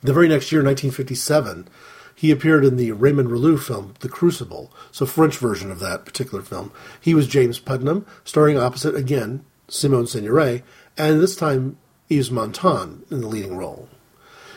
The 0.00 0.12
very 0.12 0.28
next 0.28 0.50
year, 0.50 0.62
1957, 0.62 1.68
he 2.14 2.30
appeared 2.30 2.64
in 2.64 2.76
the 2.76 2.92
Raymond 2.92 3.30
Rouleau 3.30 3.56
film, 3.56 3.94
The 4.00 4.08
Crucible, 4.08 4.72
so 4.90 5.06
French 5.06 5.38
version 5.38 5.70
of 5.70 5.80
that 5.80 6.04
particular 6.04 6.42
film. 6.42 6.72
He 7.00 7.14
was 7.14 7.26
James 7.26 7.58
Putnam, 7.58 8.06
starring 8.24 8.58
opposite, 8.58 8.94
again, 8.94 9.44
Simone 9.68 10.04
Signoret, 10.04 10.62
and 10.98 11.20
this 11.20 11.36
time 11.36 11.78
Yves 12.10 12.30
Montand 12.30 13.04
in 13.10 13.20
the 13.20 13.28
leading 13.28 13.56
role. 13.56 13.88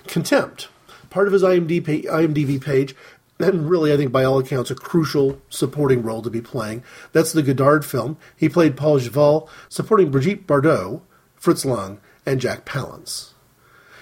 Contempt, 0.07 0.67
part 1.09 1.27
of 1.27 1.33
his 1.33 1.43
IMDb, 1.43 2.61
page, 2.61 2.95
and 3.39 3.69
really, 3.69 3.93
I 3.93 3.97
think 3.97 4.11
by 4.11 4.23
all 4.23 4.39
accounts, 4.39 4.71
a 4.71 4.75
crucial 4.75 5.41
supporting 5.49 6.01
role 6.03 6.21
to 6.21 6.29
be 6.29 6.41
playing. 6.41 6.83
That's 7.11 7.33
the 7.33 7.43
Godard 7.43 7.85
film. 7.85 8.17
He 8.35 8.47
played 8.47 8.77
Paul 8.77 8.99
Javal, 8.99 9.49
supporting 9.69 10.09
Brigitte 10.09 10.47
Bardot, 10.47 11.01
Fritz 11.45 11.63
Lang, 11.63 11.99
and 12.25 12.41
Jack 12.41 12.65
Palance. 12.65 13.33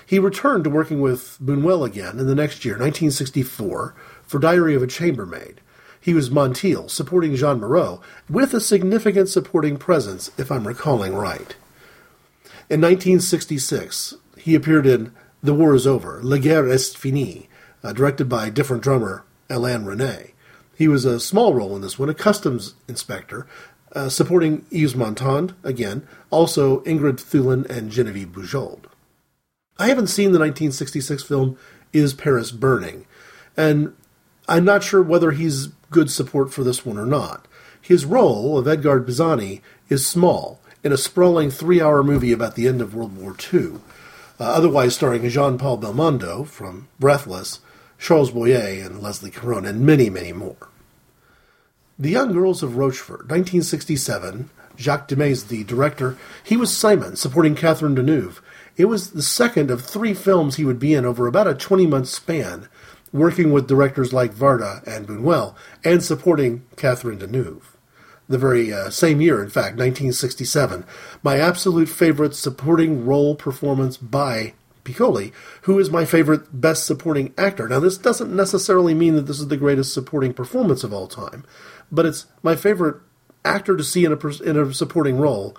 He 0.06 0.18
returned 0.18 0.64
to 0.64 0.70
working 0.70 1.02
with 1.02 1.38
Buñuel 1.44 1.86
again 1.86 2.18
in 2.18 2.26
the 2.26 2.34
next 2.34 2.64
year, 2.64 2.76
1964, 2.76 3.94
for 4.26 4.40
Diary 4.40 4.76
of 4.76 4.82
a 4.82 4.88
Chambermaid. 4.88 5.60
He 6.00 6.14
was 6.14 6.30
Montiel, 6.30 6.90
supporting 6.90 7.36
Jeanne 7.36 7.60
Moreau, 7.60 8.00
with 8.30 8.54
a 8.54 8.62
significant 8.62 9.28
supporting 9.28 9.76
presence, 9.76 10.32
if 10.38 10.50
I'm 10.54 10.66
recalling 10.66 11.16
right. 11.16 11.54
In 12.70 12.80
1966, 12.80 14.14
he 14.38 14.56
appeared 14.56 14.88
in 14.88 15.12
The 15.42 15.54
War 15.54 15.76
is 15.76 15.86
Over, 15.86 16.22
La 16.24 16.38
Guerre 16.38 16.70
est 16.70 16.98
finie, 16.98 17.50
uh, 17.84 17.92
directed 17.92 18.30
by 18.30 18.50
different 18.50 18.84
drummer 18.84 19.26
Alain 19.50 19.84
Resnais. 19.84 20.32
He 20.78 20.88
was 20.88 21.04
a 21.04 21.20
small 21.20 21.54
role 21.54 21.76
in 21.76 21.82
this 21.82 22.00
one, 22.00 22.08
a 22.08 22.14
customs 22.14 22.76
inspector, 22.88 23.48
uh, 23.94 24.10
supporting 24.10 24.66
Yves 24.72 24.96
Montand, 24.96 25.54
again, 25.64 26.08
also 26.30 26.82
Ingrid 26.82 27.22
Thulin 27.22 27.70
and 27.70 27.92
Genevieve 27.92 28.30
Bujold. 28.30 28.86
I 29.78 29.88
haven't 29.88 30.08
seen 30.08 30.32
the 30.32 30.40
1966 30.40 31.24
film 31.24 31.58
Is 31.92 32.14
Paris 32.14 32.52
Burning, 32.52 33.06
and 33.56 33.96
I'm 34.48 34.66
not 34.66 34.84
sure 34.84 35.02
whether 35.02 35.32
he's 35.32 35.68
good 35.90 36.12
support 36.12 36.54
for 36.54 36.64
this 36.64 36.86
one 36.86 36.98
or 36.98 37.06
not. 37.06 37.48
His 37.82 38.06
role 38.06 38.58
of 38.58 38.68
Edgard 38.68 39.06
Pisani 39.06 39.62
is 39.90 40.08
small 40.08 40.60
in 40.84 40.92
a 40.92 40.98
sprawling 40.98 41.50
three 41.50 41.82
hour 41.82 42.04
movie 42.04 42.32
about 42.32 42.56
the 42.56 42.68
end 42.68 42.82
of 42.82 42.96
World 42.96 43.18
War 43.18 43.36
II, 43.54 43.74
uh, 44.40 44.44
otherwise 44.44 44.96
starring 44.96 45.28
Jean 45.30 45.58
Paul 45.58 45.78
Belmondo 45.78 46.46
from 46.46 46.88
Breathless, 47.00 47.60
Charles 47.98 48.32
Boyer, 48.32 48.84
and 48.84 49.02
Leslie 49.02 49.32
Caron, 49.32 49.66
and 49.66 49.82
many, 49.82 50.10
many 50.10 50.34
more. 50.34 50.70
The 52.04 52.10
Young 52.10 52.34
Girls 52.34 52.62
of 52.62 52.76
Rochefort, 52.76 53.30
1967. 53.30 54.50
Jacques 54.78 55.08
Demy, 55.08 55.36
the 55.48 55.64
director. 55.64 56.18
He 56.44 56.58
was 56.58 56.76
Simon, 56.76 57.16
supporting 57.16 57.56
Catherine 57.56 57.96
Deneuve. 57.96 58.42
It 58.76 58.86
was 58.86 59.12
the 59.12 59.22
second 59.22 59.72
of 59.72 59.86
three 59.86 60.14
films 60.14 60.58
he 60.58 60.66
would 60.66 60.80
be 60.80 60.94
in 60.94 61.06
over 61.06 61.28
about 61.28 61.48
a 61.48 61.54
20 61.56 61.88
month 61.88 62.10
span, 62.10 62.68
working 63.14 63.54
with 63.54 63.70
directors 63.70 64.12
like 64.12 64.36
Varda 64.36 64.86
and 64.86 65.08
Buñuel, 65.08 65.56
and 65.86 66.04
supporting 66.04 66.66
Catherine 66.76 67.20
Deneuve. 67.20 67.64
The 68.28 68.38
very 68.38 68.74
uh, 68.74 68.90
same 68.90 69.22
year, 69.22 69.42
in 69.42 69.50
fact, 69.50 69.78
1967, 69.78 70.84
my 71.24 71.40
absolute 71.40 71.88
favorite 71.88 72.36
supporting 72.36 73.06
role 73.06 73.34
performance 73.34 73.96
by 73.96 74.56
Piccoli, 74.84 75.32
who 75.62 75.80
is 75.80 75.90
my 75.90 76.04
favorite 76.04 76.60
best 76.60 76.86
supporting 76.86 77.34
actor. 77.38 77.70
Now, 77.70 77.80
this 77.80 77.98
doesn't 77.98 78.36
necessarily 78.36 78.94
mean 78.94 79.16
that 79.16 79.28
this 79.28 79.40
is 79.40 79.48
the 79.48 79.56
greatest 79.56 79.94
supporting 79.94 80.34
performance 80.34 80.84
of 80.84 80.94
all 80.94 81.08
time, 81.08 81.46
but 81.92 82.06
it's 82.06 82.26
my 82.42 82.56
favorite 82.56 82.98
actor 83.46 83.76
to 83.76 83.84
see 83.84 84.06
in 84.06 84.12
a, 84.12 84.44
in 84.44 84.58
a 84.58 84.74
supporting 84.74 85.18
role 85.18 85.58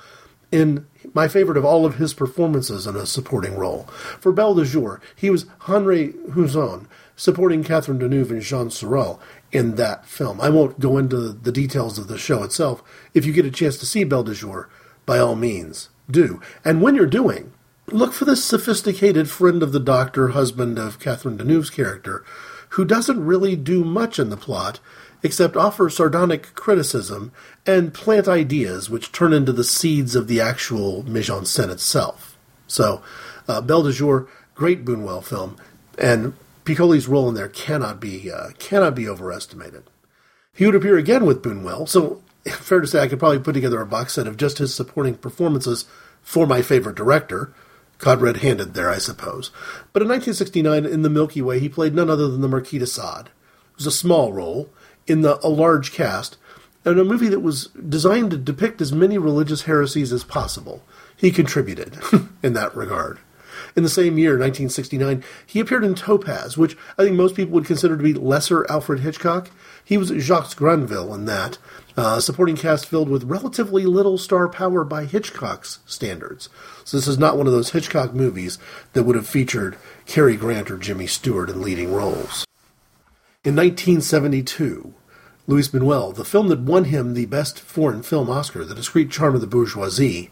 in 0.54 0.86
my 1.12 1.26
favorite 1.26 1.56
of 1.56 1.64
all 1.64 1.84
of 1.84 1.96
his 1.96 2.14
performances 2.14 2.86
in 2.86 2.94
a 2.94 3.06
supporting 3.06 3.56
role. 3.56 3.84
For 4.20 4.32
Belle 4.32 4.54
de 4.54 4.64
Jour, 4.64 5.00
he 5.16 5.28
was 5.28 5.46
Henri 5.60 6.14
Husson, 6.32 6.86
supporting 7.16 7.64
Catherine 7.64 7.98
Deneuve 7.98 8.30
and 8.30 8.40
Jean 8.40 8.70
Sorel 8.70 9.20
in 9.50 9.74
that 9.74 10.06
film. 10.06 10.40
I 10.40 10.50
won't 10.50 10.78
go 10.78 10.96
into 10.96 11.32
the 11.32 11.50
details 11.50 11.98
of 11.98 12.06
the 12.06 12.18
show 12.18 12.44
itself. 12.44 12.82
If 13.14 13.26
you 13.26 13.32
get 13.32 13.44
a 13.44 13.50
chance 13.50 13.78
to 13.78 13.86
see 13.86 14.04
Belle 14.04 14.22
de 14.22 14.34
Jour, 14.34 14.68
by 15.06 15.18
all 15.18 15.34
means, 15.34 15.88
do. 16.08 16.40
And 16.64 16.80
when 16.80 16.94
you're 16.94 17.06
doing, 17.06 17.52
look 17.88 18.12
for 18.12 18.24
this 18.24 18.44
sophisticated 18.44 19.28
friend 19.28 19.62
of 19.62 19.72
the 19.72 19.80
doctor, 19.80 20.28
husband 20.28 20.78
of 20.78 21.00
Catherine 21.00 21.36
Deneuve's 21.36 21.70
character, 21.70 22.24
who 22.70 22.84
doesn't 22.84 23.24
really 23.24 23.56
do 23.56 23.84
much 23.84 24.18
in 24.18 24.30
the 24.30 24.36
plot 24.36 24.80
except 25.24 25.56
offer 25.56 25.88
sardonic 25.88 26.54
criticism 26.54 27.32
and 27.66 27.94
plant 27.94 28.28
ideas 28.28 28.90
which 28.90 29.10
turn 29.10 29.32
into 29.32 29.52
the 29.52 29.64
seeds 29.64 30.14
of 30.14 30.28
the 30.28 30.40
actual 30.40 31.02
mise 31.04 31.30
en 31.30 31.42
scène 31.42 31.70
itself. 31.70 32.36
So, 32.66 33.02
uh, 33.48 33.62
Belle 33.62 33.84
de 33.84 33.92
Jour, 33.92 34.28
great 34.54 34.84
Buñuel 34.84 35.24
film, 35.24 35.56
and 35.98 36.34
Piccoli's 36.64 37.08
role 37.08 37.28
in 37.28 37.34
there 37.34 37.48
cannot 37.48 38.00
be 38.00 38.30
uh, 38.30 38.50
cannot 38.58 38.94
be 38.94 39.08
overestimated. 39.08 39.84
He 40.52 40.66
would 40.66 40.74
appear 40.74 40.98
again 40.98 41.24
with 41.24 41.42
Buñuel, 41.42 41.88
so 41.88 42.22
fair 42.46 42.80
to 42.80 42.86
say 42.86 43.00
I 43.00 43.08
could 43.08 43.18
probably 43.18 43.38
put 43.40 43.54
together 43.54 43.80
a 43.80 43.86
box 43.86 44.14
set 44.14 44.26
of 44.26 44.36
just 44.36 44.58
his 44.58 44.74
supporting 44.74 45.14
performances 45.14 45.86
for 46.22 46.46
my 46.46 46.60
favorite 46.60 46.96
director. 46.96 47.52
Caught 47.98 48.20
red 48.20 48.36
handed 48.38 48.74
there, 48.74 48.90
I 48.90 48.98
suppose. 48.98 49.50
But 49.92 50.02
in 50.02 50.08
1969, 50.08 50.84
in 50.84 51.02
The 51.02 51.08
Milky 51.08 51.40
Way, 51.40 51.60
he 51.60 51.68
played 51.68 51.94
none 51.94 52.10
other 52.10 52.28
than 52.28 52.40
the 52.40 52.48
Marquis 52.48 52.80
de 52.80 52.86
Sade. 52.86 53.28
It 53.28 53.76
was 53.76 53.86
a 53.86 53.92
small 53.92 54.32
role 54.32 54.68
in 55.06 55.22
the, 55.22 55.38
a 55.46 55.48
large 55.48 55.92
cast, 55.92 56.36
and 56.84 56.98
a 56.98 57.04
movie 57.04 57.28
that 57.28 57.40
was 57.40 57.68
designed 57.88 58.30
to 58.30 58.36
depict 58.36 58.80
as 58.80 58.92
many 58.92 59.18
religious 59.18 59.62
heresies 59.62 60.12
as 60.12 60.24
possible. 60.24 60.82
He 61.16 61.30
contributed 61.30 61.96
in 62.42 62.52
that 62.54 62.76
regard. 62.76 63.18
In 63.76 63.82
the 63.82 63.88
same 63.88 64.18
year, 64.18 64.32
1969, 64.32 65.24
he 65.46 65.60
appeared 65.60 65.84
in 65.84 65.94
Topaz, 65.94 66.56
which 66.56 66.76
I 66.98 67.04
think 67.04 67.16
most 67.16 67.34
people 67.34 67.52
would 67.54 67.66
consider 67.66 67.96
to 67.96 68.02
be 68.02 68.14
lesser 68.14 68.70
Alfred 68.70 69.00
Hitchcock. 69.00 69.50
He 69.84 69.96
was 69.96 70.10
Jacques 70.10 70.56
Granville 70.56 71.14
in 71.14 71.24
that. 71.26 71.58
Uh, 71.96 72.18
supporting 72.18 72.56
cast 72.56 72.86
filled 72.86 73.08
with 73.08 73.22
relatively 73.24 73.84
little 73.86 74.18
star 74.18 74.48
power 74.48 74.82
by 74.82 75.04
Hitchcock's 75.04 75.78
standards. 75.86 76.48
So 76.84 76.96
this 76.96 77.06
is 77.06 77.18
not 77.18 77.36
one 77.36 77.46
of 77.46 77.52
those 77.52 77.70
Hitchcock 77.70 78.12
movies 78.12 78.58
that 78.94 79.04
would 79.04 79.14
have 79.14 79.28
featured 79.28 79.76
Cary 80.06 80.36
Grant 80.36 80.70
or 80.70 80.76
Jimmy 80.76 81.06
Stewart 81.06 81.50
in 81.50 81.62
leading 81.62 81.92
roles. 81.92 82.43
In 83.44 83.56
1972, 83.56 84.94
Louis 85.46 85.68
Buñuel, 85.68 86.14
the 86.14 86.24
film 86.24 86.48
that 86.48 86.60
won 86.60 86.84
him 86.84 87.12
the 87.12 87.26
Best 87.26 87.60
Foreign 87.60 88.02
Film 88.02 88.30
Oscar, 88.30 88.64
The 88.64 88.74
Discreet 88.74 89.10
Charm 89.10 89.34
of 89.34 89.42
the 89.42 89.46
Bourgeoisie, 89.46 90.30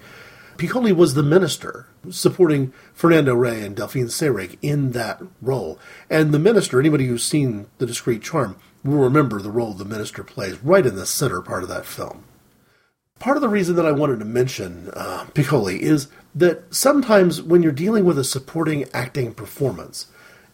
Piccoli 0.56 0.96
was 0.96 1.12
the 1.12 1.22
minister, 1.22 1.88
supporting 2.08 2.72
Fernando 2.94 3.34
Rey 3.34 3.66
and 3.66 3.76
Delphine 3.76 4.06
Seyrig 4.06 4.56
in 4.62 4.92
that 4.92 5.20
role. 5.42 5.78
And 6.08 6.32
the 6.32 6.38
minister, 6.38 6.80
anybody 6.80 7.04
who's 7.04 7.22
seen 7.22 7.66
The 7.76 7.84
Discreet 7.84 8.22
Charm, 8.22 8.56
will 8.82 8.96
remember 8.96 9.42
the 9.42 9.50
role 9.50 9.74
the 9.74 9.84
minister 9.84 10.24
plays 10.24 10.62
right 10.62 10.86
in 10.86 10.96
the 10.96 11.04
center 11.04 11.42
part 11.42 11.62
of 11.62 11.68
that 11.68 11.84
film. 11.84 12.24
Part 13.18 13.36
of 13.36 13.42
the 13.42 13.48
reason 13.50 13.76
that 13.76 13.84
I 13.84 13.92
wanted 13.92 14.20
to 14.20 14.24
mention 14.24 14.90
uh, 14.94 15.26
Piccoli 15.34 15.80
is 15.80 16.08
that 16.34 16.74
sometimes 16.74 17.42
when 17.42 17.62
you're 17.62 17.72
dealing 17.72 18.06
with 18.06 18.18
a 18.18 18.24
supporting 18.24 18.88
acting 18.94 19.34
performance, 19.34 20.06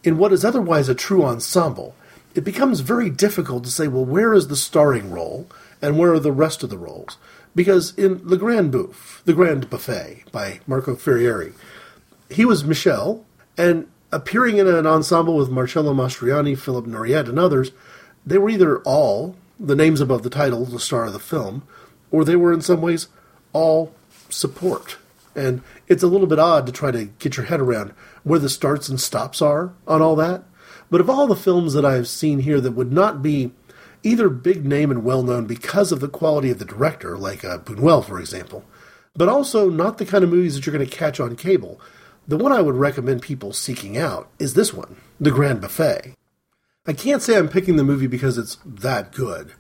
in 0.03 0.19
what 0.19 0.33
is 0.33 0.45
otherwise 0.45 0.89
a 0.89 0.95
true 0.97 1.25
ensemble, 1.25 1.95
it 2.39 2.45
becomes 2.45 2.79
very 2.79 3.11
difficult 3.11 3.65
to 3.65 3.71
say, 3.71 3.89
well, 3.89 4.05
where 4.05 4.33
is 4.33 4.47
the 4.47 4.55
starring 4.55 5.11
role 5.11 5.51
and 5.83 5.99
where 5.99 6.13
are 6.13 6.21
the 6.21 6.31
rest 6.31 6.63
of 6.63 6.71
the 6.71 6.79
roles? 6.79 7.17
Because 7.53 7.93
in 7.99 8.21
Le 8.23 8.37
Grand 8.37 8.73
Bouffe, 8.73 9.25
The 9.25 9.33
Grand 9.33 9.69
Buffet 9.69 10.23
by 10.31 10.61
Marco 10.65 10.95
Ferreri, 10.95 11.53
he 12.31 12.45
was 12.45 12.63
Michel, 12.63 13.27
and 13.57 13.89
appearing 14.13 14.59
in 14.59 14.69
an 14.69 14.87
ensemble 14.87 15.35
with 15.35 15.51
Marcello 15.51 15.93
Mastroianni, 15.93 16.57
Philippe 16.57 16.89
Noiret, 16.89 17.29
and 17.29 17.41
others, 17.41 17.73
they 18.25 18.39
were 18.39 18.51
either 18.51 18.79
all 18.83 19.35
the 19.59 19.75
names 19.75 20.01
above 20.01 20.23
the 20.23 20.31
title, 20.31 20.65
the 20.65 20.79
star 20.79 21.07
of 21.07 21.13
the 21.15 21.19
film, 21.19 21.65
or 22.13 22.25
they 22.25 22.37
were 22.37 22.53
in 22.53 22.61
some 22.61 22.81
ways 22.81 23.09
all 23.53 23.93
support. 24.29 24.97
And 25.35 25.61
it's 25.89 26.05
a 26.05 26.09
little 26.09 26.29
bit 26.29 26.39
odd 26.39 26.67
to 26.67 26.73
try 26.73 26.93
to 26.93 27.07
get 27.07 27.37
your 27.37 27.47
head 27.47 27.61
around 27.61 27.91
where 28.23 28.39
the 28.39 28.49
starts 28.49 28.89
and 28.89 29.01
stops 29.01 29.43
are 29.43 29.73
on 29.89 30.01
all 30.01 30.15
that. 30.15 30.45
But 30.91 31.01
of 31.01 31.11
all 31.11 31.27
the 31.27 31.37
films 31.37 31.75
that 31.75 31.85
I've 31.85 32.09
seen 32.09 32.41
here 32.41 32.61
that 32.61 32.73
would 32.73 32.93
not 32.93 33.23
be 33.23 33.53
either 34.03 34.29
big 34.29 34.65
name 34.65 34.91
and 34.91 35.05
well 35.05 35.23
known 35.23 35.47
because 35.47 35.93
of 35.93 36.01
the 36.01 36.09
quality 36.09 36.51
of 36.51 36.59
the 36.59 36.65
director, 36.65 37.17
like 37.17 37.45
uh, 37.45 37.59
Buñuel, 37.59 38.05
for 38.05 38.19
example, 38.21 38.65
but 39.15 39.29
also 39.29 39.69
not 39.69 39.99
the 39.99 40.07
kind 40.07 40.25
of 40.25 40.31
movies 40.31 40.55
that 40.55 40.65
you're 40.65 40.75
going 40.75 40.89
to 40.89 40.97
catch 40.97 41.21
on 41.21 41.37
cable, 41.37 41.81
the 42.27 42.37
one 42.37 42.53
I 42.53 42.61
would 42.61 42.77
recommend 42.77 43.23
people 43.23 43.53
seeking 43.53 43.97
out 43.97 44.29
is 44.39 44.55
this 44.55 44.73
one, 44.73 44.97
The 45.21 45.31
Grand 45.31 45.61
Buffet. 45.61 46.15
I 46.87 46.93
can't 46.93 47.23
say 47.23 47.37
I'm 47.37 47.49
picking 47.49 47.77
the 47.77 47.85
movie 47.85 48.07
because 48.07 48.39
it's 48.39 48.59
that 48.65 49.13
good. 49.13 49.53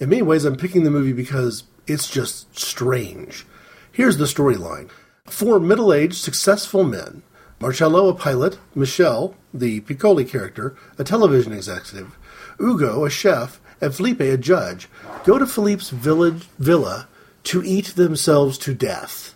In 0.00 0.08
many 0.08 0.22
ways, 0.22 0.44
I'm 0.44 0.56
picking 0.56 0.84
the 0.84 0.90
movie 0.90 1.12
because 1.12 1.64
it's 1.86 2.10
just 2.10 2.58
strange. 2.58 3.46
Here's 3.92 4.16
the 4.16 4.24
storyline 4.24 4.90
Four 5.26 5.60
middle 5.60 5.92
aged, 5.92 6.16
successful 6.16 6.84
men 6.84 7.22
Marcello, 7.60 8.08
a 8.08 8.14
pilot, 8.14 8.58
Michel, 8.74 9.34
the 9.54 9.80
Piccoli 9.82 10.28
character, 10.28 10.76
a 10.98 11.04
television 11.04 11.52
executive, 11.52 12.18
Ugo, 12.60 13.04
a 13.04 13.10
chef, 13.10 13.60
and 13.80 13.94
Philippe, 13.94 14.28
a 14.28 14.36
judge, 14.36 14.88
go 15.24 15.38
to 15.38 15.46
Philippe's 15.46 15.90
village 15.90 16.48
villa 16.58 17.08
to 17.44 17.62
eat 17.62 17.94
themselves 17.94 18.58
to 18.58 18.74
death. 18.74 19.34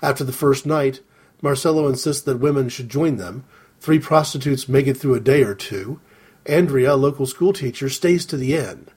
After 0.00 0.24
the 0.24 0.32
first 0.32 0.64
night, 0.64 1.00
Marcello 1.42 1.88
insists 1.88 2.22
that 2.22 2.38
women 2.38 2.68
should 2.68 2.88
join 2.88 3.16
them. 3.16 3.44
Three 3.80 3.98
prostitutes 3.98 4.68
make 4.68 4.86
it 4.86 4.96
through 4.96 5.14
a 5.14 5.20
day 5.20 5.42
or 5.42 5.54
two. 5.54 6.00
Andrea, 6.46 6.94
a 6.94 6.96
local 6.96 7.26
schoolteacher, 7.26 7.88
stays 7.88 8.24
to 8.26 8.36
the 8.36 8.56
end. 8.56 8.90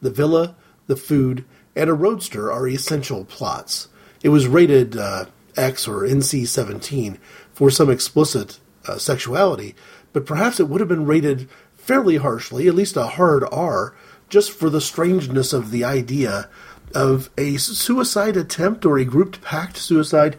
The 0.00 0.10
villa, 0.10 0.56
the 0.88 0.96
food, 0.96 1.44
and 1.74 1.88
a 1.88 1.94
roadster 1.94 2.52
are 2.52 2.68
essential 2.68 3.24
plots. 3.24 3.88
It 4.22 4.28
was 4.28 4.46
rated 4.46 4.96
uh, 4.96 5.26
X 5.56 5.88
or 5.88 6.02
NC 6.02 6.46
17 6.46 7.18
for 7.52 7.70
some 7.70 7.90
explicit 7.90 8.58
uh, 8.86 8.98
sexuality, 8.98 9.74
but 10.12 10.26
perhaps 10.26 10.60
it 10.60 10.68
would 10.68 10.80
have 10.80 10.88
been 10.88 11.06
rated 11.06 11.48
fairly 11.76 12.16
harshly, 12.16 12.68
at 12.68 12.74
least 12.74 12.96
a 12.96 13.06
hard 13.06 13.44
R, 13.50 13.94
just 14.28 14.50
for 14.50 14.70
the 14.70 14.80
strangeness 14.80 15.52
of 15.52 15.70
the 15.70 15.84
idea 15.84 16.48
of 16.94 17.30
a 17.36 17.56
suicide 17.56 18.36
attempt 18.36 18.84
or 18.84 18.98
a 18.98 19.04
grouped 19.04 19.42
pact 19.42 19.76
suicide 19.76 20.38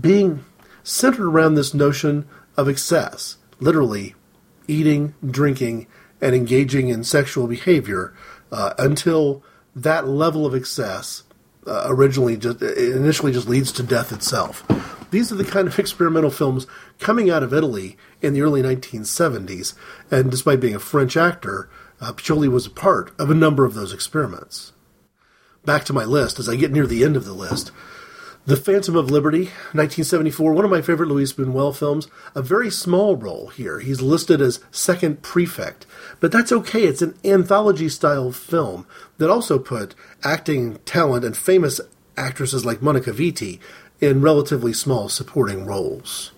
being 0.00 0.44
centered 0.82 1.26
around 1.26 1.54
this 1.54 1.74
notion 1.74 2.26
of 2.56 2.68
excess, 2.68 3.36
literally 3.60 4.14
eating, 4.68 5.14
drinking, 5.24 5.86
and 6.20 6.34
engaging 6.34 6.88
in 6.88 7.04
sexual 7.04 7.46
behavior 7.46 8.14
uh, 8.50 8.74
until 8.78 9.42
that 9.74 10.06
level 10.06 10.46
of 10.46 10.54
excess 10.54 11.24
uh, 11.66 11.84
originally 11.86 12.36
just 12.36 12.60
initially 12.62 13.32
just 13.32 13.48
leads 13.48 13.72
to 13.72 13.82
death 13.82 14.12
itself. 14.12 14.64
These 15.12 15.30
are 15.30 15.36
the 15.36 15.44
kind 15.44 15.68
of 15.68 15.78
experimental 15.78 16.30
films 16.30 16.66
coming 16.98 17.30
out 17.30 17.42
of 17.42 17.52
Italy 17.52 17.98
in 18.22 18.32
the 18.32 18.40
early 18.40 18.62
1970s, 18.62 19.74
and 20.10 20.30
despite 20.30 20.58
being 20.58 20.74
a 20.74 20.80
French 20.80 21.18
actor, 21.18 21.68
uh, 22.00 22.14
Piccoli 22.14 22.48
was 22.48 22.64
a 22.64 22.70
part 22.70 23.12
of 23.20 23.30
a 23.30 23.34
number 23.34 23.66
of 23.66 23.74
those 23.74 23.92
experiments. 23.92 24.72
Back 25.66 25.84
to 25.84 25.92
my 25.92 26.04
list, 26.04 26.38
as 26.38 26.48
I 26.48 26.56
get 26.56 26.72
near 26.72 26.86
the 26.86 27.04
end 27.04 27.16
of 27.16 27.26
the 27.26 27.34
list, 27.34 27.70
The 28.46 28.56
Phantom 28.56 28.96
of 28.96 29.10
Liberty, 29.10 29.44
1974, 29.74 30.54
one 30.54 30.64
of 30.64 30.70
my 30.70 30.80
favorite 30.80 31.10
Louis 31.10 31.30
Buñuel 31.30 31.76
films. 31.76 32.08
A 32.34 32.40
very 32.40 32.70
small 32.70 33.14
role 33.14 33.48
here. 33.48 33.80
He's 33.80 34.00
listed 34.00 34.40
as 34.40 34.60
second 34.70 35.20
prefect, 35.20 35.84
but 36.20 36.32
that's 36.32 36.50
okay. 36.50 36.84
It's 36.84 37.02
an 37.02 37.18
anthology 37.22 37.90
style 37.90 38.32
film 38.32 38.86
that 39.18 39.30
also 39.30 39.58
put 39.58 39.94
acting 40.24 40.78
talent 40.86 41.24
and 41.24 41.36
famous 41.36 41.82
actresses 42.16 42.64
like 42.64 42.82
Monica 42.82 43.10
Vitti 43.10 43.58
in 44.02 44.20
relatively 44.20 44.72
small 44.72 45.08
supporting 45.08 45.64
roles. 45.64 46.32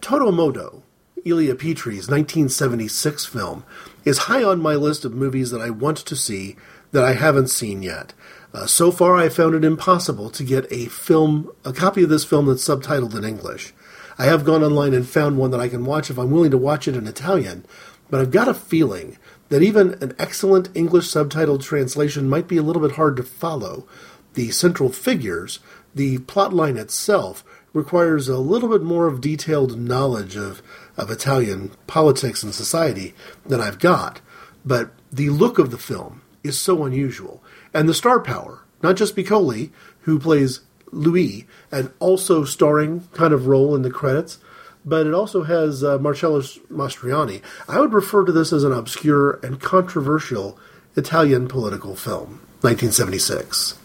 Todo 0.00 0.32
Modo, 0.32 0.82
Elio 1.26 1.54
Petri's 1.54 2.08
1976 2.08 3.26
film, 3.26 3.64
is 4.06 4.18
high 4.18 4.42
on 4.42 4.62
my 4.62 4.74
list 4.74 5.04
of 5.04 5.12
movies 5.12 5.50
that 5.50 5.60
I 5.60 5.68
want 5.68 5.98
to 5.98 6.16
see 6.16 6.56
that 6.92 7.04
I 7.04 7.12
haven't 7.12 7.48
seen 7.48 7.82
yet. 7.82 8.14
Uh, 8.54 8.66
so 8.66 8.90
far, 8.90 9.16
I 9.16 9.28
found 9.28 9.54
it 9.54 9.62
impossible 9.62 10.30
to 10.30 10.42
get 10.42 10.72
a 10.72 10.86
film, 10.86 11.52
a 11.66 11.72
copy 11.74 12.02
of 12.02 12.08
this 12.08 12.24
film 12.24 12.46
that's 12.46 12.66
subtitled 12.66 13.14
in 13.14 13.24
English. 13.24 13.74
I 14.18 14.24
have 14.24 14.46
gone 14.46 14.64
online 14.64 14.94
and 14.94 15.06
found 15.06 15.36
one 15.36 15.50
that 15.50 15.60
I 15.60 15.68
can 15.68 15.84
watch 15.84 16.08
if 16.08 16.18
I'm 16.18 16.30
willing 16.30 16.50
to 16.50 16.58
watch 16.58 16.88
it 16.88 16.96
in 16.96 17.06
Italian, 17.06 17.66
but 18.08 18.20
I've 18.22 18.30
got 18.30 18.48
a 18.48 18.54
feeling 18.54 19.18
that 19.50 19.62
even 19.62 20.02
an 20.02 20.14
excellent 20.18 20.70
English 20.74 21.08
subtitled 21.08 21.62
translation 21.62 22.28
might 22.28 22.48
be 22.48 22.56
a 22.56 22.62
little 22.62 22.80
bit 22.80 22.92
hard 22.92 23.16
to 23.18 23.22
follow. 23.22 23.86
The 24.34 24.50
central 24.50 24.90
figures, 24.90 25.58
the 25.94 26.18
plot 26.18 26.52
line 26.52 26.76
itself, 26.76 27.44
requires 27.72 28.28
a 28.28 28.38
little 28.38 28.68
bit 28.68 28.82
more 28.82 29.06
of 29.06 29.20
detailed 29.20 29.78
knowledge 29.78 30.36
of, 30.36 30.62
of 30.96 31.10
Italian 31.10 31.70
politics 31.86 32.42
and 32.42 32.54
society 32.54 33.14
than 33.46 33.60
I've 33.60 33.78
got. 33.78 34.20
But 34.64 34.90
the 35.12 35.30
look 35.30 35.58
of 35.58 35.70
the 35.70 35.78
film 35.78 36.22
is 36.42 36.60
so 36.60 36.84
unusual 36.84 37.42
and 37.72 37.88
the 37.88 37.94
star 37.94 38.20
power, 38.20 38.64
not 38.82 38.96
just 38.96 39.16
Piccoli, 39.16 39.70
who 40.00 40.18
plays 40.18 40.60
Louis, 40.90 41.46
and 41.70 41.92
also 42.00 42.44
starring 42.44 43.08
kind 43.12 43.32
of 43.32 43.46
role 43.46 43.76
in 43.76 43.82
the 43.82 43.90
credits, 43.90 44.38
but 44.84 45.06
it 45.06 45.14
also 45.14 45.44
has 45.44 45.84
uh, 45.84 45.98
Marcello 45.98 46.40
Mastroianni. 46.40 47.42
I 47.68 47.80
would 47.80 47.92
refer 47.92 48.24
to 48.24 48.32
this 48.32 48.52
as 48.52 48.64
an 48.64 48.72
obscure 48.72 49.38
and 49.42 49.60
controversial 49.60 50.58
Italian 50.96 51.48
political 51.48 51.94
film, 51.94 52.40
1976. 52.62 53.79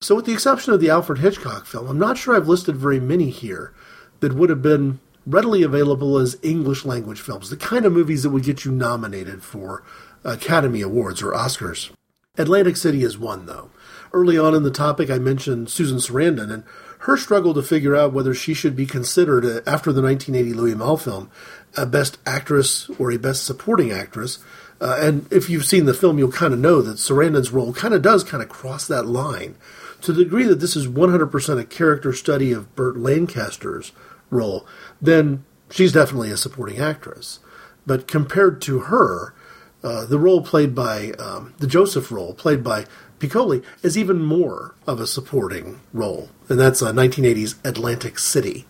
So, 0.00 0.14
with 0.14 0.26
the 0.26 0.32
exception 0.32 0.72
of 0.72 0.80
the 0.80 0.90
Alfred 0.90 1.20
Hitchcock 1.20 1.66
film, 1.66 1.88
I'm 1.88 1.98
not 1.98 2.18
sure 2.18 2.36
I've 2.36 2.48
listed 2.48 2.76
very 2.76 3.00
many 3.00 3.30
here 3.30 3.72
that 4.20 4.34
would 4.34 4.50
have 4.50 4.62
been 4.62 5.00
readily 5.26 5.62
available 5.62 6.18
as 6.18 6.38
English 6.42 6.84
language 6.84 7.20
films, 7.20 7.50
the 7.50 7.56
kind 7.56 7.86
of 7.86 7.92
movies 7.92 8.22
that 8.22 8.30
would 8.30 8.44
get 8.44 8.64
you 8.64 8.72
nominated 8.72 9.42
for 9.42 9.82
Academy 10.24 10.82
Awards 10.82 11.22
or 11.22 11.32
Oscars. 11.32 11.90
Atlantic 12.36 12.76
City 12.76 13.02
is 13.02 13.16
one, 13.16 13.46
though. 13.46 13.70
Early 14.12 14.36
on 14.36 14.54
in 14.54 14.62
the 14.62 14.70
topic, 14.70 15.10
I 15.10 15.18
mentioned 15.18 15.70
Susan 15.70 15.98
Sarandon 15.98 16.52
and 16.52 16.64
her 17.00 17.16
struggle 17.16 17.54
to 17.54 17.62
figure 17.62 17.94
out 17.94 18.12
whether 18.12 18.34
she 18.34 18.54
should 18.54 18.74
be 18.74 18.86
considered, 18.86 19.44
uh, 19.44 19.60
after 19.66 19.92
the 19.92 20.02
1980 20.02 20.52
Louis 20.54 20.74
Malle 20.74 20.96
film, 20.96 21.30
a 21.76 21.86
Best 21.86 22.18
Actress 22.26 22.88
or 22.98 23.10
a 23.10 23.18
Best 23.18 23.44
Supporting 23.44 23.92
Actress. 23.92 24.38
Uh, 24.80 24.98
and 25.00 25.32
if 25.32 25.48
you've 25.48 25.64
seen 25.64 25.84
the 25.84 25.94
film, 25.94 26.18
you'll 26.18 26.32
kind 26.32 26.52
of 26.52 26.58
know 26.58 26.80
that 26.82 26.96
Sarandon's 26.96 27.52
role 27.52 27.72
kind 27.72 27.94
of 27.94 28.02
does 28.02 28.24
kind 28.24 28.42
of 28.42 28.48
cross 28.48 28.86
that 28.86 29.06
line. 29.06 29.56
To 30.04 30.12
the 30.12 30.24
degree 30.24 30.44
that 30.44 30.60
this 30.60 30.76
is 30.76 30.86
100% 30.86 31.58
a 31.58 31.64
character 31.64 32.12
study 32.12 32.52
of 32.52 32.74
Burt 32.76 32.98
Lancaster's 32.98 33.92
role, 34.28 34.66
then 35.00 35.46
she's 35.70 35.92
definitely 35.92 36.30
a 36.30 36.36
supporting 36.36 36.78
actress. 36.78 37.38
But 37.86 38.06
compared 38.06 38.60
to 38.62 38.80
her, 38.80 39.34
uh, 39.82 40.04
the 40.04 40.18
role 40.18 40.42
played 40.42 40.74
by 40.74 41.12
um, 41.12 41.54
the 41.58 41.66
Joseph 41.66 42.12
role 42.12 42.34
played 42.34 42.62
by 42.62 42.84
Piccoli 43.18 43.64
is 43.82 43.96
even 43.96 44.22
more 44.22 44.74
of 44.86 45.00
a 45.00 45.06
supporting 45.06 45.80
role, 45.94 46.28
and 46.50 46.60
that's 46.60 46.82
uh, 46.82 46.92
1980's 46.92 47.56
Atlantic 47.64 48.18
City. 48.18 48.66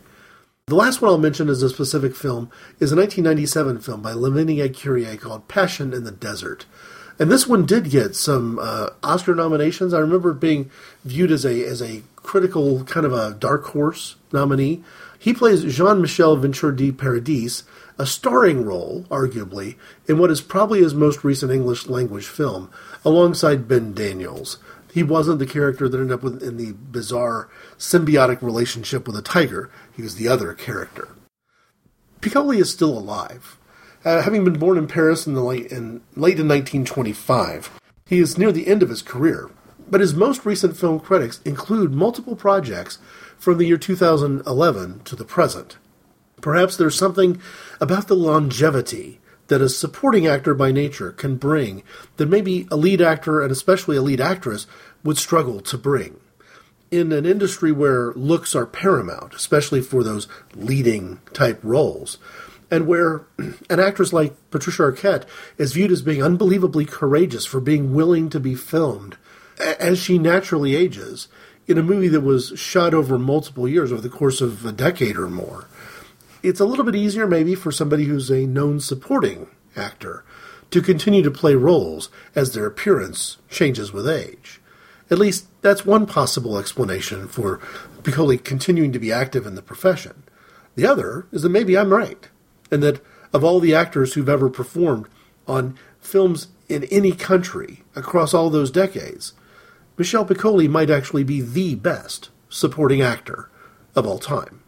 The 0.66 0.76
last 0.76 1.02
one 1.02 1.10
I'll 1.10 1.18
mention 1.18 1.48
as 1.48 1.64
a 1.64 1.68
specific 1.68 2.14
film 2.14 2.48
is 2.78 2.92
a 2.92 2.96
1997 2.96 3.80
film 3.80 4.02
by 4.02 4.12
Lavinia 4.12 4.68
Currier 4.68 5.16
called 5.16 5.48
Passion 5.48 5.92
in 5.92 6.04
the 6.04 6.12
Desert. 6.12 6.64
And 7.18 7.30
this 7.30 7.46
one 7.46 7.64
did 7.64 7.90
get 7.90 8.16
some 8.16 8.58
uh, 8.60 8.90
Oscar 9.02 9.34
nominations. 9.34 9.94
I 9.94 9.98
remember 10.00 10.32
being 10.32 10.70
viewed 11.04 11.30
as 11.30 11.44
a 11.44 11.64
as 11.64 11.82
a 11.82 12.02
critical 12.16 12.84
kind 12.84 13.06
of 13.06 13.12
a 13.12 13.34
dark 13.34 13.64
horse 13.66 14.16
nominee. 14.32 14.82
He 15.18 15.32
plays 15.32 15.64
Jean 15.64 16.00
Michel 16.02 16.36
Venture 16.36 16.72
de 16.72 16.92
Paradis, 16.92 17.62
a 17.98 18.06
starring 18.06 18.64
role, 18.64 19.06
arguably, 19.08 19.76
in 20.06 20.18
what 20.18 20.30
is 20.30 20.40
probably 20.40 20.82
his 20.82 20.94
most 20.94 21.24
recent 21.24 21.52
English 21.52 21.86
language 21.86 22.26
film, 22.26 22.70
alongside 23.04 23.68
Ben 23.68 23.94
Daniels. 23.94 24.58
He 24.92 25.02
wasn't 25.02 25.38
the 25.38 25.46
character 25.46 25.88
that 25.88 25.98
ended 25.98 26.12
up 26.12 26.22
with, 26.22 26.42
in 26.42 26.56
the 26.56 26.72
bizarre 26.72 27.48
symbiotic 27.78 28.42
relationship 28.42 29.06
with 29.06 29.16
a 29.16 29.22
tiger. 29.22 29.70
He 29.94 30.02
was 30.02 30.16
the 30.16 30.28
other 30.28 30.52
character. 30.54 31.08
Piccoli 32.20 32.58
is 32.58 32.70
still 32.70 32.96
alive. 32.96 33.58
Uh, 34.04 34.22
having 34.22 34.44
been 34.44 34.58
born 34.58 34.78
in 34.78 34.86
Paris 34.86 35.26
in 35.26 35.34
the 35.34 35.42
late 35.42 35.66
in, 35.72 36.02
late 36.14 36.38
in 36.38 36.46
1925, 36.46 37.80
he 38.06 38.18
is 38.18 38.36
near 38.36 38.52
the 38.52 38.66
end 38.66 38.82
of 38.82 38.90
his 38.90 39.02
career. 39.02 39.50
But 39.90 40.00
his 40.00 40.14
most 40.14 40.46
recent 40.46 40.76
film 40.76 41.00
credits 41.00 41.40
include 41.44 41.92
multiple 41.92 42.36
projects 42.36 42.98
from 43.36 43.58
the 43.58 43.66
year 43.66 43.76
2011 43.76 45.00
to 45.04 45.16
the 45.16 45.24
present. 45.24 45.76
Perhaps 46.40 46.76
there's 46.76 46.98
something 46.98 47.40
about 47.80 48.08
the 48.08 48.16
longevity 48.16 49.20
that 49.48 49.60
a 49.60 49.68
supporting 49.68 50.26
actor 50.26 50.54
by 50.54 50.72
nature 50.72 51.12
can 51.12 51.36
bring 51.36 51.82
that 52.16 52.28
maybe 52.28 52.66
a 52.70 52.76
lead 52.76 53.00
actor 53.00 53.42
and 53.42 53.52
especially 53.52 53.96
a 53.96 54.02
lead 54.02 54.20
actress 54.20 54.66
would 55.02 55.18
struggle 55.18 55.60
to 55.60 55.76
bring. 55.76 56.18
In 56.90 57.12
an 57.12 57.26
industry 57.26 57.72
where 57.72 58.12
looks 58.12 58.54
are 58.54 58.66
paramount, 58.66 59.34
especially 59.34 59.80
for 59.80 60.02
those 60.02 60.28
leading 60.54 61.20
type 61.32 61.60
roles, 61.62 62.18
and 62.70 62.86
where 62.86 63.26
an 63.70 63.80
actress 63.80 64.12
like 64.12 64.34
Patricia 64.50 64.82
Arquette 64.82 65.24
is 65.58 65.72
viewed 65.72 65.92
as 65.92 66.02
being 66.02 66.22
unbelievably 66.22 66.86
courageous 66.86 67.44
for 67.44 67.60
being 67.60 67.94
willing 67.94 68.30
to 68.30 68.40
be 68.40 68.54
filmed 68.54 69.16
as 69.58 69.98
she 69.98 70.18
naturally 70.18 70.74
ages 70.74 71.28
in 71.66 71.78
a 71.78 71.82
movie 71.82 72.08
that 72.08 72.20
was 72.20 72.52
shot 72.56 72.92
over 72.92 73.18
multiple 73.18 73.68
years, 73.68 73.92
over 73.92 74.02
the 74.02 74.08
course 74.08 74.40
of 74.40 74.64
a 74.66 74.72
decade 74.72 75.16
or 75.16 75.28
more. 75.28 75.66
It's 76.42 76.60
a 76.60 76.66
little 76.66 76.84
bit 76.84 76.94
easier, 76.94 77.26
maybe, 77.26 77.54
for 77.54 77.72
somebody 77.72 78.04
who's 78.04 78.30
a 78.30 78.46
known 78.46 78.80
supporting 78.80 79.48
actor 79.76 80.24
to 80.70 80.82
continue 80.82 81.22
to 81.22 81.30
play 81.30 81.54
roles 81.54 82.10
as 82.34 82.52
their 82.52 82.66
appearance 82.66 83.38
changes 83.48 83.92
with 83.92 84.08
age. 84.08 84.60
At 85.10 85.18
least 85.18 85.46
that's 85.62 85.86
one 85.86 86.06
possible 86.06 86.58
explanation 86.58 87.28
for 87.28 87.58
Piccoli 88.02 88.42
continuing 88.42 88.92
to 88.92 88.98
be 88.98 89.12
active 89.12 89.46
in 89.46 89.54
the 89.54 89.62
profession. 89.62 90.24
The 90.76 90.86
other 90.86 91.26
is 91.30 91.42
that 91.42 91.50
maybe 91.50 91.78
I'm 91.78 91.92
right, 91.92 92.28
and 92.70 92.82
that 92.82 93.00
of 93.32 93.44
all 93.44 93.60
the 93.60 93.74
actors 93.74 94.14
who've 94.14 94.28
ever 94.28 94.50
performed 94.50 95.06
on 95.46 95.78
films 96.00 96.48
in 96.68 96.84
any 96.84 97.12
country 97.12 97.84
across 97.94 98.34
all 98.34 98.50
those 98.50 98.70
decades, 98.70 99.32
Michel 99.96 100.24
Piccoli 100.24 100.68
might 100.68 100.90
actually 100.90 101.22
be 101.22 101.40
the 101.40 101.76
best 101.76 102.30
supporting 102.48 103.00
actor 103.00 103.48
of 103.94 104.06
all 104.06 104.18
time. 104.18 104.60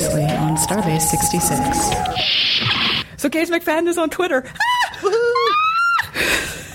Previously 0.00 0.24
on 0.34 0.56
Starbase 0.56 1.02
66. 1.02 3.20
So 3.20 3.28
Gates 3.28 3.50
McFadden 3.50 3.86
is 3.86 3.98
on 3.98 4.08
Twitter. 4.08 4.50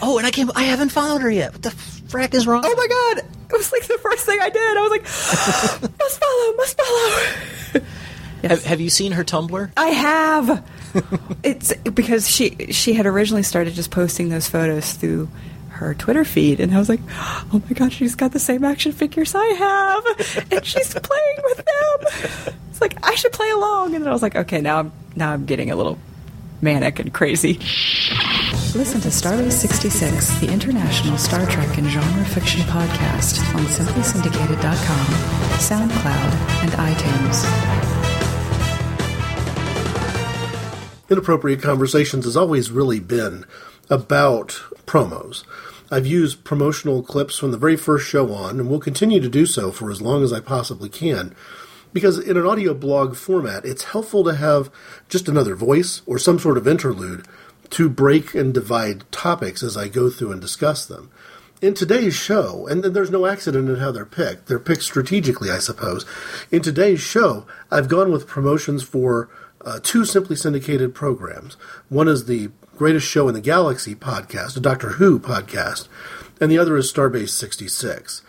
Oh, 0.01 0.17
and 0.19 0.27
I 0.27 0.31
can't. 0.31 0.51
I 0.55 0.63
haven't 0.63 0.89
followed 0.89 1.21
her 1.21 1.31
yet. 1.31 1.53
What 1.53 1.61
the 1.63 1.69
frack 1.69 2.33
is 2.35 2.45
wrong? 2.45 2.61
Oh 2.63 2.75
my 2.75 2.87
god! 2.87 3.17
It 3.49 3.53
was 3.53 3.71
like 3.71 3.87
the 3.87 3.97
first 3.97 4.23
thing 4.25 4.37
I 4.39 4.49
did. 4.49 4.77
I 4.77 4.81
was 4.81 4.91
like, 4.91 5.01
must 5.99 6.19
follow, 6.19 6.53
must 6.57 6.77
follow. 6.77 7.85
Have, 8.43 8.65
have 8.65 8.81
you 8.81 8.91
seen 8.91 9.13
her 9.13 9.23
Tumblr? 9.23 9.71
I 9.75 9.87
have. 9.87 10.63
it's 11.43 11.73
because 11.75 12.29
she 12.29 12.71
she 12.71 12.93
had 12.93 13.07
originally 13.07 13.41
started 13.41 13.73
just 13.73 13.89
posting 13.89 14.29
those 14.29 14.47
photos 14.47 14.93
through 14.93 15.29
her 15.69 15.95
Twitter 15.95 16.25
feed, 16.25 16.59
and 16.59 16.75
I 16.75 16.77
was 16.77 16.89
like, 16.89 17.01
oh 17.09 17.63
my 17.67 17.73
god, 17.73 17.91
she's 17.91 18.13
got 18.13 18.31
the 18.33 18.39
same 18.39 18.63
action 18.63 18.91
figures 18.91 19.33
I 19.33 19.45
have, 19.45 20.05
and 20.51 20.63
she's 20.65 20.93
playing 20.93 21.37
with 21.45 21.65
them. 21.65 22.53
It's 22.75 22.81
like 22.81 22.97
I 23.07 23.15
should 23.15 23.31
play 23.31 23.49
along, 23.51 23.95
and 23.95 24.03
then 24.03 24.09
I 24.09 24.11
was 24.11 24.21
like, 24.21 24.35
okay, 24.35 24.59
now 24.59 24.79
I'm 24.79 24.91
now 25.15 25.31
I'm 25.31 25.45
getting 25.45 25.71
a 25.71 25.77
little 25.77 25.97
manic 26.61 26.99
and 26.99 27.13
crazy. 27.13 27.53
Listen 28.75 28.99
to 28.99 29.07
Starbase 29.07 29.53
66, 29.53 30.39
the 30.41 30.51
international 30.51 31.17
Star 31.17 31.45
Trek 31.45 31.77
and 31.77 31.87
genre 31.87 32.25
fiction 32.25 32.59
podcast 32.63 33.39
on 33.55 33.63
simplysyndicated.com, 33.67 35.05
SoundCloud, 35.55 36.33
and 36.63 36.71
iTunes. 36.73 37.45
Inappropriate 41.09 41.61
Conversations 41.61 42.25
has 42.25 42.35
always 42.35 42.71
really 42.71 42.99
been 42.99 43.45
about 43.89 44.49
promos. 44.85 45.45
I've 45.89 46.05
used 46.05 46.43
promotional 46.43 47.03
clips 47.03 47.37
from 47.37 47.51
the 47.51 47.57
very 47.57 47.77
first 47.77 48.05
show 48.05 48.33
on, 48.33 48.59
and 48.59 48.69
will 48.69 48.81
continue 48.81 49.21
to 49.21 49.29
do 49.29 49.45
so 49.45 49.71
for 49.71 49.89
as 49.89 50.01
long 50.01 50.25
as 50.25 50.33
I 50.33 50.41
possibly 50.41 50.89
can. 50.89 51.33
Because 51.95 52.19
in 52.19 52.35
an 52.35 52.45
audio 52.45 52.73
blog 52.73 53.15
format, 53.15 53.63
it's 53.63 53.85
helpful 53.85 54.25
to 54.25 54.35
have 54.35 54.69
just 55.07 55.29
another 55.29 55.55
voice 55.55 56.01
or 56.05 56.19
some 56.19 56.39
sort 56.39 56.57
of 56.57 56.67
interlude 56.67 57.25
to 57.69 57.87
break 57.87 58.35
and 58.35 58.53
divide 58.53 59.09
topics 59.13 59.63
as 59.63 59.77
I 59.77 59.87
go 59.87 60.09
through 60.09 60.33
and 60.33 60.41
discuss 60.41 60.85
them. 60.85 61.09
In 61.61 61.73
today's 61.73 62.13
show, 62.13 62.67
and 62.67 62.83
there's 62.83 63.09
no 63.09 63.25
accident 63.25 63.69
in 63.69 63.77
how 63.77 63.93
they're 63.93 64.05
picked, 64.05 64.47
they're 64.47 64.59
picked 64.59 64.81
strategically, 64.81 65.49
I 65.49 65.59
suppose. 65.59 66.05
In 66.51 66.61
today's 66.61 66.99
show, 66.99 67.47
I've 67.71 67.87
gone 67.87 68.11
with 68.11 68.27
promotions 68.27 68.83
for 68.83 69.29
uh, 69.63 69.79
two 69.81 70.03
simply 70.03 70.35
syndicated 70.35 70.93
programs. 70.93 71.55
One 71.87 72.09
is 72.09 72.25
the 72.25 72.49
Greatest 72.75 73.07
Show 73.07 73.29
in 73.29 73.35
the 73.35 73.39
Galaxy 73.39 73.95
podcast, 73.95 74.57
a 74.57 74.59
Doctor 74.59 74.89
Who 74.89 75.17
podcast, 75.17 75.87
and 76.41 76.51
the 76.51 76.57
other 76.57 76.75
is 76.75 76.91
Starbase 76.91 77.29
66. 77.29 78.21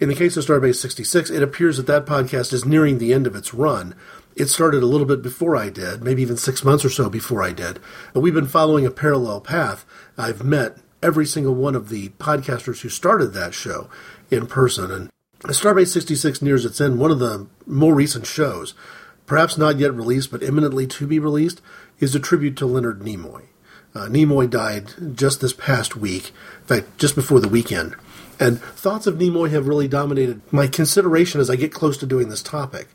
In 0.00 0.08
the 0.08 0.14
case 0.14 0.36
of 0.36 0.44
Starbase 0.44 0.76
66, 0.76 1.28
it 1.28 1.42
appears 1.42 1.76
that 1.76 1.88
that 1.88 2.06
podcast 2.06 2.52
is 2.52 2.64
nearing 2.64 2.98
the 2.98 3.12
end 3.12 3.26
of 3.26 3.34
its 3.34 3.52
run. 3.52 3.96
It 4.36 4.46
started 4.46 4.84
a 4.84 4.86
little 4.86 5.06
bit 5.06 5.22
before 5.22 5.56
I 5.56 5.70
did, 5.70 6.04
maybe 6.04 6.22
even 6.22 6.36
six 6.36 6.62
months 6.62 6.84
or 6.84 6.90
so 6.90 7.10
before 7.10 7.42
I 7.42 7.50
did. 7.50 7.80
But 8.14 8.20
we've 8.20 8.34
been 8.34 8.46
following 8.46 8.86
a 8.86 8.92
parallel 8.92 9.40
path. 9.40 9.84
I've 10.16 10.44
met 10.44 10.76
every 11.02 11.26
single 11.26 11.54
one 11.56 11.74
of 11.74 11.88
the 11.88 12.10
podcasters 12.10 12.82
who 12.82 12.88
started 12.88 13.32
that 13.32 13.54
show 13.54 13.90
in 14.30 14.46
person. 14.46 14.92
And 14.92 15.10
as 15.48 15.60
Starbase 15.60 15.88
66 15.88 16.42
nears 16.42 16.64
its 16.64 16.80
end, 16.80 17.00
one 17.00 17.10
of 17.10 17.18
the 17.18 17.48
more 17.66 17.94
recent 17.94 18.24
shows, 18.24 18.74
perhaps 19.26 19.58
not 19.58 19.80
yet 19.80 19.94
released 19.94 20.30
but 20.30 20.44
imminently 20.44 20.86
to 20.86 21.08
be 21.08 21.18
released, 21.18 21.60
is 21.98 22.14
a 22.14 22.20
tribute 22.20 22.56
to 22.58 22.66
Leonard 22.66 23.00
Nimoy. 23.00 23.46
Uh, 23.96 24.06
Nimoy 24.06 24.48
died 24.48 25.16
just 25.16 25.40
this 25.40 25.52
past 25.52 25.96
week, 25.96 26.28
in 26.60 26.66
fact, 26.66 26.98
just 26.98 27.16
before 27.16 27.40
the 27.40 27.48
weekend. 27.48 27.96
And 28.40 28.60
thoughts 28.60 29.06
of 29.06 29.16
Nimoy 29.16 29.50
have 29.50 29.66
really 29.66 29.88
dominated 29.88 30.40
my 30.52 30.66
consideration 30.66 31.40
as 31.40 31.50
I 31.50 31.56
get 31.56 31.72
close 31.72 31.96
to 31.98 32.06
doing 32.06 32.28
this 32.28 32.42
topic. 32.42 32.88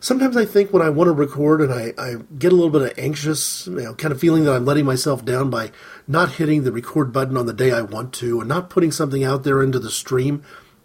Sometimes 0.00 0.36
I 0.36 0.44
think 0.44 0.70
when 0.70 0.82
I 0.82 0.90
want 0.90 1.08
to 1.08 1.12
record 1.12 1.62
and 1.62 1.72
I, 1.72 1.94
I 1.96 2.16
get 2.38 2.52
a 2.52 2.54
little 2.54 2.70
bit 2.70 2.82
of 2.82 2.98
anxious, 2.98 3.66
you 3.66 3.80
know, 3.80 3.94
kind 3.94 4.12
of 4.12 4.20
feeling 4.20 4.44
that 4.44 4.52
I'm 4.52 4.66
letting 4.66 4.84
myself 4.84 5.24
down 5.24 5.48
by 5.48 5.70
not 6.06 6.32
hitting 6.32 6.64
the 6.64 6.72
record 6.72 7.10
button 7.10 7.38
on 7.38 7.46
the 7.46 7.54
day 7.54 7.72
I 7.72 7.80
want 7.80 8.12
to 8.14 8.40
and 8.40 8.48
not 8.48 8.68
putting 8.68 8.92
something 8.92 9.24
out 9.24 9.44
there 9.44 9.62
into 9.62 9.78
the 9.78 9.90
stream 9.90 10.44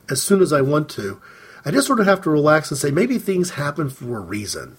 as 0.09 0.21
soon 0.21 0.41
as 0.41 0.53
I 0.53 0.61
want 0.61 0.89
to, 0.91 1.21
I 1.65 1.71
just 1.71 1.87
sort 1.87 1.99
of 1.99 2.05
have 2.05 2.21
to 2.21 2.29
relax 2.29 2.71
and 2.71 2.77
say 2.77 2.91
maybe 2.91 3.17
things 3.17 3.51
happen 3.51 3.89
for 3.89 4.17
a 4.17 4.21
reason. 4.21 4.77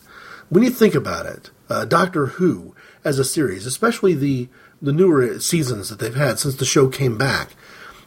When 0.49 0.65
you 0.65 0.71
think 0.71 0.95
about 0.95 1.27
it, 1.27 1.51
uh, 1.69 1.85
Doctor 1.85 2.27
Who 2.27 2.75
as 3.05 3.19
a 3.19 3.25
series, 3.25 3.67
especially 3.67 4.15
the 4.15 4.49
the 4.83 4.93
newer 4.93 5.39
seasons 5.39 5.91
that 5.91 5.99
they've 5.99 6.15
had 6.15 6.39
since 6.39 6.57
the 6.57 6.65
show 6.65 6.89
came 6.89 7.19
back, 7.19 7.51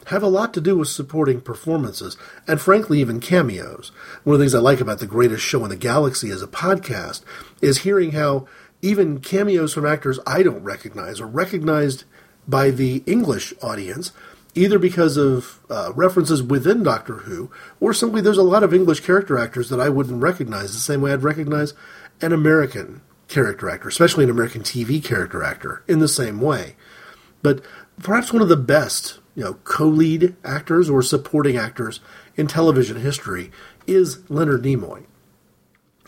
have 0.06 0.22
a 0.22 0.28
lot 0.28 0.54
to 0.54 0.60
do 0.60 0.76
with 0.76 0.88
supporting 0.88 1.40
performances 1.40 2.16
and 2.46 2.60
frankly 2.60 3.00
even 3.00 3.20
cameos. 3.20 3.92
One 4.22 4.34
of 4.34 4.40
the 4.40 4.44
things 4.44 4.54
I 4.54 4.60
like 4.60 4.80
about 4.80 4.98
the 4.98 5.06
greatest 5.06 5.44
show 5.44 5.64
in 5.64 5.70
the 5.70 5.76
galaxy 5.76 6.30
as 6.30 6.42
a 6.42 6.46
podcast 6.46 7.22
is 7.60 7.78
hearing 7.78 8.12
how 8.12 8.46
even 8.82 9.20
cameos 9.20 9.72
from 9.72 9.86
actors 9.86 10.18
I 10.26 10.42
don't 10.42 10.62
recognize 10.62 11.20
are 11.20 11.26
recognized 11.26 12.04
by 12.46 12.70
the 12.70 13.02
English 13.06 13.54
audience 13.62 14.12
either 14.54 14.78
because 14.78 15.16
of 15.16 15.60
uh, 15.68 15.92
references 15.94 16.42
within 16.42 16.82
Doctor 16.82 17.14
Who 17.18 17.50
or 17.80 17.92
simply 17.92 18.20
there's 18.20 18.38
a 18.38 18.42
lot 18.42 18.62
of 18.62 18.72
English 18.72 19.00
character 19.00 19.38
actors 19.38 19.68
that 19.70 19.80
I 19.80 19.88
wouldn't 19.88 20.22
recognize 20.22 20.72
the 20.72 20.80
same 20.80 21.00
way 21.00 21.12
I'd 21.12 21.22
recognize 21.22 21.74
an 22.20 22.32
American 22.32 23.00
character 23.28 23.68
actor, 23.68 23.88
especially 23.88 24.24
an 24.24 24.30
American 24.30 24.62
TV 24.62 25.02
character 25.02 25.42
actor, 25.42 25.82
in 25.88 25.98
the 25.98 26.08
same 26.08 26.40
way. 26.40 26.76
But 27.42 27.62
perhaps 28.02 28.32
one 28.32 28.42
of 28.42 28.48
the 28.48 28.56
best, 28.56 29.18
you 29.34 29.44
know, 29.44 29.54
co-lead 29.64 30.36
actors 30.44 30.88
or 30.88 31.02
supporting 31.02 31.56
actors 31.56 32.00
in 32.36 32.46
television 32.46 33.00
history 33.00 33.50
is 33.86 34.28
Leonard 34.30 34.62
Nimoy. 34.62 35.04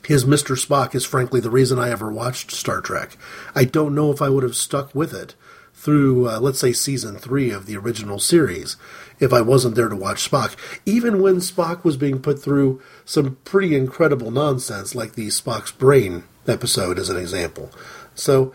His 0.04 0.24
Mr. 0.24 0.56
Spock 0.56 0.94
is 0.94 1.04
frankly 1.04 1.40
the 1.40 1.50
reason 1.50 1.78
I 1.78 1.90
ever 1.90 2.12
watched 2.12 2.52
Star 2.52 2.80
Trek. 2.80 3.16
I 3.54 3.64
don't 3.64 3.94
know 3.94 4.12
if 4.12 4.22
I 4.22 4.28
would 4.28 4.44
have 4.44 4.54
stuck 4.54 4.94
with 4.94 5.12
it 5.12 5.34
through, 5.74 6.28
uh, 6.28 6.38
let's 6.40 6.60
say, 6.60 6.72
season 6.72 7.16
three 7.16 7.50
of 7.50 7.66
the 7.66 7.76
original 7.76 8.18
series 8.18 8.76
if 9.18 9.32
I 9.32 9.40
wasn't 9.40 9.74
there 9.74 9.88
to 9.88 9.96
watch 9.96 10.30
Spock. 10.30 10.56
Even 10.86 11.20
when 11.20 11.36
Spock 11.36 11.84
was 11.84 11.96
being 11.96 12.20
put 12.20 12.42
through 12.42 12.80
some 13.04 13.36
pretty 13.44 13.76
incredible 13.76 14.30
nonsense, 14.30 14.94
like 14.94 15.14
the 15.14 15.28
Spock's 15.28 15.72
Brain 15.72 16.24
episode, 16.46 16.98
as 16.98 17.10
an 17.10 17.16
example. 17.16 17.70
So, 18.14 18.54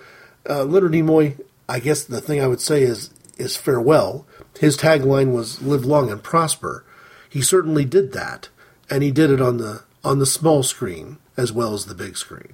uh, 0.50 0.64
Leonard 0.64 0.94
Nimoy, 0.94 1.40
I 1.68 1.80
guess 1.80 2.04
the 2.04 2.22
thing 2.22 2.42
I 2.42 2.48
would 2.48 2.62
say 2.62 2.82
is 2.82 3.12
is 3.38 3.56
farewell. 3.58 4.26
His 4.62 4.78
tagline 4.78 5.32
was 5.32 5.62
"Live 5.64 5.86
long 5.86 6.12
and 6.12 6.22
prosper." 6.22 6.84
He 7.28 7.42
certainly 7.42 7.84
did 7.84 8.12
that, 8.12 8.50
and 8.92 9.02
he 9.02 9.10
did 9.10 9.32
it 9.32 9.42
on 9.42 9.58
the 9.58 9.82
on 10.04 10.20
the 10.20 10.28
small 10.28 10.62
screen 10.62 11.18
as 11.36 11.52
well 11.52 11.74
as 11.74 11.86
the 11.86 11.96
big 11.96 12.16
screen. 12.16 12.54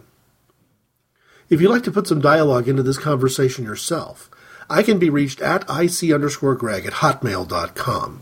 If 1.49 1.59
you'd 1.59 1.69
like 1.69 1.83
to 1.83 1.91
put 1.91 2.07
some 2.07 2.21
dialogue 2.21 2.69
into 2.69 2.81
this 2.81 2.97
conversation 2.97 3.65
yourself, 3.65 4.29
I 4.69 4.83
can 4.83 4.99
be 4.99 5.09
reached 5.09 5.41
at 5.41 5.69
ic 5.69 6.13
underscore 6.13 6.55
greg 6.55 6.85
at 6.85 6.93
hotmail.com. 6.93 8.21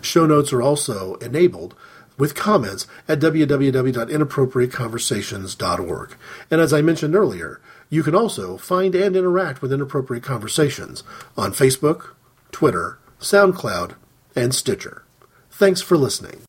Show 0.00 0.24
notes 0.24 0.50
are 0.54 0.62
also 0.62 1.16
enabled 1.16 1.74
with 2.16 2.34
comments 2.34 2.86
at 3.06 3.20
www.inappropriateconversations.org. 3.20 6.16
And 6.50 6.60
as 6.62 6.72
I 6.72 6.80
mentioned 6.80 7.14
earlier, 7.14 7.60
you 7.90 8.02
can 8.02 8.14
also 8.14 8.56
find 8.56 8.94
and 8.94 9.14
interact 9.14 9.60
with 9.60 9.74
Inappropriate 9.74 10.24
Conversations 10.24 11.02
on 11.36 11.52
Facebook, 11.52 12.14
Twitter, 12.50 12.98
SoundCloud, 13.20 13.94
and 14.34 14.54
Stitcher. 14.54 15.04
Thanks 15.50 15.80
for 15.80 15.96
listening. 15.96 16.42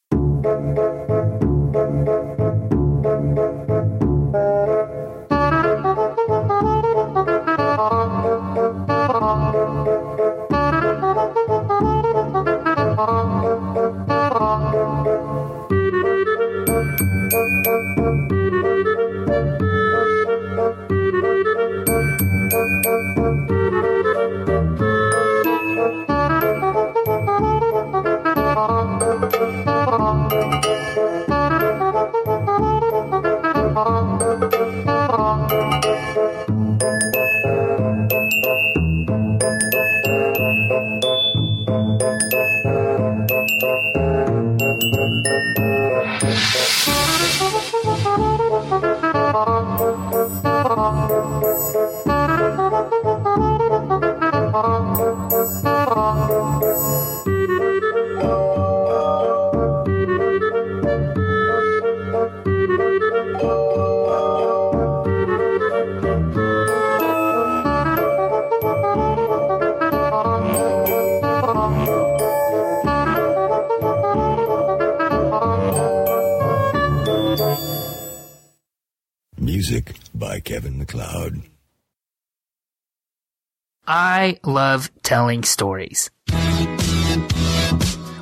Telling 85.27 85.43
stories. 85.43 86.09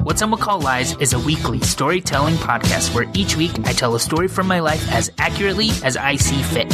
What 0.01 0.17
Some 0.17 0.31
Would 0.31 0.39
Call 0.39 0.59
Lies 0.59 0.97
is 0.97 1.13
a 1.13 1.19
weekly 1.19 1.59
storytelling 1.59 2.33
podcast 2.33 2.95
where 2.95 3.05
each 3.13 3.37
week 3.37 3.51
I 3.65 3.73
tell 3.73 3.93
a 3.93 3.99
story 3.99 4.27
from 4.27 4.47
my 4.47 4.59
life 4.59 4.91
as 4.91 5.11
accurately 5.19 5.69
as 5.83 5.97
I 5.97 6.15
see 6.15 6.41
fit. 6.41 6.73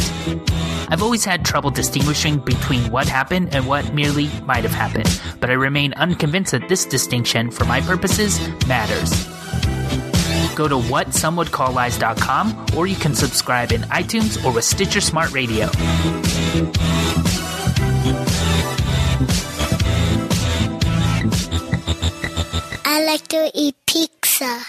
I've 0.90 1.02
always 1.04 1.26
had 1.26 1.44
trouble 1.44 1.70
distinguishing 1.70 2.38
between 2.38 2.90
what 2.92 3.10
happened 3.10 3.54
and 3.54 3.68
what 3.68 3.94
merely 3.94 4.30
might 4.46 4.64
have 4.64 4.72
happened, 4.72 5.22
but 5.42 5.50
I 5.50 5.54
remain 5.54 5.92
unconvinced 5.96 6.54
that 6.54 6.70
this 6.70 6.86
distinction, 6.86 7.52
for 7.52 7.66
my 7.66 7.82
purposes, 7.82 8.40
matters. 8.68 9.12
Go 10.56 10.70
to 10.70 10.78
whatsomewouldcalllies.com 10.78 12.68
or 12.78 12.88
you 12.88 12.96
can 12.96 13.16
subscribe 13.16 13.74
in 13.74 13.82
iTunes 13.82 14.42
or 14.46 14.54
with 14.54 14.64
Stitcher 14.64 15.02
Smart 15.02 15.34
Radio. 15.34 15.70
I 22.94 23.06
like 23.06 23.26
to 23.30 23.50
eat 23.54 23.76
pizza. 23.88 24.60